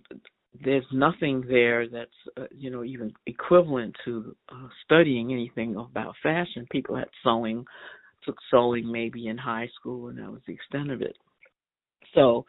there's 0.64 0.84
nothing 0.92 1.44
there 1.48 1.88
that's 1.88 2.10
uh, 2.36 2.46
you 2.50 2.70
know 2.70 2.84
even 2.84 3.12
equivalent 3.26 3.94
to 4.04 4.34
uh, 4.50 4.68
studying 4.84 5.32
anything 5.32 5.76
about 5.76 6.14
fashion. 6.22 6.66
People 6.70 6.96
had 6.96 7.08
sewing, 7.22 7.64
took 8.24 8.36
sewing 8.50 8.90
maybe 8.90 9.28
in 9.28 9.38
high 9.38 9.68
school, 9.78 10.08
and 10.08 10.18
that 10.18 10.30
was 10.30 10.40
the 10.46 10.54
extent 10.54 10.90
of 10.90 11.02
it. 11.02 11.16
So 12.14 12.44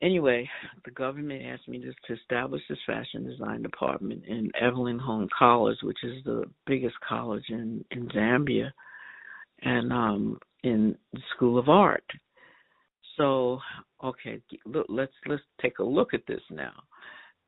anyway, 0.00 0.48
the 0.84 0.90
government 0.92 1.42
asked 1.44 1.68
me 1.68 1.78
to, 1.80 1.92
to 2.06 2.20
establish 2.20 2.62
this 2.68 2.78
fashion 2.86 3.28
design 3.28 3.62
department 3.62 4.24
in 4.26 4.50
Evelyn 4.58 4.98
Hone 4.98 5.28
College, 5.38 5.78
which 5.82 6.02
is 6.02 6.24
the 6.24 6.44
biggest 6.66 6.96
college 7.06 7.44
in 7.50 7.84
in 7.90 8.08
Zambia, 8.08 8.70
and 9.62 9.92
um, 9.92 10.38
in 10.62 10.96
the 11.12 11.20
School 11.36 11.58
of 11.58 11.68
Art. 11.68 12.04
So 13.18 13.58
okay, 14.02 14.40
let's 14.88 15.12
let's 15.26 15.42
take 15.60 15.80
a 15.80 15.84
look 15.84 16.14
at 16.14 16.26
this 16.26 16.42
now 16.50 16.72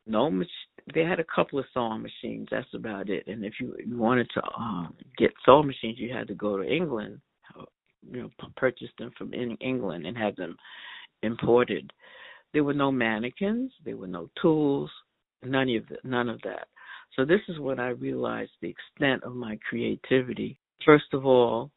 no 0.07 0.31
mach- 0.31 0.47
they 0.95 1.03
had 1.03 1.21
a 1.21 1.25
couple 1.25 1.59
of 1.59 1.65
sewing 1.75 2.03
machines 2.03 2.49
that's 2.51 2.73
about 2.75 3.11
it. 3.11 3.27
And 3.27 3.45
if 3.45 3.55
you, 3.61 3.75
wanted 3.89 4.29
to 4.35 4.43
um 4.59 4.95
get 5.19 5.33
sewing 5.45 5.67
machines 5.67 5.99
you 5.99 6.13
had 6.13 6.29
to 6.29 6.35
go 6.35 6.57
to 6.57 6.65
england 6.65 7.21
uh, 7.59 7.65
you 8.11 8.23
know 8.23 8.31
purchase 8.57 8.89
them 8.99 9.11
from 9.17 9.33
in 9.35 9.57
england 9.57 10.07
and 10.07 10.17
have 10.17 10.37
them 10.37 10.57
imported. 11.23 11.93
There 12.53 12.65
were 12.65 12.75
no 12.75 12.93
mannequins 12.93 13.73
there 13.85 13.97
were 13.97 14.07
no 14.07 14.31
tools 14.41 14.91
none 15.45 15.69
of 15.77 15.87
the, 15.89 15.97
none 16.03 16.29
of 16.29 16.41
that. 16.43 16.69
So 17.15 17.25
this 17.25 17.41
is 17.49 17.59
when 17.59 17.81
i 17.81 17.89
realized 17.89 18.53
the 18.61 18.69
extent 18.69 19.23
of 19.25 19.35
my 19.35 19.59
creativity. 19.69 20.59
First 20.85 21.13
of 21.13 21.27
all 21.27 21.71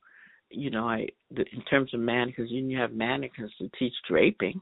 you 0.52 0.72
know 0.72 0.88
i 0.88 1.08
in 1.36 1.62
terms 1.70 1.94
of 1.94 2.00
mannequins 2.00 2.50
you 2.52 2.78
have 2.78 2.92
mannequins 2.92 3.52
to 3.60 3.70
teach 3.78 3.94
draping 4.08 4.60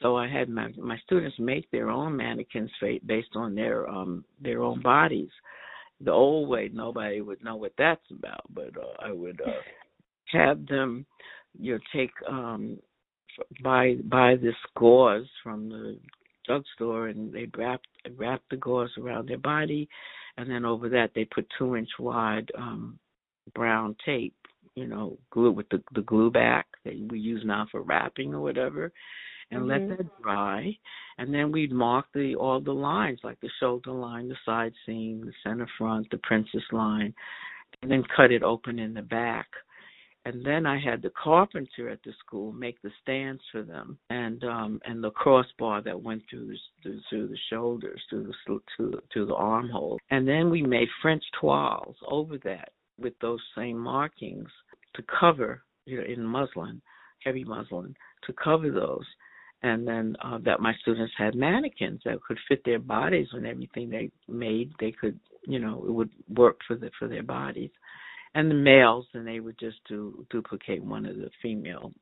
so 0.00 0.16
I 0.16 0.28
had 0.28 0.48
my 0.48 0.68
my 0.78 0.98
students 0.98 1.36
make 1.38 1.70
their 1.70 1.90
own 1.90 2.16
mannequins 2.16 2.70
based 3.06 3.34
on 3.34 3.54
their 3.54 3.88
um 3.88 4.24
their 4.40 4.62
own 4.62 4.80
bodies. 4.82 5.30
The 6.00 6.12
old 6.12 6.48
way, 6.48 6.70
nobody 6.72 7.20
would 7.20 7.42
know 7.42 7.56
what 7.56 7.72
that's 7.76 8.04
about, 8.10 8.42
but 8.54 8.70
uh, 8.76 9.04
I 9.04 9.10
would 9.10 9.40
uh, 9.40 9.50
have 10.32 10.64
them, 10.66 11.04
you 11.58 11.74
know, 11.74 11.80
take 11.92 12.12
um 12.28 12.78
buy 13.62 13.96
buy 14.04 14.36
this 14.36 14.54
gauze 14.76 15.26
from 15.42 15.68
the 15.68 15.98
drugstore, 16.46 17.08
and 17.08 17.32
they 17.32 17.48
wrap 17.56 17.80
wrap 18.16 18.42
the 18.50 18.56
gauze 18.56 18.90
around 18.98 19.28
their 19.28 19.38
body, 19.38 19.88
and 20.36 20.48
then 20.48 20.64
over 20.64 20.88
that 20.88 21.10
they 21.14 21.24
put 21.24 21.46
two 21.58 21.76
inch 21.76 21.90
wide 21.98 22.50
um 22.56 22.98
brown 23.54 23.96
tape, 24.06 24.36
you 24.76 24.86
know, 24.86 25.18
glue 25.32 25.50
with 25.50 25.68
the 25.70 25.82
the 25.96 26.02
glue 26.02 26.30
back 26.30 26.66
that 26.84 26.94
we 27.10 27.18
use 27.18 27.42
now 27.44 27.66
for 27.72 27.82
wrapping 27.82 28.32
or 28.32 28.40
whatever 28.40 28.92
and 29.50 29.62
mm-hmm. 29.62 29.88
let 29.88 29.98
that 29.98 30.22
dry. 30.22 30.76
And 31.18 31.32
then 31.32 31.50
we'd 31.52 31.72
mark 31.72 32.06
the 32.14 32.34
all 32.36 32.60
the 32.60 32.72
lines, 32.72 33.20
like 33.24 33.40
the 33.40 33.50
shoulder 33.60 33.92
line, 33.92 34.28
the 34.28 34.36
side 34.44 34.72
seam, 34.86 35.24
the 35.24 35.32
center 35.42 35.68
front, 35.78 36.08
the 36.10 36.18
princess 36.18 36.62
line, 36.72 37.14
and 37.82 37.90
then 37.90 38.04
cut 38.14 38.30
it 38.32 38.42
open 38.42 38.78
in 38.78 38.94
the 38.94 39.02
back. 39.02 39.48
And 40.24 40.44
then 40.44 40.66
I 40.66 40.78
had 40.78 41.00
the 41.00 41.12
carpenter 41.22 41.88
at 41.88 42.02
the 42.04 42.12
school 42.18 42.52
make 42.52 42.80
the 42.82 42.90
stands 43.02 43.40
for 43.50 43.62
them, 43.62 43.98
and 44.10 44.42
um 44.44 44.80
and 44.84 45.02
the 45.02 45.10
crossbar 45.10 45.80
that 45.82 46.02
went 46.02 46.22
through 46.28 46.54
the 46.84 47.00
through, 47.08 47.28
the 47.28 47.38
shoulders, 47.50 48.00
through 48.10 48.24
the 48.24 48.60
to 48.76 49.00
to 49.14 49.26
the 49.26 49.34
armhole. 49.34 49.98
And 50.10 50.28
then 50.28 50.50
we 50.50 50.62
made 50.62 50.88
French 51.00 51.24
toiles 51.40 51.96
over 52.06 52.36
that 52.44 52.72
with 52.98 53.14
those 53.20 53.40
same 53.56 53.78
markings 53.78 54.50
to 54.94 55.04
cover, 55.18 55.62
you 55.86 55.98
know, 55.98 56.04
in 56.04 56.24
muslin, 56.24 56.82
heavy 57.24 57.44
muslin, 57.44 57.94
to 58.26 58.32
cover 58.32 58.70
those 58.70 59.06
and 59.62 59.86
then 59.86 60.16
uh, 60.24 60.38
that 60.44 60.60
my 60.60 60.72
students 60.80 61.12
had 61.18 61.34
mannequins 61.34 62.00
that 62.04 62.22
could 62.22 62.38
fit 62.48 62.62
their 62.64 62.78
bodies 62.78 63.26
and 63.32 63.46
everything 63.46 63.90
they 63.90 64.10
made 64.28 64.72
they 64.78 64.92
could 64.92 65.18
you 65.46 65.58
know 65.58 65.84
it 65.86 65.92
would 65.92 66.10
work 66.28 66.58
for 66.66 66.76
the 66.76 66.90
for 66.98 67.08
their 67.08 67.22
bodies. 67.22 67.70
And 68.34 68.50
the 68.50 68.54
males 68.54 69.06
and 69.14 69.26
they 69.26 69.40
would 69.40 69.58
just 69.58 69.78
do 69.88 70.26
duplicate 70.30 70.84
one 70.84 71.06
of 71.06 71.16
the 71.16 71.30
female 71.42 71.92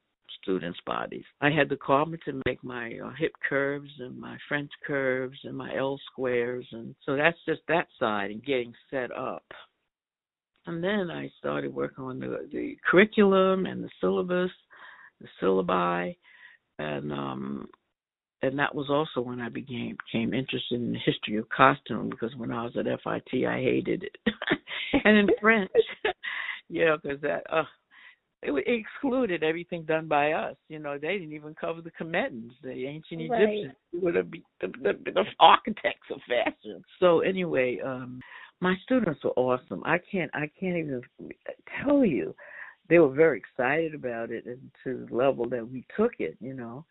students 0.42 0.78
bodies. 0.84 1.24
I 1.40 1.50
had 1.50 1.68
the 1.68 1.76
carpenter 1.76 2.40
make 2.44 2.62
my 2.62 2.98
uh, 3.02 3.12
hip 3.18 3.32
curves 3.48 3.90
and 4.00 4.18
my 4.18 4.36
french 4.48 4.70
curves 4.86 5.38
and 5.44 5.56
my 5.56 5.74
l 5.76 5.98
squares 6.10 6.66
and 6.72 6.94
so 7.04 7.16
that's 7.16 7.38
just 7.46 7.62
that 7.68 7.86
side 7.98 8.30
and 8.30 8.44
getting 8.44 8.74
set 8.90 9.10
up. 9.16 9.44
And 10.66 10.82
then 10.84 11.10
i 11.10 11.30
started 11.38 11.72
working 11.72 12.04
on 12.04 12.18
the 12.18 12.48
the 12.52 12.76
curriculum 12.90 13.64
and 13.64 13.82
the 13.82 13.90
syllabus 14.00 14.50
the 15.20 15.28
syllabi 15.40 16.16
and 16.78 17.12
um 17.12 17.68
and 18.42 18.58
that 18.58 18.74
was 18.74 18.86
also 18.90 19.26
when 19.26 19.40
I 19.40 19.48
became 19.48 19.96
became 20.12 20.34
interested 20.34 20.80
in 20.80 20.92
the 20.92 20.98
history 20.98 21.36
of 21.36 21.48
costume 21.48 22.10
because 22.10 22.34
when 22.36 22.52
I 22.52 22.64
was 22.64 22.76
at 22.76 22.84
FIT 22.84 23.46
I 23.46 23.60
hated 23.60 24.04
it, 24.04 24.16
and 25.04 25.16
in 25.16 25.28
French, 25.40 25.70
you 26.68 26.84
know, 26.84 26.98
because 27.02 27.20
that 27.22 27.42
uh, 27.50 27.64
it, 28.42 28.52
it 28.52 28.80
excluded 28.80 29.42
everything 29.42 29.84
done 29.84 30.06
by 30.06 30.32
us. 30.32 30.56
You 30.68 30.78
know, 30.78 30.98
they 30.98 31.14
didn't 31.14 31.32
even 31.32 31.54
cover 31.54 31.80
the 31.80 31.90
Kemetans, 31.90 32.52
the 32.62 32.86
ancient 32.86 33.22
Egyptians, 33.22 33.74
right. 33.92 34.02
would 34.02 34.14
have 34.14 34.30
been 34.30 34.42
the, 34.60 34.68
the, 34.68 35.10
the 35.12 35.24
architects 35.40 36.08
of 36.12 36.20
fashion. 36.28 36.84
So 37.00 37.20
anyway, 37.20 37.78
um 37.84 38.20
my 38.60 38.74
students 38.84 39.22
were 39.24 39.30
awesome. 39.30 39.82
I 39.84 39.98
can't 40.10 40.30
I 40.34 40.50
can't 40.60 40.76
even 40.76 41.02
tell 41.82 42.04
you. 42.04 42.34
They 42.88 42.98
were 42.98 43.12
very 43.12 43.38
excited 43.38 43.94
about 43.94 44.30
it 44.30 44.46
and 44.46 44.70
to 44.84 45.06
the 45.06 45.14
level 45.14 45.48
that 45.48 45.68
we 45.68 45.84
took 45.96 46.12
it, 46.18 46.36
you 46.40 46.54
know. 46.54 46.84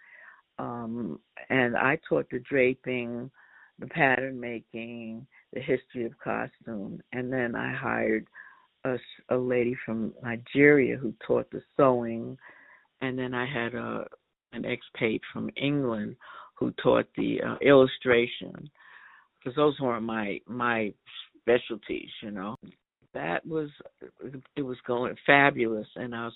Um 0.60 1.20
and 1.50 1.76
I 1.76 2.00
taught 2.08 2.30
the 2.30 2.40
draping, 2.40 3.30
the 3.80 3.88
pattern 3.88 4.40
making, 4.40 5.26
the 5.54 5.60
history 5.62 6.06
of 6.06 6.18
costume, 6.20 7.02
and 7.12 7.32
then 7.32 7.56
I 7.56 7.74
hired 7.74 8.28
a, 8.86 8.98
a 9.30 9.38
lady 9.38 9.76
from 9.86 10.14
Nigeria 10.24 10.96
who 10.98 11.14
taught 11.26 11.50
the 11.52 11.62
sewing, 11.76 12.38
and 13.02 13.18
then 13.18 13.34
I 13.34 13.46
had 13.46 13.74
a 13.76 14.06
an 14.54 14.64
expat 14.64 15.20
from 15.34 15.50
England 15.58 16.16
who 16.56 16.72
taught 16.82 17.08
the 17.18 17.42
uh, 17.42 17.56
illustration 17.62 18.70
because 19.38 19.56
those 19.56 19.80
weren't 19.80 20.04
my 20.04 20.40
my 20.48 20.94
specialties, 21.42 22.10
you 22.22 22.32
know. 22.32 22.56
That 23.16 23.48
was 23.48 23.70
it 24.58 24.62
was 24.62 24.78
going 24.86 25.16
fabulous, 25.26 25.88
and 25.96 26.14
I 26.14 26.26
was 26.26 26.34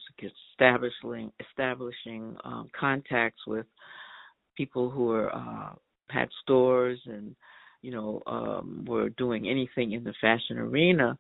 establishing 0.54 1.32
establishing 1.52 2.36
um, 2.46 2.70
contacts 2.80 3.42
with 3.46 3.66
people 4.56 4.90
who 4.90 5.06
were 5.06 5.36
uh, 5.36 5.74
had 6.10 6.30
stores 6.42 7.00
and 7.06 7.36
you 7.82 7.92
know 7.92 8.24
um, 8.28 8.86
were 8.88 9.10
doing 9.10 9.48
anything 9.48 9.92
in 9.92 10.06
the 10.06 10.14
fashion 10.22 10.58
arena 10.58 11.18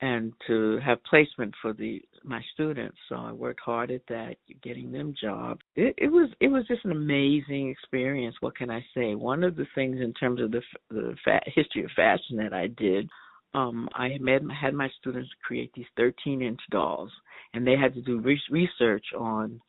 and 0.00 0.32
to 0.46 0.78
have 0.84 1.02
placement 1.04 1.54
for 1.62 1.72
the 1.74 2.00
my 2.24 2.42
students. 2.54 2.96
So 3.08 3.16
I 3.16 3.32
worked 3.32 3.60
hard 3.60 3.90
at 3.90 4.02
that, 4.08 4.36
getting 4.62 4.90
them 4.92 5.14
jobs. 5.20 5.60
It, 5.74 5.94
it 5.98 6.08
was 6.08 6.30
it 6.40 6.48
was 6.48 6.66
just 6.68 6.84
an 6.86 6.92
amazing 6.92 7.68
experience. 7.70 8.36
What 8.40 8.56
can 8.56 8.70
I 8.70 8.84
say? 8.94 9.14
One 9.14 9.44
of 9.44 9.56
the 9.56 9.66
things 9.74 10.00
in 10.00 10.12
terms 10.14 10.40
of 10.40 10.50
the 10.52 10.62
the 10.90 11.14
fa- 11.24 11.40
history 11.46 11.84
of 11.84 11.90
fashion 11.94 12.36
that 12.38 12.52
I 12.52 12.68
did, 12.68 13.08
um, 13.56 13.88
I 13.94 14.18
made 14.20 14.42
had 14.60 14.74
my 14.74 14.90
students 15.00 15.30
create 15.42 15.72
these 15.74 15.86
13 15.96 16.42
inch 16.42 16.60
dolls, 16.70 17.10
and 17.54 17.66
they 17.66 17.74
had 17.76 17.94
to 17.94 18.02
do 18.02 18.20
re- 18.20 18.40
research 18.50 19.06
on 19.18 19.60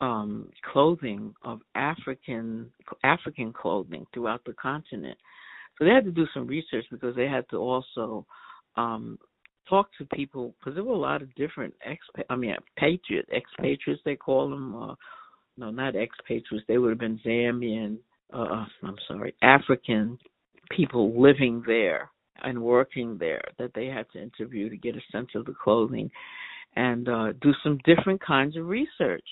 um 0.00 0.48
clothing 0.72 1.34
of 1.42 1.60
African 1.74 2.70
African 3.04 3.52
clothing 3.52 4.06
throughout 4.12 4.44
the 4.44 4.52
continent. 4.54 5.16
So 5.78 5.84
they 5.84 5.90
had 5.92 6.04
to 6.04 6.10
do 6.10 6.26
some 6.34 6.46
research 6.46 6.84
because 6.90 7.14
they 7.16 7.26
had 7.26 7.48
to 7.50 7.56
also 7.56 8.26
um 8.76 9.18
talk 9.68 9.88
to 9.98 10.04
people 10.16 10.54
because 10.58 10.74
there 10.74 10.84
were 10.84 10.94
a 10.94 10.98
lot 10.98 11.22
of 11.22 11.34
different 11.34 11.74
ex 11.84 11.98
I 12.30 12.36
mean 12.36 12.54
patriot 12.76 13.28
expatriates 13.34 14.02
they 14.04 14.16
call 14.16 14.50
them 14.50 14.74
uh 14.76 14.94
no 15.56 15.70
not 15.70 15.96
expatriates 15.96 16.66
they 16.68 16.78
would 16.78 16.90
have 16.90 16.98
been 16.98 17.20
Zambian 17.26 17.98
uh, 18.32 18.42
uh 18.42 18.66
I'm 18.84 18.96
sorry 19.08 19.34
African 19.42 20.16
people 20.70 21.20
living 21.20 21.62
there 21.66 22.10
and 22.42 22.60
working 22.62 23.16
there 23.18 23.42
that 23.58 23.72
they 23.74 23.86
had 23.86 24.06
to 24.12 24.22
interview 24.22 24.68
to 24.68 24.76
get 24.76 24.96
a 24.96 25.00
sense 25.12 25.28
of 25.34 25.44
the 25.44 25.54
clothing 25.54 26.10
and 26.76 27.08
uh 27.08 27.32
do 27.40 27.52
some 27.62 27.78
different 27.84 28.20
kinds 28.24 28.56
of 28.56 28.66
research. 28.66 29.26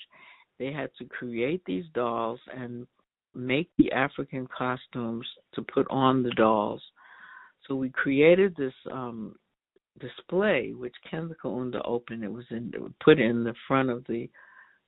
They 0.59 0.71
had 0.71 0.89
to 0.97 1.05
create 1.05 1.61
these 1.65 1.85
dolls 1.93 2.39
and 2.55 2.87
make 3.35 3.69
the 3.77 3.91
African 3.91 4.47
costumes 4.47 5.27
to 5.53 5.61
put 5.61 5.85
on 5.89 6.23
the 6.23 6.31
dolls. 6.31 6.81
So 7.67 7.75
we 7.75 7.89
created 7.89 8.55
this 8.55 8.73
um 8.91 9.35
display 9.99 10.73
which 10.73 10.95
Ken 11.09 11.33
Kaunda 11.43 11.81
opened. 11.85 12.23
It 12.23 12.31
was 12.31 12.45
in 12.51 12.71
put 13.03 13.19
in 13.19 13.43
the 13.43 13.55
front 13.67 13.89
of 13.89 14.03
the 14.07 14.29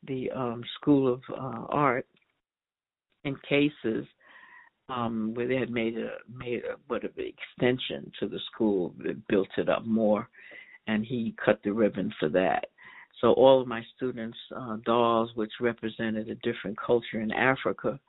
the 0.08 0.32
um, 0.32 0.64
School 0.80 1.12
of 1.12 1.22
uh, 1.30 1.66
Art 1.70 2.08
in 3.26 3.36
cases 3.48 4.06
um, 4.90 5.34
where 5.34 5.48
they 5.48 5.58
had 5.58 5.70
made 5.70 5.98
a 5.98 6.12
made 6.34 6.64
a 6.66 6.76
what 6.88 7.04
an 7.04 7.12
extension 7.18 8.12
to 8.20 8.28
the 8.28 8.40
school, 8.52 8.94
that 9.04 9.28
built 9.28 9.50
it 9.58 9.70
up 9.70 9.86
more, 9.86 10.28
and 10.88 11.06
he 11.06 11.36
cut 11.44 11.60
the 11.64 11.72
ribbon 11.72 12.14
for 12.20 12.30
that. 12.30 12.66
So 13.22 13.34
all 13.34 13.62
of 13.62 13.68
my 13.68 13.84
students' 13.96 14.38
uh, 14.56 14.78
dolls, 14.86 15.32
which 15.36 15.52
represented 15.60 16.30
a 16.30 16.36
different 16.36 16.78
culture 16.80 17.22
in 17.22 17.32
Africa, 17.32 18.00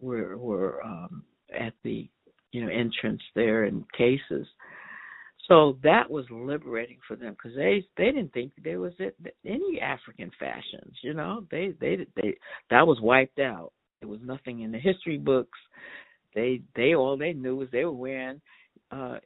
were 0.00 0.36
were 0.36 0.82
um, 0.84 1.24
at 1.58 1.74
the 1.82 2.08
you 2.52 2.64
know 2.64 2.70
entrance 2.70 3.22
there 3.34 3.64
in 3.64 3.84
cases. 3.96 4.46
So 5.48 5.76
that 5.82 6.10
was 6.10 6.24
liberating 6.30 6.98
for 7.06 7.16
them 7.16 7.34
because 7.34 7.56
they 7.56 7.84
they 7.96 8.06
didn't 8.06 8.32
think 8.32 8.52
there 8.62 8.80
was 8.80 8.92
any 9.44 9.80
African 9.80 10.30
fashions. 10.38 10.96
You 11.02 11.14
know, 11.14 11.46
they 11.50 11.74
they 11.80 12.06
they 12.16 12.36
that 12.70 12.86
was 12.86 13.00
wiped 13.00 13.40
out. 13.40 13.72
There 14.00 14.08
was 14.08 14.20
nothing 14.22 14.60
in 14.60 14.72
the 14.72 14.78
history 14.78 15.18
books. 15.18 15.58
They 16.34 16.62
they 16.74 16.94
all 16.94 17.16
they 17.16 17.32
knew 17.32 17.56
was 17.56 17.68
they 17.70 17.84
were 17.84 17.92
wearing 17.92 18.40
uh 18.90 19.18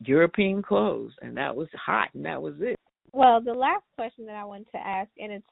European 0.00 0.62
clothes, 0.62 1.12
and 1.22 1.36
that 1.36 1.54
was 1.54 1.68
hot, 1.74 2.08
and 2.14 2.24
that 2.24 2.40
was 2.40 2.54
it. 2.60 2.76
Well, 3.12 3.40
the 3.40 3.52
last 3.52 3.84
question 3.94 4.26
that 4.26 4.36
I 4.36 4.44
wanted 4.44 4.70
to 4.72 4.78
ask, 4.78 5.10
and 5.18 5.32
it's 5.32 5.46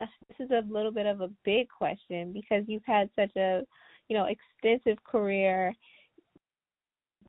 this 0.00 0.46
is 0.46 0.50
a 0.50 0.72
little 0.72 0.92
bit 0.92 1.06
of 1.06 1.20
a 1.20 1.30
big 1.44 1.68
question 1.68 2.32
because 2.32 2.64
you've 2.66 2.84
had 2.86 3.10
such 3.16 3.34
a 3.36 3.62
you 4.08 4.16
know 4.16 4.26
extensive 4.26 5.02
career, 5.04 5.74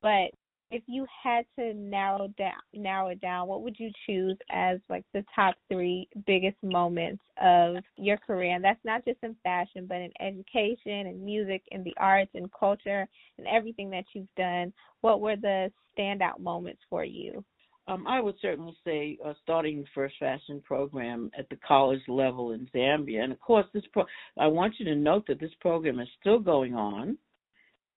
but 0.01 0.31
if 0.71 0.83
you 0.85 1.05
had 1.23 1.45
to 1.57 1.73
narrow 1.73 2.27
down 2.37 2.53
narrow 2.73 3.07
it 3.09 3.21
down, 3.21 3.47
what 3.47 3.63
would 3.63 3.75
you 3.79 3.91
choose 4.05 4.37
as 4.51 4.79
like 4.89 5.03
the 5.13 5.23
top 5.35 5.55
three 5.71 6.07
biggest 6.27 6.57
moments 6.61 7.23
of 7.41 7.77
your 7.97 8.17
career? 8.17 8.55
And 8.55 8.63
that's 8.63 8.83
not 8.83 9.03
just 9.05 9.17
in 9.23 9.35
fashion, 9.43 9.87
but 9.87 9.97
in 9.97 10.11
education 10.19 11.07
and 11.07 11.23
music 11.23 11.63
and 11.71 11.83
the 11.83 11.95
arts 11.97 12.31
and 12.35 12.51
culture 12.51 13.07
and 13.37 13.47
everything 13.47 13.89
that 13.91 14.05
you've 14.13 14.33
done. 14.37 14.71
What 15.01 15.21
were 15.21 15.35
the 15.35 15.71
standout 15.97 16.39
moments 16.39 16.81
for 16.89 17.03
you? 17.03 17.43
Um, 17.87 18.05
I 18.05 18.21
would 18.21 18.35
certainly 18.39 18.77
say 18.85 19.17
uh, 19.25 19.33
starting 19.41 19.79
the 19.79 19.87
first 19.95 20.13
fashion 20.19 20.61
program 20.63 21.31
at 21.37 21.49
the 21.49 21.57
college 21.67 22.01
level 22.07 22.51
in 22.51 22.69
Zambia, 22.75 23.23
and 23.23 23.33
of 23.33 23.39
course, 23.39 23.65
this 23.73 23.83
pro- 23.91 24.05
I 24.37 24.45
want 24.45 24.75
you 24.77 24.85
to 24.85 24.95
note 24.95 25.25
that 25.27 25.39
this 25.39 25.49
program 25.59 25.99
is 25.99 26.07
still 26.19 26.37
going 26.37 26.75
on 26.75 27.17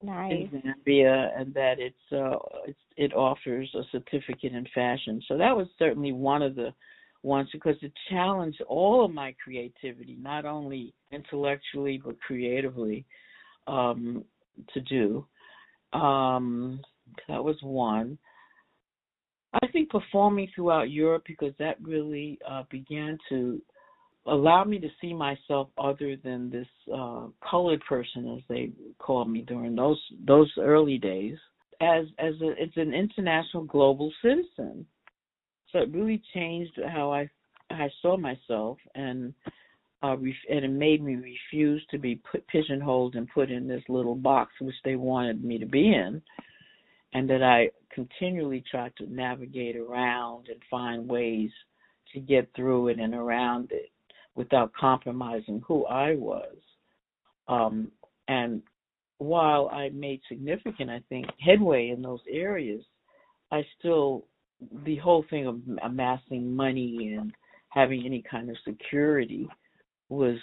nice. 0.02 0.32
in 0.32 0.62
Zambia, 0.62 1.30
and 1.38 1.52
that 1.54 1.78
it's 1.78 2.12
uh, 2.12 2.36
it's 2.66 2.78
it 2.96 3.14
offers 3.14 3.70
a 3.74 3.82
certificate 3.90 4.52
in 4.52 4.66
fashion. 4.74 5.22
So 5.28 5.36
that 5.38 5.56
was 5.56 5.66
certainly 5.78 6.12
one 6.12 6.42
of 6.42 6.54
the 6.54 6.72
ones 7.22 7.48
because 7.52 7.76
it 7.82 7.92
challenged 8.10 8.60
all 8.62 9.04
of 9.04 9.12
my 9.12 9.34
creativity, 9.42 10.16
not 10.20 10.44
only 10.44 10.92
intellectually 11.12 12.00
but 12.04 12.20
creatively, 12.20 13.04
um, 13.66 14.24
to 14.74 14.80
do. 14.80 15.26
Um, 15.92 16.80
that 17.28 17.42
was 17.42 17.56
one. 17.62 18.18
I 19.62 19.66
think 19.68 19.90
performing 19.90 20.48
throughout 20.54 20.90
Europe 20.90 21.24
because 21.26 21.52
that 21.58 21.76
really 21.82 22.38
uh, 22.48 22.62
began 22.70 23.18
to 23.28 23.60
allow 24.26 24.64
me 24.64 24.78
to 24.78 24.88
see 25.00 25.12
myself 25.12 25.68
other 25.78 26.16
than 26.16 26.50
this 26.50 26.66
uh, 26.94 27.26
colored 27.48 27.80
person, 27.88 28.36
as 28.36 28.42
they 28.48 28.70
called 28.98 29.30
me 29.30 29.42
during 29.42 29.74
those 29.74 30.00
those 30.26 30.50
early 30.58 30.98
days, 30.98 31.36
as 31.80 32.06
as 32.18 32.34
a, 32.40 32.50
it's 32.62 32.76
an 32.76 32.94
international 32.94 33.64
global 33.64 34.12
citizen. 34.22 34.86
So 35.70 35.80
it 35.80 35.92
really 35.92 36.22
changed 36.34 36.78
how 36.92 37.12
I 37.12 37.28
I 37.70 37.88
saw 38.00 38.16
myself, 38.16 38.78
and 38.94 39.34
uh, 40.02 40.16
and 40.16 40.64
it 40.64 40.70
made 40.70 41.02
me 41.02 41.16
refuse 41.16 41.84
to 41.90 41.98
be 41.98 42.16
put 42.30 42.46
pigeonholed 42.46 43.16
and 43.16 43.28
put 43.32 43.50
in 43.50 43.66
this 43.66 43.82
little 43.88 44.16
box 44.16 44.52
which 44.60 44.74
they 44.84 44.96
wanted 44.96 45.44
me 45.44 45.58
to 45.58 45.66
be 45.66 45.92
in, 45.92 46.22
and 47.14 47.28
that 47.28 47.42
I 47.42 47.70
continually 47.92 48.62
tried 48.70 48.94
to 48.96 49.12
navigate 49.12 49.76
around 49.76 50.48
and 50.48 50.60
find 50.70 51.08
ways 51.08 51.50
to 52.14 52.20
get 52.20 52.48
through 52.54 52.88
it 52.88 52.98
and 52.98 53.14
around 53.14 53.72
it 53.72 53.90
without 54.34 54.72
compromising 54.72 55.62
who 55.66 55.84
I 55.86 56.14
was. 56.14 56.56
Um, 57.48 57.90
and 58.28 58.62
while 59.18 59.68
I 59.68 59.90
made 59.90 60.20
significant, 60.28 60.90
I 60.90 61.02
think, 61.08 61.26
headway 61.38 61.90
in 61.90 62.02
those 62.02 62.20
areas, 62.30 62.82
I 63.50 63.64
still, 63.78 64.26
the 64.84 64.96
whole 64.96 65.24
thing 65.28 65.46
of 65.46 65.60
amassing 65.82 66.54
money 66.54 67.14
and 67.18 67.32
having 67.68 68.04
any 68.04 68.22
kind 68.28 68.50
of 68.50 68.56
security 68.66 69.48
was 70.08 70.36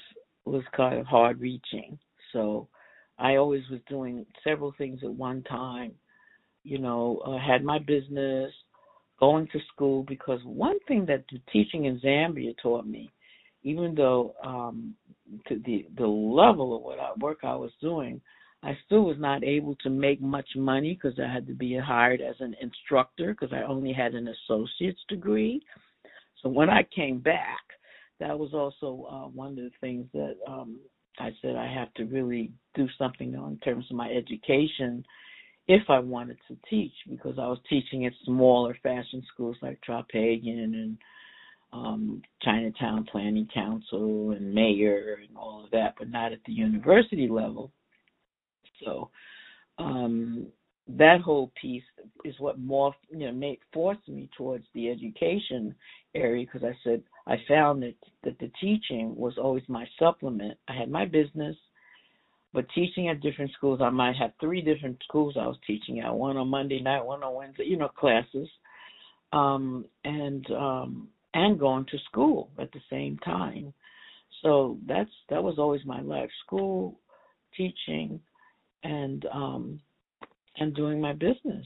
was 0.45 0.63
kind 0.75 0.97
of 0.97 1.05
hard 1.05 1.39
reaching. 1.39 1.99
So 2.33 2.67
I 3.17 3.35
always 3.35 3.63
was 3.69 3.81
doing 3.87 4.25
several 4.43 4.73
things 4.77 4.99
at 5.03 5.13
one 5.13 5.43
time. 5.43 5.91
You 6.63 6.79
know, 6.79 7.21
uh, 7.25 7.37
had 7.37 7.63
my 7.63 7.79
business, 7.79 8.51
going 9.19 9.47
to 9.51 9.59
school 9.73 10.03
because 10.03 10.39
one 10.43 10.79
thing 10.87 11.05
that 11.07 11.25
the 11.31 11.39
teaching 11.51 11.85
in 11.85 11.99
Zambia 11.99 12.53
taught 12.61 12.87
me 12.87 13.11
even 13.64 13.95
though 13.95 14.36
um, 14.43 14.95
to 15.47 15.60
the 15.66 15.88
the 15.97 16.07
level 16.07 16.76
of 16.76 16.84
what 16.84 16.99
I, 16.99 17.12
work 17.20 17.39
I 17.43 17.55
was 17.55 17.72
doing, 17.82 18.22
I 18.64 18.78
still 18.86 19.03
was 19.03 19.18
not 19.20 19.43
able 19.43 19.76
to 19.84 19.89
make 19.89 20.22
much 20.22 20.49
money 20.55 20.93
because 21.01 21.20
I 21.20 21.32
had 21.32 21.47
to 21.47 21.53
be 21.53 21.78
hired 21.78 22.22
as 22.22 22.36
an 22.39 22.55
instructor 22.62 23.34
because 23.34 23.53
I 23.53 23.64
only 23.64 23.93
had 23.93 24.16
an 24.16 24.28
associate's 24.28 25.03
degree. 25.07 25.62
So 26.41 26.49
when 26.49 26.70
I 26.70 26.88
came 26.95 27.20
back, 27.20 27.60
that 28.20 28.38
was 28.38 28.53
also 28.53 29.07
uh, 29.10 29.28
one 29.30 29.51
of 29.51 29.55
the 29.57 29.72
things 29.82 30.07
that 30.14 30.36
um, 30.47 30.80
I 31.20 31.32
said 31.41 31.55
I 31.55 31.72
have 31.72 31.93
to 31.95 32.05
really 32.05 32.51
do 32.76 32.88
something 32.97 33.36
on 33.36 33.53
in 33.53 33.57
terms 33.60 33.86
of 33.89 33.95
my 33.95 34.10
education 34.10 35.05
if 35.68 35.84
I 35.89 35.99
wanted 35.99 36.38
to 36.47 36.57
teach 36.70 36.93
because 37.10 37.38
I 37.38 37.47
was 37.47 37.60
teaching 37.70 38.05
at 38.05 38.14
smaller 38.26 38.76
fashion 38.82 39.24
schools 39.32 39.55
like 39.62 39.80
Traphagen 39.88 40.74
and 40.74 40.97
um, 41.72 42.22
Chinatown 42.41 43.05
Planning 43.11 43.47
Council 43.53 44.32
and 44.32 44.53
mayor 44.53 45.20
and 45.28 45.38
all 45.38 45.63
of 45.63 45.72
that, 45.72 45.95
but 45.97 46.09
not 46.09 46.34
at 46.34 46.39
the 46.45 46.53
university 46.53 47.28
level. 47.28 47.72
So 48.84 49.09
um, 49.78 50.47
that 50.88 51.22
whole 51.22 51.51
piece 51.59 51.84
is 52.26 52.36
what 52.39 52.59
morphed, 52.59 52.93
you 53.09 53.20
know, 53.20 53.32
made 53.32 53.59
forced 53.72 54.07
me 54.07 54.30
towards 54.36 54.65
the 54.74 54.89
education 54.89 55.76
area 56.15 56.45
because 56.45 56.67
I 56.67 56.76
said 56.84 57.03
I 57.28 57.36
found 57.47 57.84
that 57.84 57.95
that 58.24 58.39
the 58.39 58.51
teaching 58.59 59.15
was 59.15 59.38
always 59.38 59.63
my 59.67 59.86
supplement. 59.99 60.57
I 60.67 60.74
had 60.74 60.89
my 60.89 61.05
business, 61.05 61.55
but 62.53 62.65
teaching 62.74 63.09
at 63.09 63.22
different 63.22 63.51
schools, 63.51 63.80
I 63.82 63.91
might 63.91 64.15
have 64.15 64.32
three 64.39 64.61
different 64.61 64.97
schools 65.03 65.36
I 65.39 65.45
was 65.45 65.57
teaching 65.67 65.99
at. 65.99 66.13
One 66.13 66.38
on 66.38 66.47
Monday 66.47 66.82
night, 66.82 67.05
one 67.05 67.24
on 67.24 67.36
Wednesday, 67.36 67.65
you 67.65 67.78
know, 67.78 67.89
classes, 67.89 68.49
um, 69.32 69.86
and 70.03 70.49
um, 70.51 71.07
and 71.34 71.59
going 71.59 71.86
to 71.86 71.97
school 72.09 72.49
at 72.59 72.71
the 72.71 72.82
same 72.89 73.17
time. 73.19 73.73
So 74.41 74.77
that's 74.88 75.09
that 75.30 75.43
was 75.43 75.59
always 75.59 75.86
my 75.86 76.01
life: 76.01 76.30
school, 76.45 76.99
teaching, 77.55 78.19
and 78.84 79.25
um, 79.34 79.80
and 80.57 80.75
doing 80.75 81.01
my 81.01 81.13
business. 81.13 81.65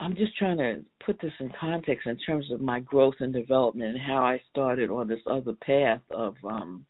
I'm 0.00 0.16
just 0.16 0.34
trying 0.38 0.56
to 0.56 0.82
put 1.04 1.20
this 1.20 1.32
in 1.40 1.52
context 1.60 2.06
in 2.06 2.16
terms 2.18 2.50
of 2.50 2.62
my 2.62 2.80
growth 2.80 3.16
and 3.20 3.34
development 3.34 3.96
and 3.96 4.00
how 4.00 4.24
I 4.24 4.40
started 4.50 4.88
on 4.88 5.06
this 5.06 5.20
other 5.30 5.52
path 5.52 6.00
of 6.10 6.34
um, 6.42 6.86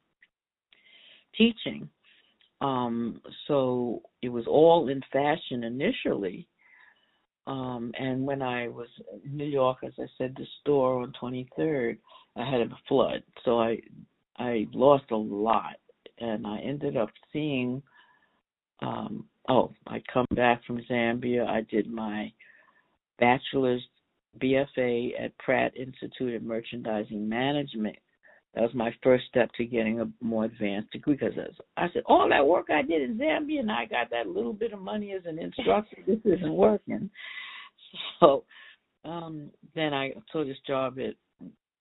teaching. 1.36 1.88
Um, 2.61 3.20
so 3.48 4.03
it 4.22 4.28
was 4.28 4.46
all 4.46 4.88
in 4.88 5.01
fashion 5.12 5.64
initially. 5.64 6.46
Um, 7.47 7.93
and 7.99 8.26
when 8.26 8.43
I 8.43 8.68
was 8.68 8.88
in 9.24 9.36
New 9.36 9.47
York, 9.47 9.78
as 9.84 9.93
I 9.99 10.07
said, 10.18 10.34
the 10.36 10.47
store 10.61 11.03
on 11.03 11.12
23rd, 11.20 11.99
I 12.36 12.49
had 12.49 12.61
a 12.61 12.78
flood. 12.88 13.22
So 13.45 13.59
I 13.59 13.80
I 14.38 14.66
lost 14.72 15.11
a 15.11 15.16
lot, 15.16 15.76
and 16.18 16.47
I 16.47 16.61
ended 16.61 16.97
up 16.97 17.11
seeing 17.32 17.82
um, 18.82 19.26
oh, 19.49 19.72
I 19.86 20.03
come 20.12 20.26
back 20.34 20.64
from 20.64 20.82
Zambia. 20.91 21.47
I 21.47 21.62
did 21.62 21.91
my 21.91 22.32
bachelor's 23.18 23.82
BFA 24.38 25.20
at 25.20 25.36
Pratt 25.38 25.76
Institute 25.76 26.34
of 26.34 26.43
Merchandising 26.43 27.28
Management. 27.28 27.97
That 28.55 28.62
was 28.62 28.74
my 28.74 28.92
first 29.03 29.24
step 29.28 29.51
to 29.57 29.64
getting 29.64 30.01
a 30.01 30.11
more 30.20 30.44
advanced 30.44 30.90
degree 30.90 31.14
because 31.14 31.34
I 31.76 31.86
said, 31.92 32.03
all 32.07 32.28
that 32.28 32.46
work 32.46 32.66
I 32.68 32.82
did 32.82 33.03
in 33.03 33.16
Zambia 33.16 33.61
and 33.61 33.70
I 33.70 33.84
got 33.84 34.11
that 34.11 34.26
little 34.26 34.53
bit 34.53 34.72
of 34.72 34.80
money 34.80 35.12
as 35.12 35.22
an 35.24 35.38
instructor, 35.38 35.98
this 36.07 36.18
isn't 36.24 36.53
working. 36.53 37.11
So 38.18 38.44
um, 39.05 39.51
then 39.74 39.94
I 39.94 40.12
took 40.32 40.46
this 40.46 40.57
job 40.66 40.98
at 40.98 41.14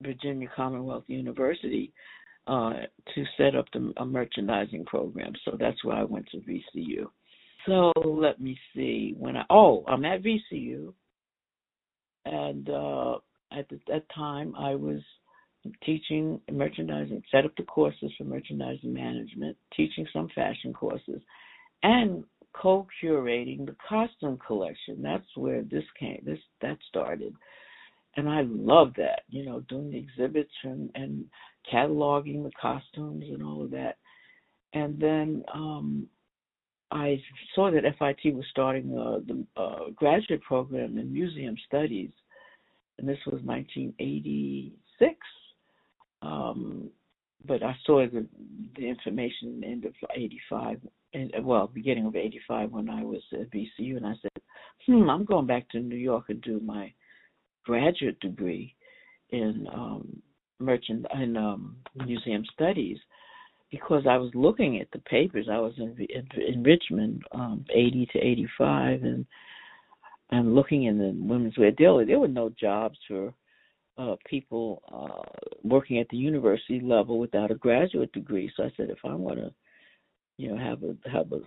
Virginia 0.02 0.48
Commonwealth 0.56 1.04
University 1.08 1.92
uh, 2.48 2.74
to 3.16 3.24
set 3.38 3.56
up 3.56 3.66
the, 3.74 3.94
a 3.98 4.06
merchandising 4.06 4.86
program. 4.86 5.34
So 5.46 5.58
that's 5.60 5.84
where 5.84 5.98
I 5.98 6.04
went 6.04 6.28
to 6.32 6.38
VCU. 6.38 7.08
So 7.66 7.92
let 8.06 8.40
me 8.40 8.58
see. 8.76 9.14
When 9.18 9.36
I 9.36 9.44
oh, 9.50 9.84
I'm 9.88 10.06
at 10.06 10.24
VCU, 10.24 10.94
and 12.26 12.70
uh, 12.70 13.16
at 13.52 13.68
that 13.88 14.04
time 14.16 14.56
I 14.56 14.76
was 14.76 15.02
teaching 15.84 16.40
merchandising, 16.52 17.24
set 17.32 17.46
up 17.46 17.56
the 17.58 17.64
courses 17.64 18.12
for 18.18 18.24
merchandising 18.24 18.94
management, 18.94 19.58
teaching 19.76 20.08
some 20.14 20.30
fashion 20.36 20.74
courses, 20.74 21.22
and 21.84 22.24
co-curating 22.54 23.66
the 23.66 23.76
costume 23.88 24.38
collection. 24.46 25.02
That's 25.02 25.28
where 25.36 25.64
this 25.64 25.84
came. 26.00 26.22
This 26.26 26.40
that 26.62 26.78
started, 26.88 27.34
and 28.18 28.30
I 28.30 28.42
love 28.42 28.94
that. 28.98 29.22
You 29.30 29.46
know, 29.46 29.62
doing 29.62 29.92
the 29.92 29.98
exhibits 29.98 30.54
and 30.64 30.90
and 30.96 31.26
cataloging 31.72 32.44
the 32.44 32.52
costumes 32.60 33.26
and 33.32 33.44
all 33.44 33.64
of 33.64 33.72
that. 33.72 33.98
And 34.74 35.00
then 35.00 35.44
um 35.54 36.08
I 36.92 37.22
saw 37.54 37.70
that 37.72 37.84
FIT 38.00 38.34
was 38.34 38.46
starting 38.50 38.98
uh, 38.98 39.20
the 39.28 39.46
uh, 39.62 39.90
graduate 39.96 40.42
program 40.42 40.98
in 40.98 41.14
museum 41.14 41.56
studies, 41.68 42.10
and 42.98 43.08
this 43.08 43.20
was 43.28 43.42
1986. 43.44 45.16
Um, 46.22 46.90
but 47.46 47.64
I 47.64 47.76
saw 47.86 48.06
the, 48.06 48.28
the 48.76 48.88
information 48.88 49.64
end 49.64 49.86
of 49.86 49.94
85, 50.14 50.82
and 51.14 51.32
well, 51.42 51.68
beginning 51.68 52.06
of 52.06 52.16
85 52.16 52.72
when 52.72 52.90
I 52.90 53.04
was 53.04 53.22
at 53.34 53.50
VCU, 53.52 53.98
and 53.98 54.06
I 54.06 54.14
said, 54.22 54.44
"Hmm, 54.86 55.10
I'm 55.10 55.26
going 55.26 55.48
back 55.48 55.70
to 55.70 55.80
New 55.80 55.96
York 55.96 56.26
and 56.30 56.42
do 56.42 56.60
my 56.60 56.94
graduate 57.66 58.20
degree 58.20 58.76
in 59.30 59.68
um, 59.74 60.22
merchant 60.60 61.06
in 61.22 61.38
um, 61.38 61.78
museum 61.96 62.44
studies." 62.54 62.98
because 63.72 64.08
I 64.10 64.18
was 64.18 64.32
looking 64.34 64.80
at 64.80 64.90
the 64.92 65.00
papers. 65.00 65.48
I 65.52 65.60
was 65.60 65.74
in 65.78 65.96
in, 66.10 66.42
in 66.42 66.64
Richmond, 66.64 67.24
um, 67.32 67.66
80 67.74 68.08
to 68.14 68.20
85, 68.20 69.04
and 69.04 69.26
and 70.32 70.56
looking 70.56 70.84
in 70.84 70.98
the 70.98 71.14
women's 71.16 71.58
wear 71.58 71.72
daily. 71.72 72.06
There 72.06 72.20
were 72.20 72.28
no 72.28 72.50
jobs 72.50 72.98
for 73.08 73.34
uh, 74.00 74.16
people 74.26 74.82
uh, 74.92 75.42
working 75.64 76.00
at 76.00 76.08
the 76.10 76.18
university 76.18 76.80
level 76.80 77.20
without 77.20 77.52
a 77.52 77.56
graduate 77.56 78.12
degree. 78.14 78.52
So 78.56 78.64
I 78.64 78.72
said, 78.78 78.90
if 78.90 79.00
I 79.04 79.14
want 79.14 79.40
to, 79.40 79.54
you 80.38 80.50
know, 80.50 80.58
have 80.58 80.84
a 80.84 80.96
have 81.12 81.34
a 81.34 81.42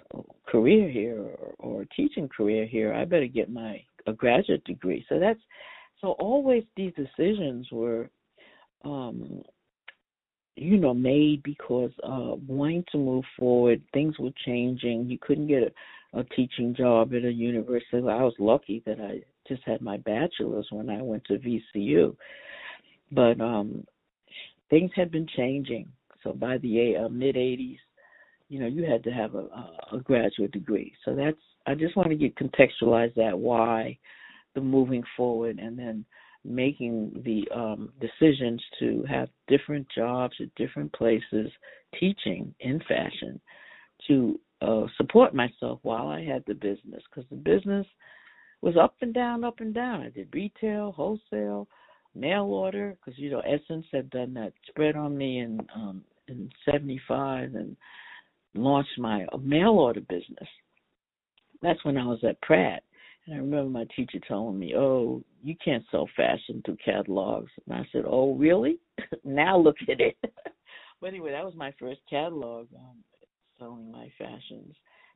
career 0.46 0.90
here 0.90 1.18
or, 1.18 1.54
or 1.58 1.82
a 1.82 1.88
teaching 1.96 2.28
career 2.28 2.66
here, 2.66 2.92
I 2.92 3.06
better 3.06 3.26
get 3.26 3.50
my 3.50 3.82
a 4.06 4.12
graduate 4.12 4.64
degree. 4.64 5.04
So 5.08 5.18
that's 5.18 5.40
so 6.00 6.08
always 6.18 6.64
these 6.76 6.92
decisions 6.94 7.68
were 7.72 8.10
um 8.84 9.42
you 10.54 10.76
know, 10.76 10.92
made 10.92 11.42
because 11.42 11.92
uh 12.04 12.36
wanting 12.46 12.84
to 12.92 12.98
move 12.98 13.24
forward, 13.38 13.80
things 13.94 14.18
were 14.18 14.30
changing. 14.44 15.08
You 15.08 15.18
couldn't 15.22 15.46
get 15.46 15.62
a, 15.62 16.20
a 16.20 16.24
teaching 16.24 16.74
job 16.74 17.14
at 17.14 17.24
a 17.24 17.32
university. 17.32 17.96
I 17.96 18.22
was 18.22 18.34
lucky 18.38 18.82
that 18.84 19.00
I 19.00 19.22
just 19.48 19.62
had 19.64 19.80
my 19.80 19.96
bachelor's 19.98 20.66
when 20.70 20.90
I 20.90 21.02
went 21.02 21.24
to 21.26 21.38
VCU. 21.38 22.16
But 23.10 23.40
um 23.40 23.84
things 24.70 24.90
had 24.96 25.10
been 25.10 25.26
changing. 25.36 25.88
So 26.22 26.32
by 26.32 26.58
the 26.58 26.96
uh, 26.96 27.08
mid 27.08 27.34
80s, 27.34 27.78
you 28.48 28.60
know, 28.60 28.66
you 28.66 28.84
had 28.84 29.04
to 29.04 29.10
have 29.10 29.34
a, 29.34 29.48
a 29.92 30.00
graduate 30.02 30.52
degree. 30.52 30.92
So 31.04 31.14
that's 31.14 31.36
I 31.66 31.74
just 31.74 31.96
want 31.96 32.10
to 32.10 32.16
get 32.16 32.36
contextualize 32.36 33.14
that 33.14 33.38
why 33.38 33.98
the 34.54 34.60
moving 34.60 35.02
forward 35.16 35.58
and 35.58 35.78
then 35.78 36.04
making 36.44 37.22
the 37.24 37.44
um, 37.56 37.92
decisions 38.00 38.62
to 38.80 39.04
have 39.08 39.28
different 39.46 39.86
jobs 39.94 40.34
at 40.40 40.54
different 40.56 40.92
places, 40.92 41.50
teaching 41.98 42.54
in 42.60 42.80
fashion, 42.80 43.40
to 44.08 44.38
uh, 44.60 44.86
support 44.96 45.34
myself 45.34 45.78
while 45.82 46.08
I 46.08 46.24
had 46.24 46.42
the 46.46 46.54
business 46.54 47.02
because 47.08 47.28
the 47.30 47.36
business 47.36 47.86
was 48.62 48.76
up 48.76 48.94
and 49.00 49.12
down, 49.12 49.44
up 49.44 49.60
and 49.60 49.74
down. 49.74 50.00
I 50.00 50.08
did 50.08 50.28
retail, 50.32 50.92
wholesale, 50.92 51.68
mail 52.14 52.44
order 52.44 52.96
because 52.96 53.18
you 53.18 53.30
know 53.30 53.40
Essence 53.40 53.86
had 53.92 54.08
done 54.10 54.32
that 54.34 54.52
spread 54.68 54.96
on 54.96 55.16
me 55.16 55.40
in 55.40 55.60
um, 55.74 56.02
in 56.28 56.48
'75 56.64 57.54
and 57.54 57.76
launched 58.54 58.98
my 58.98 59.26
mail 59.40 59.72
order 59.72 60.00
business. 60.00 60.48
That's 61.60 61.84
when 61.84 61.98
I 61.98 62.06
was 62.06 62.22
at 62.24 62.40
Pratt 62.40 62.82
and 63.26 63.34
I 63.34 63.38
remember 63.38 63.70
my 63.70 63.86
teacher 63.96 64.18
telling 64.26 64.58
me, 64.58 64.74
"Oh, 64.76 65.22
you 65.42 65.54
can't 65.64 65.84
sell 65.90 66.08
fashion 66.16 66.62
through 66.64 66.78
catalogs." 66.84 67.50
And 67.66 67.74
I 67.74 67.86
said, 67.92 68.04
"Oh, 68.06 68.34
really? 68.34 68.78
now 69.24 69.58
look 69.58 69.76
at 69.88 70.00
it." 70.00 70.16
but 71.00 71.06
anyway, 71.06 71.30
that 71.32 71.44
was 71.44 71.54
my 71.54 71.72
first 71.78 72.00
catalog 72.10 72.66
um, 72.74 73.04
selling 73.58 73.90
my 73.92 74.10
fashions 74.18 74.74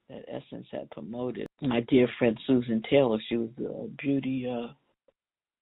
that 0.09 0.25
Essence 0.29 0.67
had 0.71 0.91
promoted. 0.91 1.47
My 1.61 1.81
dear 1.89 2.09
friend 2.19 2.39
Susan 2.47 2.83
Taylor, 2.89 3.19
she 3.29 3.37
was 3.37 3.51
the 3.57 3.91
beauty 3.99 4.47
uh, 4.49 4.73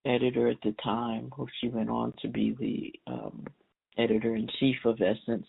editor 0.09 0.49
at 0.49 0.61
the 0.63 0.75
time, 0.83 1.31
who 1.35 1.47
she 1.61 1.69
went 1.69 1.91
on 1.91 2.13
to 2.23 2.29
be 2.29 2.55
the 2.59 3.13
um, 3.13 3.45
editor 3.99 4.35
in 4.37 4.49
chief 4.61 4.77
of 4.85 5.01
Essence. 5.01 5.47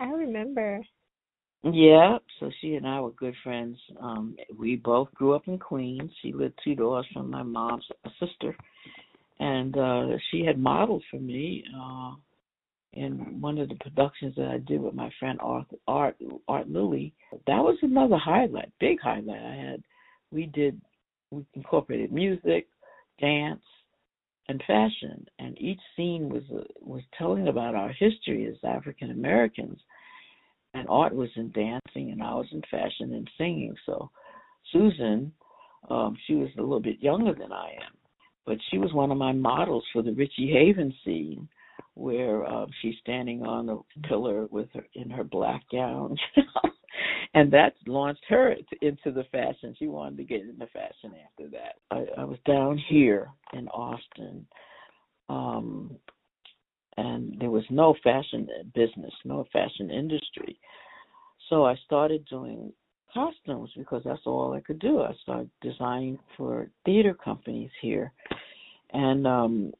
I 0.00 0.10
remember. 0.10 0.80
Yeah, 1.64 2.18
so 2.40 2.50
she 2.60 2.74
and 2.74 2.86
I 2.86 3.00
were 3.00 3.12
good 3.12 3.34
friends. 3.44 3.78
Um, 4.00 4.36
we 4.58 4.76
both 4.76 5.14
grew 5.14 5.34
up 5.34 5.46
in 5.46 5.58
Queens. 5.58 6.10
She 6.20 6.32
lived 6.32 6.58
two 6.64 6.74
doors 6.74 7.06
from 7.12 7.30
my 7.30 7.44
mom's 7.44 7.86
sister, 8.18 8.56
and 9.38 9.76
uh, 9.78 10.06
she 10.30 10.44
had 10.44 10.58
modeled 10.58 11.04
for 11.08 11.20
me 11.20 11.62
uh, 11.76 12.14
in 12.92 13.40
one 13.40 13.58
of 13.58 13.68
the 13.68 13.74
productions 13.76 14.34
that 14.36 14.48
I 14.48 14.58
did 14.58 14.80
with 14.80 14.94
my 14.94 15.10
friend 15.18 15.38
Art 15.40 15.66
Art 15.86 16.16
Art 16.48 16.68
Lilly. 16.68 17.14
That 17.46 17.62
was 17.62 17.78
another 17.82 18.18
highlight, 18.18 18.72
big 18.80 19.00
highlight. 19.00 19.42
I 19.42 19.54
had. 19.54 19.82
We 20.30 20.46
did. 20.46 20.80
We 21.30 21.44
incorporated 21.54 22.12
music, 22.12 22.68
dance, 23.20 23.62
and 24.48 24.62
fashion, 24.66 25.26
and 25.38 25.60
each 25.60 25.80
scene 25.96 26.28
was 26.28 26.42
was 26.80 27.02
telling 27.16 27.48
about 27.48 27.74
our 27.74 27.92
history 27.92 28.46
as 28.46 28.56
African 28.64 29.10
Americans 29.10 29.78
and 30.74 30.86
Art 30.88 31.14
was 31.14 31.28
in 31.36 31.50
dancing 31.52 32.12
and 32.12 32.22
I 32.22 32.34
was 32.34 32.46
in 32.52 32.62
fashion 32.70 33.14
and 33.14 33.28
singing. 33.38 33.74
So 33.86 34.10
Susan 34.72 35.32
Um, 35.90 36.16
she 36.26 36.34
was 36.34 36.48
a 36.56 36.60
little 36.60 36.80
bit 36.80 37.02
younger 37.02 37.34
than 37.34 37.52
I 37.52 37.70
am, 37.86 37.94
but 38.46 38.58
she 38.70 38.78
was 38.78 38.92
one 38.92 39.10
of 39.10 39.18
my 39.18 39.32
models 39.32 39.84
for 39.92 40.02
the 40.02 40.12
Richie 40.12 40.52
Haven 40.52 40.94
scene, 41.04 41.48
where 41.94 42.44
um, 42.46 42.68
she's 42.80 42.94
standing 43.00 43.42
on 43.42 43.68
a 43.68 44.06
pillar 44.08 44.46
with 44.50 44.68
her 44.74 44.86
in 44.94 45.10
her 45.10 45.24
black 45.24 45.62
gown. 45.70 46.16
and 47.34 47.52
that 47.52 47.74
launched 47.86 48.24
her 48.28 48.54
into 48.80 49.10
the 49.10 49.24
fashion. 49.30 49.74
She 49.78 49.86
wanted 49.86 50.18
to 50.18 50.24
get 50.24 50.42
into 50.42 50.66
fashion 50.66 51.12
after 51.24 51.50
that. 51.50 51.76
I, 51.90 52.20
I 52.20 52.24
was 52.24 52.38
down 52.46 52.80
here 52.88 53.28
in 53.52 53.68
Austin, 53.68 54.46
um, 55.28 55.96
and 56.96 57.36
there 57.40 57.50
was 57.50 57.64
no 57.70 57.94
fashion 58.02 58.48
business, 58.74 59.12
no 59.24 59.46
fashion 59.52 59.90
industry. 59.90 60.58
So 61.48 61.64
I 61.64 61.74
started 61.84 62.24
doing 62.26 62.72
costumes 63.12 63.70
because 63.76 64.02
that's 64.04 64.22
all 64.26 64.54
I 64.54 64.60
could 64.60 64.78
do. 64.78 65.00
I 65.00 65.12
started 65.22 65.50
designing 65.60 66.18
for 66.36 66.70
theater 66.84 67.14
companies 67.14 67.70
here, 67.80 68.12
and 68.92 69.26
um, 69.26 69.72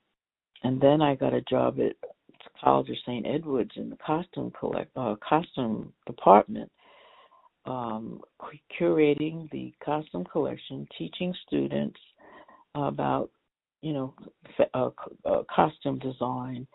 and 0.65 0.81
then 0.81 1.03
I 1.03 1.15
got 1.15 1.35
a 1.35 1.41
job 1.43 1.79
at 1.81 1.97
College 2.63 2.91
of 2.91 2.97
St. 3.05 3.27
Edwards 3.27 3.73
in 3.77 3.91
the 3.91 3.97
costume 3.97 4.53
collect 4.59 4.91
uh, 4.97 5.17
costume 5.27 5.93
department 6.07 6.71
um, 7.67 8.21
curating 8.79 9.51
the 9.51 9.73
costume 9.85 10.25
collection, 10.25 10.87
teaching 10.99 11.35
students 11.47 11.99
about, 12.75 13.31
you 13.83 13.93
know, 13.93 14.15
uh, 14.75 14.91
uh, 15.25 15.43
costume 15.55 15.99
design, 15.99 16.67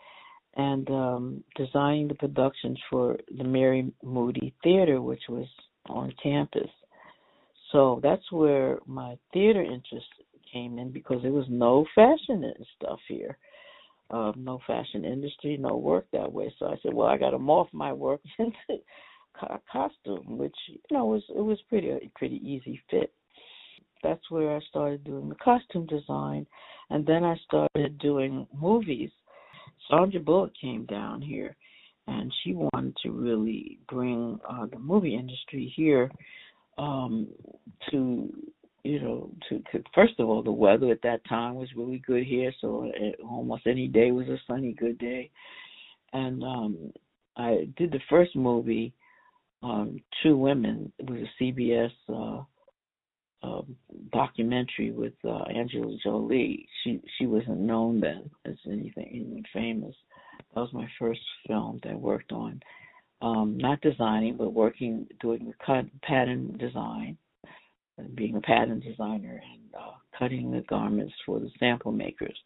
and 0.56 0.90
um, 0.90 1.44
designing 1.56 2.08
the 2.08 2.14
productions 2.14 2.78
for 2.90 3.16
the 3.36 3.44
Mary 3.44 3.92
Moody 4.02 4.54
Theater, 4.62 5.00
which 5.02 5.22
was 5.28 5.46
on 5.88 6.12
campus. 6.22 6.70
So 7.72 8.00
that's 8.02 8.32
where 8.32 8.78
my 8.86 9.16
theater 9.32 9.62
interest 9.62 10.06
came 10.50 10.78
in 10.78 10.90
because 10.90 11.22
there 11.22 11.32
was 11.32 11.46
no 11.50 11.84
fashion 11.94 12.44
and 12.44 12.66
stuff 12.76 12.98
here. 13.06 13.36
Uh, 14.10 14.32
no 14.36 14.58
fashion 14.66 15.04
industry, 15.04 15.58
no 15.58 15.76
work 15.76 16.06
that 16.12 16.32
way. 16.32 16.52
So 16.58 16.66
I 16.66 16.76
said, 16.82 16.94
well, 16.94 17.08
I 17.08 17.18
got 17.18 17.30
to 17.30 17.38
morph 17.38 17.72
my 17.72 17.92
work 17.92 18.20
into 18.38 18.56
co- 19.38 19.60
costume, 19.70 20.38
which 20.38 20.56
you 20.68 20.78
know 20.90 21.06
was 21.06 21.22
it 21.28 21.40
was 21.40 21.58
pretty 21.68 22.10
pretty 22.16 22.36
easy 22.36 22.80
fit. 22.90 23.12
That's 24.02 24.30
where 24.30 24.56
I 24.56 24.60
started 24.68 25.04
doing 25.04 25.28
the 25.28 25.34
costume 25.34 25.86
design, 25.86 26.46
and 26.90 27.04
then 27.06 27.24
I 27.24 27.36
started 27.44 27.98
doing 27.98 28.46
movies. 28.58 29.10
Sandra 29.90 30.20
Bullock 30.20 30.52
came 30.58 30.86
down 30.86 31.20
here, 31.20 31.54
and 32.06 32.32
she 32.42 32.54
wanted 32.54 32.96
to 33.02 33.10
really 33.10 33.78
bring 33.88 34.38
uh, 34.48 34.66
the 34.66 34.78
movie 34.78 35.14
industry 35.14 35.72
here 35.76 36.10
um, 36.78 37.28
to 37.90 38.32
you 38.84 39.00
know, 39.00 39.30
to, 39.48 39.58
to 39.72 39.82
first 39.94 40.14
of 40.18 40.28
all, 40.28 40.42
the 40.42 40.52
weather 40.52 40.90
at 40.90 41.02
that 41.02 41.24
time 41.28 41.56
was 41.56 41.68
really 41.76 42.02
good 42.06 42.24
here, 42.24 42.52
so 42.60 42.90
it, 42.94 43.18
almost 43.20 43.66
any 43.66 43.88
day 43.88 44.10
was 44.12 44.28
a 44.28 44.38
sunny, 44.46 44.72
good 44.72 44.98
day. 44.98 45.30
And 46.12 46.42
um 46.42 46.92
I 47.36 47.68
did 47.76 47.92
the 47.92 48.00
first 48.10 48.34
movie 48.34 48.92
um, 49.62 50.00
True 50.20 50.36
Women. 50.36 50.92
It 50.98 51.08
was 51.08 51.20
a 51.20 51.42
CBS 51.42 51.90
uh, 52.08 52.42
uh, 53.46 53.62
documentary 54.12 54.90
with 54.90 55.14
uh, 55.24 55.44
Angela 55.44 55.96
Jolie. 56.02 56.66
She 56.82 57.00
she 57.16 57.26
wasn't 57.26 57.60
known 57.60 58.00
then 58.00 58.28
as 58.44 58.56
anything, 58.66 59.08
anything 59.10 59.44
famous. 59.52 59.94
That 60.54 60.60
was 60.62 60.72
my 60.72 60.88
first 60.98 61.20
film 61.46 61.80
that 61.82 61.92
I 61.92 61.96
worked 61.96 62.32
on. 62.32 62.60
Um, 63.20 63.56
not 63.58 63.80
designing, 63.80 64.36
but 64.36 64.52
working, 64.52 65.06
doing 65.20 65.52
pattern 66.02 66.56
design, 66.56 67.18
being 68.14 68.36
a 68.36 68.40
pattern 68.40 68.80
designer 68.80 69.40
and 69.52 69.74
uh, 69.74 69.92
cutting 70.18 70.50
the 70.50 70.62
garments 70.62 71.14
for 71.24 71.38
the 71.40 71.50
sample 71.58 71.92
makers. 71.92 72.36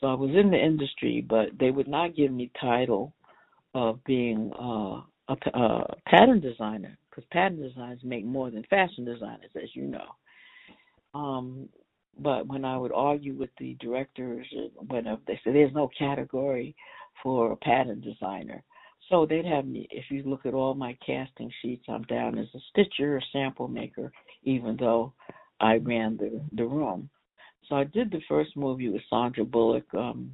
So 0.00 0.06
I 0.06 0.14
was 0.14 0.30
in 0.30 0.50
the 0.50 0.62
industry, 0.62 1.24
but 1.28 1.48
they 1.58 1.70
would 1.70 1.88
not 1.88 2.14
give 2.14 2.30
me 2.30 2.50
title 2.60 3.14
of 3.74 4.02
being 4.04 4.52
uh, 4.58 5.02
a, 5.28 5.36
a 5.54 5.96
pattern 6.06 6.40
designer 6.40 6.96
because 7.10 7.24
pattern 7.32 7.60
designers 7.60 8.00
make 8.04 8.24
more 8.24 8.50
than 8.50 8.64
fashion 8.70 9.04
designers, 9.04 9.50
as 9.56 9.74
you 9.74 9.84
know. 9.84 10.06
Um, 11.14 11.68
but 12.18 12.46
when 12.46 12.64
I 12.64 12.76
would 12.76 12.92
argue 12.92 13.34
with 13.34 13.50
the 13.58 13.76
directors, 13.80 14.46
whatever, 14.74 15.20
they 15.26 15.40
said 15.42 15.54
there's 15.54 15.74
no 15.74 15.88
category 15.98 16.74
for 17.22 17.52
a 17.52 17.56
pattern 17.56 18.00
designer. 18.00 18.62
So 19.08 19.24
they'd 19.24 19.46
have 19.46 19.66
me. 19.66 19.88
If 19.90 20.06
you 20.10 20.22
look 20.24 20.44
at 20.44 20.54
all 20.54 20.74
my 20.74 20.96
casting 21.04 21.50
sheets, 21.62 21.84
I'm 21.88 22.02
down 22.04 22.38
as 22.38 22.48
a 22.54 22.58
stitcher, 22.70 23.16
a 23.16 23.22
sample 23.32 23.68
maker, 23.68 24.12
even 24.42 24.76
though 24.76 25.12
I 25.60 25.76
ran 25.76 26.16
the 26.16 26.40
the 26.52 26.64
room. 26.64 27.10
So 27.68 27.76
I 27.76 27.84
did 27.84 28.10
the 28.10 28.22
first 28.28 28.56
movie 28.56 28.88
with 28.88 29.02
Sandra 29.10 29.44
Bullock, 29.44 29.92
um, 29.94 30.32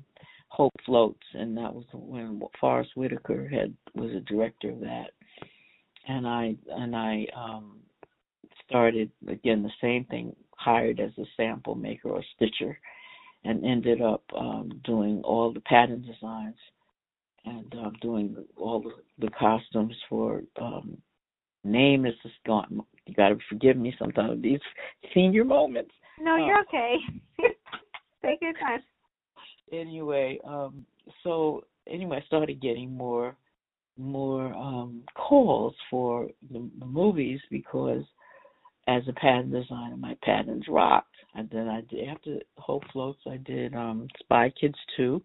Hope 0.49 0.73
Floats, 0.87 1.27
and 1.33 1.57
that 1.57 1.75
was 1.75 1.85
when 1.93 2.41
Forest 2.61 2.91
Whitaker 2.95 3.49
had 3.49 3.75
was 3.95 4.13
a 4.13 4.21
director 4.21 4.71
of 4.71 4.81
that, 4.81 5.11
and 6.07 6.27
I 6.27 6.57
and 6.69 6.95
I 6.95 7.27
um, 7.37 7.81
started 8.67 9.11
again 9.29 9.63
the 9.63 9.71
same 9.81 10.05
thing, 10.05 10.35
hired 10.57 11.01
as 11.01 11.11
a 11.19 11.25
sample 11.37 11.75
maker 11.75 12.11
or 12.11 12.23
stitcher, 12.37 12.79
and 13.45 13.65
ended 13.65 14.01
up 14.01 14.23
um, 14.37 14.81
doing 14.85 15.21
all 15.25 15.53
the 15.53 15.61
pattern 15.61 16.03
designs 16.03 16.57
and 17.45 17.75
um, 17.75 17.93
doing 18.01 18.37
all 18.57 18.81
the, 18.81 18.93
the 19.19 19.31
costumes 19.33 19.97
for 20.09 20.43
um, 20.61 20.97
name 21.63 22.07
is 22.07 22.15
gone. 22.47 22.83
You 23.07 23.15
got 23.15 23.29
to 23.29 23.39
forgive 23.49 23.77
me 23.77 23.95
sometimes 23.99 24.43
these 24.43 24.61
senior 25.13 25.45
moments. 25.45 25.93
No, 26.21 26.37
you're 26.37 26.59
uh, 26.59 26.63
okay. 26.63 26.97
Take 28.23 28.41
your 28.41 28.55
time 28.55 28.81
anyway, 29.73 30.39
um, 30.45 30.85
so 31.23 31.65
anyway, 31.89 32.21
I 32.23 32.27
started 32.27 32.61
getting 32.61 32.97
more 32.97 33.37
more 33.97 34.53
um 34.55 35.05
calls 35.15 35.75
for 35.89 36.29
the, 36.51 36.69
the 36.81 36.87
movies 36.87 37.41
because 37.49 38.03
as 38.89 39.03
a 39.09 39.13
pattern 39.13 39.53
designer, 39.53 39.97
my 39.97 40.17
patterns 40.23 40.65
rocked. 40.69 41.15
And 41.37 41.49
then 41.51 41.69
I 41.69 41.83
did 41.83 42.09
after 42.09 42.39
Hope 42.59 42.83
Floats, 42.93 43.21
I 43.27 43.37
did 43.39 43.75
um 43.75 44.09
Spy 44.21 44.53
Kids 44.61 44.79
2. 44.97 45.23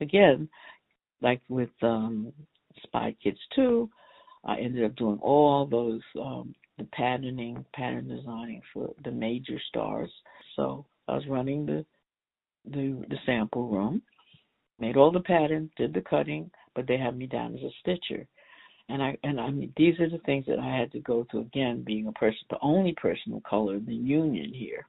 Again, 0.00 0.48
like 1.20 1.40
with 1.48 1.70
um 1.82 2.32
Spy 2.84 3.14
Kids 3.22 3.40
2, 3.56 3.88
I 4.44 4.58
ended 4.58 4.84
up 4.84 4.96
doing 4.96 5.18
all 5.20 5.66
those 5.66 6.02
um 6.20 6.54
the 6.78 6.84
patterning, 6.92 7.64
pattern 7.74 8.08
designing 8.08 8.62
for 8.72 8.92
the 9.04 9.10
major 9.10 9.58
stars. 9.68 10.10
So 10.56 10.84
I 11.08 11.14
was 11.14 11.26
running 11.28 11.66
the 11.66 11.84
the 12.64 13.04
the 13.08 13.16
sample 13.24 13.68
room, 13.68 14.02
made 14.78 14.96
all 14.96 15.12
the 15.12 15.20
patterns, 15.20 15.70
did 15.76 15.94
the 15.94 16.00
cutting, 16.00 16.50
but 16.74 16.86
they 16.86 16.98
had 16.98 17.16
me 17.16 17.26
down 17.26 17.54
as 17.54 17.62
a 17.62 17.70
stitcher. 17.80 18.26
And 18.88 19.02
I 19.02 19.16
and 19.22 19.40
I 19.40 19.50
mean 19.50 19.72
these 19.76 19.98
are 20.00 20.10
the 20.10 20.18
things 20.18 20.44
that 20.46 20.58
I 20.58 20.76
had 20.76 20.92
to 20.92 21.00
go 21.00 21.26
through 21.30 21.42
again, 21.42 21.82
being 21.84 22.06
a 22.06 22.12
person 22.12 22.40
the 22.50 22.58
only 22.62 22.94
person 22.94 23.32
of 23.34 23.42
color 23.42 23.76
in 23.76 23.86
the 23.86 23.94
union 23.94 24.52
here. 24.52 24.86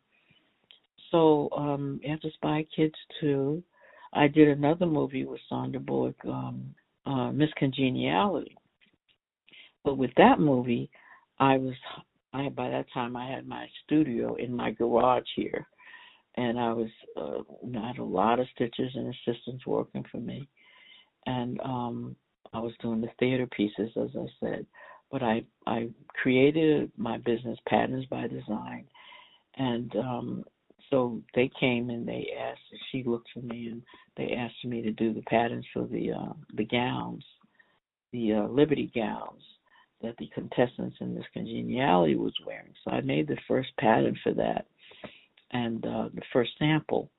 So 1.12 1.50
um 1.56 2.00
after 2.08 2.30
Spy 2.32 2.66
Kids 2.76 2.96
two, 3.20 3.64
I 4.14 4.28
did 4.28 4.50
another 4.50 4.86
movie 4.86 5.26
with 5.26 5.40
Sandra 5.50 5.80
Bullock, 5.80 6.18
um, 6.26 6.74
uh, 7.06 7.32
Miss 7.32 7.50
Congeniality. 7.58 8.56
But 9.84 9.98
with 9.98 10.12
that 10.18 10.40
movie, 10.40 10.90
I 11.40 11.58
was 11.58 11.76
I 12.34 12.50
by 12.50 12.70
that 12.70 12.86
time 12.94 13.16
I 13.16 13.30
had 13.30 13.48
my 13.48 13.68
studio 13.86 14.36
in 14.36 14.56
my 14.56 14.72
garage 14.72 15.28
here 15.36 15.68
and 16.38 16.60
I 16.60 16.72
was 16.72 16.90
uh, 17.16 17.78
I 17.78 17.88
had 17.88 17.98
a 17.98 18.04
lot 18.04 18.40
of 18.40 18.48
stitches 18.56 18.92
and 18.96 19.14
assistants 19.14 19.66
working 19.66 20.06
for 20.12 20.18
me, 20.18 20.48
and 21.26 21.60
um, 21.62 22.16
I 22.54 22.60
was 22.60 22.74
doing 22.82 23.02
the 23.02 23.10
theater 23.20 23.48
pieces 23.48 23.90
as 23.98 24.10
I 24.16 24.26
said, 24.40 24.66
but 25.12 25.24
I 25.24 25.44
I 25.66 25.90
created 26.10 26.92
my 26.96 27.18
business 27.18 27.58
patterns 27.68 28.06
by 28.06 28.28
design, 28.28 28.86
and 29.56 29.96
um, 29.96 30.44
so 30.90 31.22
they 31.34 31.50
came 31.60 31.90
and 31.90 32.08
they 32.08 32.28
asked. 32.40 32.62
She 32.92 33.04
looked 33.04 33.30
for 33.34 33.42
me 33.42 33.70
and 33.70 33.82
they 34.16 34.34
asked 34.34 34.64
me 34.64 34.82
to 34.84 34.92
do 34.92 35.14
the 35.14 35.24
patterns 35.24 35.66
for 35.74 35.86
the 35.86 36.12
uh, 36.12 36.34
the 36.54 36.66
gowns, 36.66 37.26
the 38.14 38.34
uh, 38.34 38.48
Liberty 38.48 38.92
gowns 38.94 39.42
that 40.02 40.16
the 40.18 40.30
contestants 40.34 40.98
in 41.00 41.16
this 41.16 41.26
congeniality 41.34 42.16
was 42.16 42.34
wearing. 42.46 42.74
So 42.84 42.92
I 42.92 43.02
made 43.02 43.28
the 43.28 43.38
first 43.48 43.70
pattern 43.80 44.18
for 44.24 44.34
that 44.34 44.68
and 45.52 45.86
uh, 45.86 46.10
the 46.14 46.22
first 46.32 46.52
sample. 46.60 47.10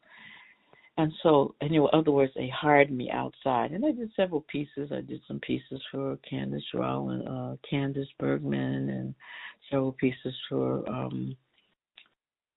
And 0.96 1.12
so, 1.22 1.54
in 1.60 1.86
other 1.92 2.10
words, 2.10 2.32
they 2.34 2.48
hired 2.48 2.90
me 2.90 3.08
outside, 3.12 3.70
and 3.70 3.86
I 3.86 3.92
did 3.92 4.10
several 4.16 4.44
pieces. 4.50 4.90
I 4.90 5.00
did 5.00 5.20
some 5.28 5.38
pieces 5.38 5.80
for 5.92 6.18
Candace 6.28 6.64
Rowland, 6.74 7.22
uh, 7.28 7.54
Candice 7.72 8.08
Bergman, 8.18 8.88
and 8.88 9.14
several 9.70 9.92
pieces 9.92 10.34
for. 10.48 10.88
um 10.88 11.36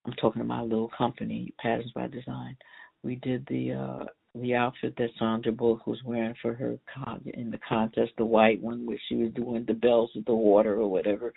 I'm 0.04 0.14
talking 0.14 0.42
about 0.42 0.56
my 0.58 0.62
little 0.64 0.90
company, 0.98 1.54
Patterns 1.60 1.92
by 1.94 2.08
Design. 2.08 2.58
We 3.04 3.18
did 3.18 3.46
the 3.48 3.74
uh 3.74 4.06
the 4.36 4.56
outfit 4.56 4.96
that 4.98 5.10
Sandra 5.20 5.52
Bullock 5.52 5.88
was 5.88 6.02
wearing 6.06 6.36
for 6.42 6.54
her 6.54 6.78
con- 6.94 7.22
in 7.34 7.52
the 7.52 7.60
contest, 7.68 8.14
the 8.18 8.26
white 8.26 8.62
one, 8.62 8.86
where 8.86 9.00
she 9.08 9.16
was 9.16 9.32
doing 9.34 9.66
the 9.66 9.74
bells 9.74 10.12
of 10.16 10.26
the 10.26 10.36
water 10.36 10.76
or 10.76 10.88
whatever, 10.88 11.34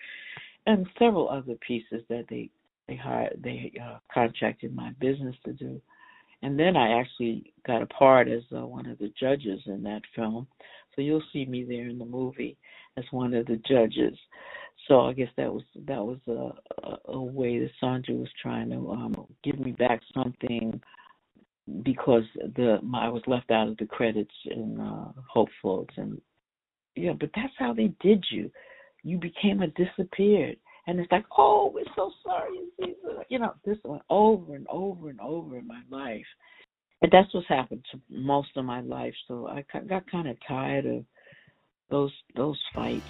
and 0.67 0.87
several 0.99 1.29
other 1.29 1.55
pieces 1.67 2.03
that 2.09 2.27
they 2.29 2.51
they 2.87 2.97
hired 2.97 3.41
they 3.43 3.73
uh, 3.83 3.99
contracted 4.13 4.75
my 4.75 4.91
business 5.01 5.35
to 5.45 5.53
do, 5.53 5.81
and 6.43 6.59
then 6.59 6.77
I 6.77 7.01
actually 7.01 7.53
got 7.67 7.83
a 7.83 7.87
part 7.87 8.29
as 8.29 8.43
uh, 8.55 8.67
one 8.67 8.87
of 8.87 8.99
the 8.99 9.13
judges 9.19 9.61
in 9.67 9.83
that 9.85 10.03
film. 10.15 10.47
So 10.95 11.03
you'll 11.03 11.23
see 11.33 11.45
me 11.47 11.65
there 11.65 11.89
in 11.89 11.99
the 11.99 12.05
movie 12.05 12.57
as 12.97 13.05
one 13.11 13.35
of 13.35 13.47
the 13.47 13.61
judges. 13.69 14.17
So 14.87 15.01
I 15.01 15.15
guess 15.15 15.31
that 15.37 15.53
was 15.53 15.65
that 15.87 16.05
was 16.05 16.19
a, 16.29 16.87
a, 16.87 16.99
a 17.13 17.23
way 17.23 17.59
that 17.59 17.71
Sandra 17.81 18.15
was 18.15 18.29
trying 18.41 18.71
to 18.71 18.91
um, 18.93 19.27
give 19.43 19.59
me 19.59 19.73
back 19.73 20.01
something 20.15 20.81
because 21.83 22.25
the 22.57 22.79
my, 22.83 23.07
I 23.07 23.09
was 23.09 23.23
left 23.27 23.51
out 23.51 23.69
of 23.69 23.77
the 23.79 23.87
credits 23.87 24.35
in 24.45 24.79
uh, 24.81 25.13
Hopefuls 25.33 25.89
and 25.97 26.21
yeah, 26.97 27.13
but 27.19 27.31
that's 27.35 27.53
how 27.59 27.73
they 27.73 27.93
did 28.01 28.25
you. 28.31 28.51
You 29.03 29.19
became 29.19 29.63
a 29.63 29.67
disappeared, 29.69 30.57
and 30.87 31.01
it's 31.01 31.11
like, 31.11 31.25
oh, 31.37 31.71
we're 31.75 31.85
so 31.97 32.11
sorry, 32.25 32.61
you 33.29 33.39
know, 33.39 33.55
this 33.65 33.79
went 33.85 34.03
over 34.09 34.55
and 34.55 34.67
over 34.71 35.11
and 35.11 35.21
over 35.21 35.59
in 35.59 35.67
my 35.67 35.81
life, 35.91 36.27
and 37.03 37.11
that's 37.11 37.33
what's 37.35 37.49
happened 37.49 37.85
to 37.93 38.01
most 38.09 38.57
of 38.57 38.65
my 38.65 38.81
life. 38.81 39.15
So 39.27 39.49
I 39.49 39.65
got 39.89 40.11
kind 40.11 40.29
of 40.29 40.37
tired 40.47 40.87
of 40.87 41.05
those 41.91 42.13
those 42.37 42.59
fights. 42.75 43.03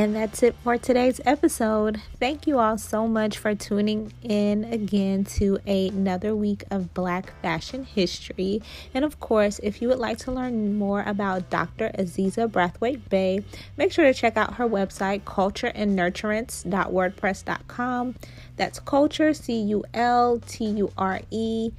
And 0.00 0.16
that's 0.16 0.42
it 0.42 0.56
for 0.64 0.78
today's 0.78 1.20
episode. 1.26 2.00
Thank 2.18 2.46
you 2.46 2.58
all 2.58 2.78
so 2.78 3.06
much 3.06 3.36
for 3.36 3.54
tuning 3.54 4.14
in 4.22 4.64
again 4.64 5.24
to 5.36 5.58
another 5.66 6.34
week 6.34 6.64
of 6.70 6.94
Black 6.94 7.38
fashion 7.42 7.84
history. 7.84 8.62
And 8.94 9.04
of 9.04 9.20
course, 9.20 9.60
if 9.62 9.82
you 9.82 9.88
would 9.88 9.98
like 9.98 10.16
to 10.20 10.32
learn 10.32 10.78
more 10.78 11.02
about 11.02 11.50
Dr. 11.50 11.90
Aziza 11.98 12.50
Braithwaite 12.50 13.10
Bey, 13.10 13.44
make 13.76 13.92
sure 13.92 14.06
to 14.06 14.14
check 14.14 14.38
out 14.38 14.54
her 14.54 14.66
website, 14.66 15.24
cultureandnurturance.wordpress.com. 15.24 18.14
That's 18.56 18.80
culture, 18.80 19.34
C 19.34 19.60
U 19.60 19.84
L 19.92 20.40
T 20.46 20.64
U 20.64 20.90
R 20.96 21.20
E, 21.30 21.72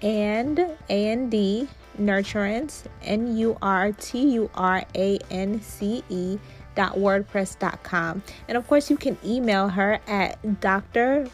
and 0.00 0.58
A 0.58 0.78
N 0.88 1.28
D, 1.28 1.68
nurturance, 2.00 2.84
N 3.02 3.36
U 3.36 3.58
R 3.60 3.92
T 3.92 4.30
U 4.30 4.50
R 4.54 4.82
A 4.94 5.18
N 5.30 5.60
C 5.60 6.02
E 6.08 6.38
wordpress.com 6.76 8.22
and 8.48 8.56
of 8.56 8.66
course 8.66 8.88
you 8.90 8.96
can 8.96 9.18
email 9.24 9.68
her 9.68 9.98
at 10.06 10.60
dr.azizabey 10.60 11.30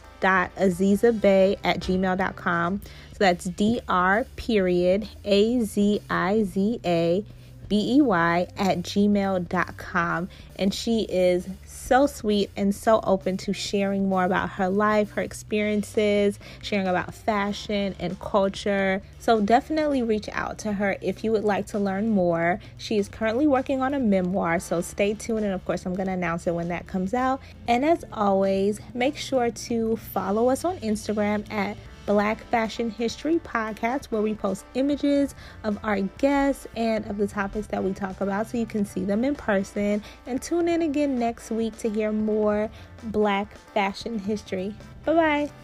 at 1.64 1.80
gmail.com 1.80 2.80
so 2.84 3.18
that's 3.18 3.44
dr 3.44 4.26
period 4.36 5.08
a-z-i-z-a 5.24 6.02
b-e-y 7.68 8.46
at 8.58 8.78
gmail.com 8.82 10.28
and 10.56 10.74
she 10.74 11.02
is 11.02 11.48
so 11.82 12.06
sweet 12.06 12.50
and 12.56 12.74
so 12.74 13.00
open 13.04 13.36
to 13.38 13.52
sharing 13.52 14.08
more 14.08 14.24
about 14.24 14.50
her 14.50 14.68
life, 14.68 15.12
her 15.12 15.22
experiences, 15.22 16.38
sharing 16.62 16.86
about 16.86 17.14
fashion 17.14 17.94
and 17.98 18.18
culture. 18.20 19.02
So 19.18 19.40
definitely 19.40 20.02
reach 20.02 20.28
out 20.32 20.58
to 20.58 20.74
her 20.74 20.96
if 21.00 21.24
you 21.24 21.32
would 21.32 21.44
like 21.44 21.66
to 21.68 21.78
learn 21.78 22.10
more. 22.10 22.60
She 22.78 22.98
is 22.98 23.08
currently 23.08 23.46
working 23.46 23.82
on 23.82 23.94
a 23.94 23.98
memoir, 23.98 24.60
so 24.60 24.80
stay 24.80 25.14
tuned. 25.14 25.44
And 25.44 25.54
of 25.54 25.64
course, 25.64 25.84
I'm 25.84 25.94
going 25.94 26.06
to 26.06 26.12
announce 26.12 26.46
it 26.46 26.54
when 26.54 26.68
that 26.68 26.86
comes 26.86 27.14
out. 27.14 27.40
And 27.66 27.84
as 27.84 28.04
always, 28.12 28.80
make 28.94 29.16
sure 29.16 29.50
to 29.50 29.96
follow 29.96 30.48
us 30.48 30.64
on 30.64 30.78
Instagram 30.78 31.50
at 31.52 31.76
Black 32.06 32.42
Fashion 32.44 32.90
History 32.90 33.38
podcast, 33.38 34.06
where 34.06 34.22
we 34.22 34.34
post 34.34 34.64
images 34.74 35.34
of 35.64 35.78
our 35.84 36.00
guests 36.00 36.66
and 36.76 37.06
of 37.06 37.18
the 37.18 37.26
topics 37.26 37.66
that 37.68 37.82
we 37.82 37.92
talk 37.92 38.20
about 38.20 38.48
so 38.48 38.58
you 38.58 38.66
can 38.66 38.84
see 38.84 39.04
them 39.04 39.24
in 39.24 39.34
person. 39.34 40.02
And 40.26 40.40
tune 40.40 40.68
in 40.68 40.82
again 40.82 41.18
next 41.18 41.50
week 41.50 41.76
to 41.78 41.88
hear 41.88 42.12
more 42.12 42.70
Black 43.04 43.56
fashion 43.74 44.18
history. 44.18 44.74
Bye 45.04 45.14
bye. 45.14 45.61